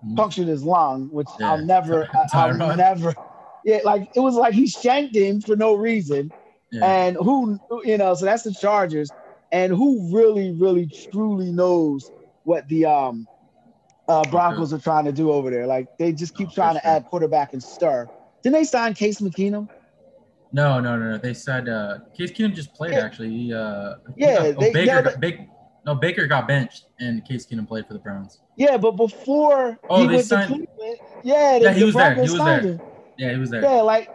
Mhm. 0.05 0.17
punctured 0.17 0.49
his 0.49 0.65
lung, 0.65 1.09
which 1.13 1.29
Yeah. 1.39 1.53
I'll 1.53 1.65
never, 1.65 2.09
I- 2.15 2.29
I'll 2.35 2.77
never. 2.77 3.15
Yeah, 3.65 3.79
like 3.85 4.11
it 4.15 4.21
was 4.21 4.35
like 4.35 4.55
he 4.55 4.67
shanked 4.67 5.15
him 5.15 5.41
for 5.41 5.57
no 5.57 5.75
reason, 5.75 6.33
Yeah. 6.71 6.85
and 6.85 7.17
who 7.17 7.59
you 7.85 7.97
know, 7.97 8.15
so 8.15 8.25
that's 8.25 8.43
the 8.43 8.53
Chargers, 8.53 9.13
and 9.53 9.73
who 9.73 10.13
really, 10.15 10.53
really, 10.53 10.87
truly 11.13 11.53
knows 11.53 12.11
what 12.45 12.67
the 12.69 12.85
um 12.87 13.29
uh 14.13 14.25
Broncos 14.31 14.73
are 14.73 14.79
trying 14.79 15.05
to 15.07 15.13
do 15.13 15.31
over 15.31 15.51
there. 15.51 15.67
Like 15.67 15.87
they 15.99 16.13
just 16.13 16.35
keep 16.37 16.49
Oh, 16.49 16.51
for 16.51 16.55
trying 16.57 16.75
to 16.75 16.81
sure. 16.83 16.91
add 16.91 17.05
quarterback 17.07 17.53
and 17.53 17.63
stir. 17.63 18.09
Didn't 18.43 18.55
they 18.55 18.65
sign 18.65 18.95
Case 18.95 19.21
McKeenum? 19.21 19.69
No, 20.53 20.81
no, 20.81 20.97
no, 20.99 21.13
no. 21.13 21.19
They 21.19 21.33
said 21.35 21.69
uh, 21.69 21.99
Case 22.17 22.31
Keenum 22.33 22.55
just 22.55 22.75
played. 22.75 22.93
Yeah. 22.93 23.05
Actually, 23.05 23.31
he, 23.31 23.55
uh, 23.55 23.95
Yeah, 24.17 24.29
uh, 24.29 24.43
oh, 24.45 24.53
they- 24.61 24.73
Baker, 24.73 24.95
no, 24.97 25.03
got, 25.03 25.21
Baker, 25.21 25.47
no, 25.87 25.95
Baker 25.95 26.27
got 26.27 26.47
benched, 26.47 26.87
and 27.01 27.25
Case 27.27 27.47
Keenum 27.47 27.67
played 27.67 27.87
for 27.87 27.95
the 27.95 28.01
Browns. 28.01 28.43
Yeah, 28.57 28.77
but 28.77 28.93
before 28.93 29.79
Oh, 29.89 30.03
he 30.03 30.07
they 30.09 30.15
went 30.17 30.27
signed- 30.27 30.67
yeah, 31.25 31.59
the, 31.59 31.65
Yeah, 31.65 31.73
he 31.73 31.85
was 31.85 31.95
there. 31.95 32.15
He 32.15 32.21
was 32.21 32.35
there. 32.35 32.61
him. 32.61 32.81
Yeah, 33.17 33.33
he 33.33 33.39
was 33.39 33.51
there. 33.51 33.63
Yeah, 33.63 33.81
like, 33.83 34.09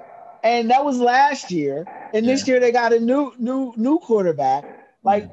and 0.44 0.70
that 0.70 0.86
was 0.86 1.00
last 1.00 1.50
year, 1.50 1.86
and 2.14 2.28
this 2.28 2.48
year 2.48 2.60
they 2.60 2.72
got 2.72 2.94
a 2.94 3.00
new, 3.00 3.34
new, 3.40 3.74
new 3.76 3.98
quarterback. 4.00 4.64
Like 5.04 5.30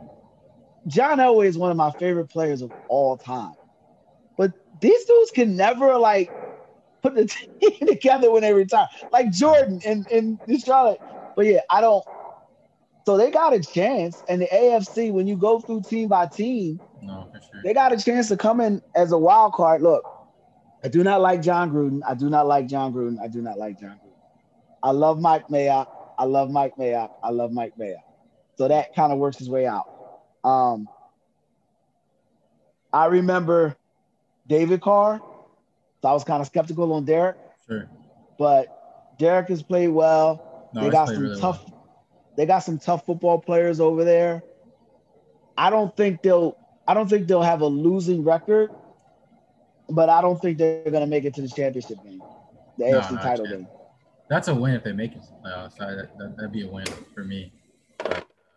John 0.87 1.19
Elway 1.19 1.47
is 1.47 1.59
one 1.59 1.71
of 1.71 1.77
my 1.77 1.91
favorite 1.93 2.29
players 2.31 2.63
of 2.63 2.71
all 2.89 3.17
time, 3.19 3.53
but 4.37 4.53
these 4.81 5.05
dudes 5.05 5.31
can 5.31 5.57
never 5.57 5.97
like 5.97 6.31
put 7.03 7.15
the 7.15 7.27
team 7.61 7.87
together 7.87 8.31
when 8.31 8.43
they 8.43 8.53
retire, 8.53 8.89
like 9.13 9.31
Jordan 9.31 9.81
and 9.87 10.07
and 10.11 10.39
Charlotte. 10.63 11.01
But 11.37 11.47
yeah, 11.47 11.61
I 11.71 11.81
don't. 11.81 12.05
So 13.07 13.19
they 13.19 13.31
got 13.31 13.53
a 13.53 13.61
chance, 13.61 14.23
and 14.29 14.41
the 14.41 14.47
AFC 14.47 15.13
when 15.13 15.27
you 15.27 15.37
go 15.37 15.61
through 15.61 15.83
team 15.83 16.09
by 16.09 16.27
team, 16.27 16.81
no, 17.03 17.29
sure. 17.33 17.61
they 17.63 17.75
got 17.75 17.93
a 17.93 17.99
chance 17.99 18.29
to 18.29 18.37
come 18.37 18.61
in 18.61 18.81
as 18.97 19.13
a 19.13 19.19
wild 19.19 19.53
card. 19.53 19.83
Look, 19.83 20.05
I 20.83 20.89
do 20.89 21.05
not 21.05 21.21
like 21.21 21.43
Jon 21.43 21.71
Gruden. 21.71 22.01
I 22.07 22.15
do 22.15 22.31
not 22.31 22.47
like 22.47 22.67
Jon 22.67 22.93
Gruden. 22.93 23.19
I 23.23 23.29
do 23.29 23.43
not 23.43 23.59
like 23.59 23.79
Jon 23.79 23.91
Gruden. 23.91 24.15
I 24.83 24.91
love 24.91 25.21
Mike 25.21 25.49
Mayock. 25.49 25.87
I 26.19 26.25
love 26.25 26.51
Mike 26.51 26.77
Mayock. 26.77 27.11
I 27.23 27.31
love 27.31 27.53
Mike 27.53 27.73
Mayock. 27.79 28.03
So 28.57 28.69
that 28.69 28.95
kind 28.95 29.13
of 29.13 29.19
works 29.19 29.39
his 29.39 29.51
way 29.51 29.67
out. 29.67 29.85
Um, 30.45 30.89
I 32.93 33.07
remember 33.07 33.77
David 34.47 34.81
Carr. 34.81 35.21
So 36.03 36.09
I 36.09 36.13
was 36.13 36.25
kind 36.25 36.41
of 36.41 36.47
skeptical 36.47 36.93
on 36.93 37.05
Derek, 37.05 37.37
Sure. 37.67 37.89
but 38.39 39.15
Derek 39.19 39.49
has 39.49 39.63
played 39.63 39.89
well. 39.89 40.69
No, 40.75 40.83
they 40.83 40.91
got 40.91 41.09
some 41.09 41.19
really 41.23 41.41
tough. 41.41 41.65
well. 41.67 41.81
They 42.37 42.47
got 42.47 42.59
some 42.59 42.79
tough 42.79 43.07
football 43.07 43.39
players 43.39 43.81
over 43.81 44.05
there. 44.05 44.43
I 45.57 45.71
don't 45.71 45.97
think 45.97 46.21
they'll. 46.23 46.57
I 46.87 46.93
don't 46.93 47.09
think 47.09 47.27
they'll 47.27 47.43
have 47.43 47.63
a 47.63 47.67
losing 47.67 48.23
record, 48.25 48.71
but 49.89 50.11
I 50.11 50.21
don't 50.21 50.39
think 50.43 50.59
they're 50.59 50.83
going 50.85 51.01
to 51.01 51.07
make 51.07 51.25
it 51.25 51.33
to 51.37 51.41
the 51.43 51.49
championship 51.49 52.03
game, 52.03 52.21
the 52.77 52.91
No, 52.91 53.01
AFC 53.01 53.13
not 53.13 53.21
a 53.25 53.29
title 53.29 53.47
game. 53.47 53.69
That's 54.29 54.49
a 54.49 54.55
win 54.55 54.75
if 54.75 54.85
they 54.85 54.93
make 54.93 55.13
it 55.13 55.23
to 55.23 55.29
the 55.43 55.49
playoffs. 55.49 55.77
That, 55.77 56.19
that, 56.19 56.37
that'd 56.37 56.53
be 56.53 56.67
a 56.67 56.71
win 56.71 56.85
for 57.15 57.25
me. 57.25 57.53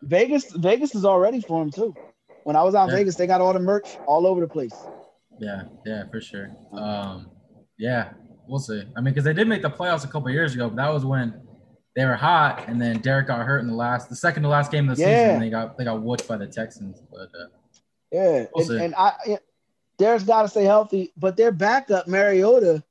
Vegas, 0.02 0.52
Vegas 0.52 0.96
is 0.96 1.06
all 1.06 1.20
ready 1.20 1.40
for 1.40 1.62
them 1.64 1.72
too. 1.72 1.96
When 2.44 2.56
I 2.58 2.64
was 2.64 2.76
out 2.76 2.86
in 2.86 2.90
Yeah. 2.90 2.96
Vegas, 2.98 3.16
they 3.16 3.28
got 3.28 3.40
all 3.42 3.54
the 3.54 3.60
merch 3.60 3.98
all 4.08 4.26
over 4.28 4.42
the 4.42 4.48
place. 4.48 4.76
Yeah, 5.40 5.64
yeah, 5.86 6.04
for 6.10 6.20
sure. 6.22 6.50
Um, 6.74 7.30
yeah, 7.78 8.12
we'll 8.48 8.60
see. 8.60 8.84
I 8.96 9.02
mean, 9.02 9.14
because 9.14 9.24
they 9.24 9.34
did 9.34 9.48
make 9.48 9.62
the 9.62 9.70
playoffs 9.70 10.04
a 10.04 10.08
couple 10.08 10.30
years 10.32 10.56
ago, 10.56 10.68
but 10.70 10.76
that 10.78 10.92
was 10.94 11.06
when 11.06 11.42
they 11.96 12.06
were 12.06 12.16
hot, 12.16 12.66
and 12.68 12.82
then 12.82 13.00
Derek 13.00 13.28
got 13.28 13.46
hurt 13.46 13.60
in 13.60 13.68
the 13.68 13.74
last, 13.76 14.10
the 14.10 14.16
second 14.16 14.44
to 14.44 14.50
last 14.50 14.72
game 14.72 14.90
of 14.90 14.98
the 14.98 15.02
Yeah. 15.02 15.16
season. 15.16 15.30
And 15.32 15.42
they 15.42 15.50
got 15.50 15.78
they 15.78 15.84
got 15.84 16.02
whooped 16.02 16.28
by 16.28 16.38
the 16.38 16.48
Texans. 16.48 17.02
But 17.12 17.30
uh, 17.40 17.48
Yeah, 18.12 18.46
We'll 18.54 18.72
and, 18.72 18.82
and 18.82 18.96
I, 18.96 19.14
yeah, 19.26 19.38
Derek's 19.98 20.24
got 20.24 20.44
to 20.44 20.48
stay 20.48 20.64
healthy, 20.64 21.12
but 21.18 21.38
their 21.38 21.52
backup 21.52 22.08
Mariota, 22.08 22.84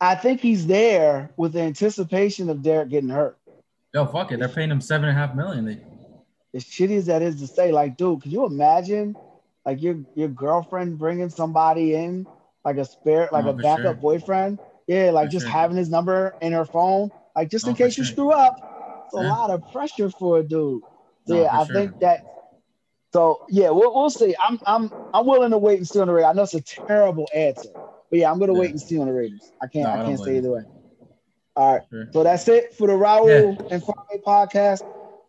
I 0.00 0.14
think 0.16 0.40
he's 0.40 0.66
there 0.66 1.30
with 1.36 1.52
the 1.52 1.62
anticipation 1.62 2.50
of 2.50 2.62
Derek 2.62 2.88
getting 2.90 3.08
hurt. 3.08 3.38
yo, 3.92 4.06
fuck 4.06 4.32
it, 4.32 4.38
they're 4.38 4.48
paying 4.48 4.70
him 4.70 4.80
seven 4.80 5.08
and 5.08 5.16
a 5.16 5.20
half 5.20 5.34
million. 5.36 5.64
They, 5.64 5.78
as 6.54 6.64
shitty 6.64 6.96
as 6.98 7.06
that 7.06 7.22
is 7.22 7.40
to 7.40 7.46
say, 7.46 7.72
like, 7.72 7.96
dude, 7.96 8.22
can 8.22 8.30
you 8.30 8.44
imagine 8.46 9.16
like 9.64 9.82
your 9.82 10.00
your 10.14 10.28
girlfriend 10.28 10.98
bringing 10.98 11.30
somebody 11.30 11.94
in, 11.94 12.26
like 12.64 12.76
a 12.76 12.84
spare, 12.84 13.28
like 13.32 13.44
Oh, 13.44 13.50
a 13.50 13.54
backup 13.54 13.82
sure. 13.82 13.94
boyfriend? 14.00 14.58
Yeah, 14.86 15.10
like 15.10 15.28
For 15.28 15.32
just 15.32 15.46
sure. 15.46 15.52
having 15.52 15.76
his 15.76 15.90
number 15.90 16.36
in 16.40 16.52
her 16.52 16.64
phone, 16.64 17.10
like 17.34 17.50
just 17.50 17.66
in 17.66 17.72
Oh, 17.72 17.76
for 17.76 17.78
case 17.84 17.96
you 17.98 18.04
sure. 18.04 18.12
screw 18.12 18.32
up. 18.32 18.54
It's 19.06 19.14
a 19.14 19.20
Yeah. 19.20 19.28
lot 19.28 19.50
of 19.50 19.66
pressure 19.72 20.10
for 20.10 20.38
a 20.38 20.42
dude. 20.42 20.82
So 21.26 21.34
No, 21.34 21.42
yeah, 21.42 21.50
I 21.54 21.64
think 21.64 21.98
that. 22.00 22.20
So 23.12 23.40
yeah, 23.48 23.70
we'll, 23.70 23.94
we'll 23.94 24.10
see. 24.10 24.34
I'm 24.42 24.58
I'm 24.66 24.92
I'm 25.12 25.26
willing 25.26 25.50
to 25.52 25.58
wait 25.58 25.78
and 25.78 25.88
see 25.88 26.00
on 26.00 26.08
the 26.08 26.12
Raiders. 26.14 26.30
I 26.30 26.32
know 26.34 26.42
it's 26.42 26.54
a 26.54 26.62
terrible 26.62 27.28
answer, 27.34 27.70
but 28.10 28.18
yeah, 28.18 28.30
I'm 28.30 28.38
gonna 28.38 28.54
wait 28.54 28.70
and 28.70 28.80
see 28.80 28.98
on 28.98 29.06
the 29.06 29.12
Raiders. 29.12 29.52
I 29.62 29.66
can't 29.68 29.86
No, 29.86 29.90
I 29.90 29.98
I 29.98 30.04
can't 30.04 30.18
say 30.20 30.36
either 30.36 30.50
way. 30.52 30.62
All 31.56 31.72
right. 31.74 31.82
So 32.12 32.22
that's 32.22 32.46
it 32.48 32.74
for 32.74 32.86
the 32.86 32.94
Raul 32.94 33.58
and 33.70 33.82
Kwame 33.82 34.22
podcast. 34.26 34.82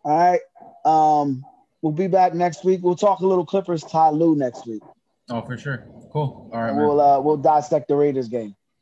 All 0.04 0.16
right. 0.16 0.40
Um, 0.84 1.46
we'll 1.86 1.94
be 1.94 2.08
back 2.08 2.34
next 2.34 2.64
week. 2.64 2.80
We'll 2.82 2.96
talk 2.96 3.20
a 3.20 3.26
little 3.26 3.46
Clippers 3.46 3.84
Ty 3.84 4.10
Lue 4.10 4.34
next 4.34 4.66
week. 4.66 4.82
Oh, 5.30 5.40
for 5.40 5.56
sure. 5.56 5.86
Cool. 6.12 6.50
All 6.52 6.62
right, 6.62 6.74
we'll 6.74 7.00
uh 7.00 7.20
we'll 7.20 7.36
dissect 7.36 7.88
the 7.88 7.94
Raiders 7.94 8.28
game. 8.28 8.56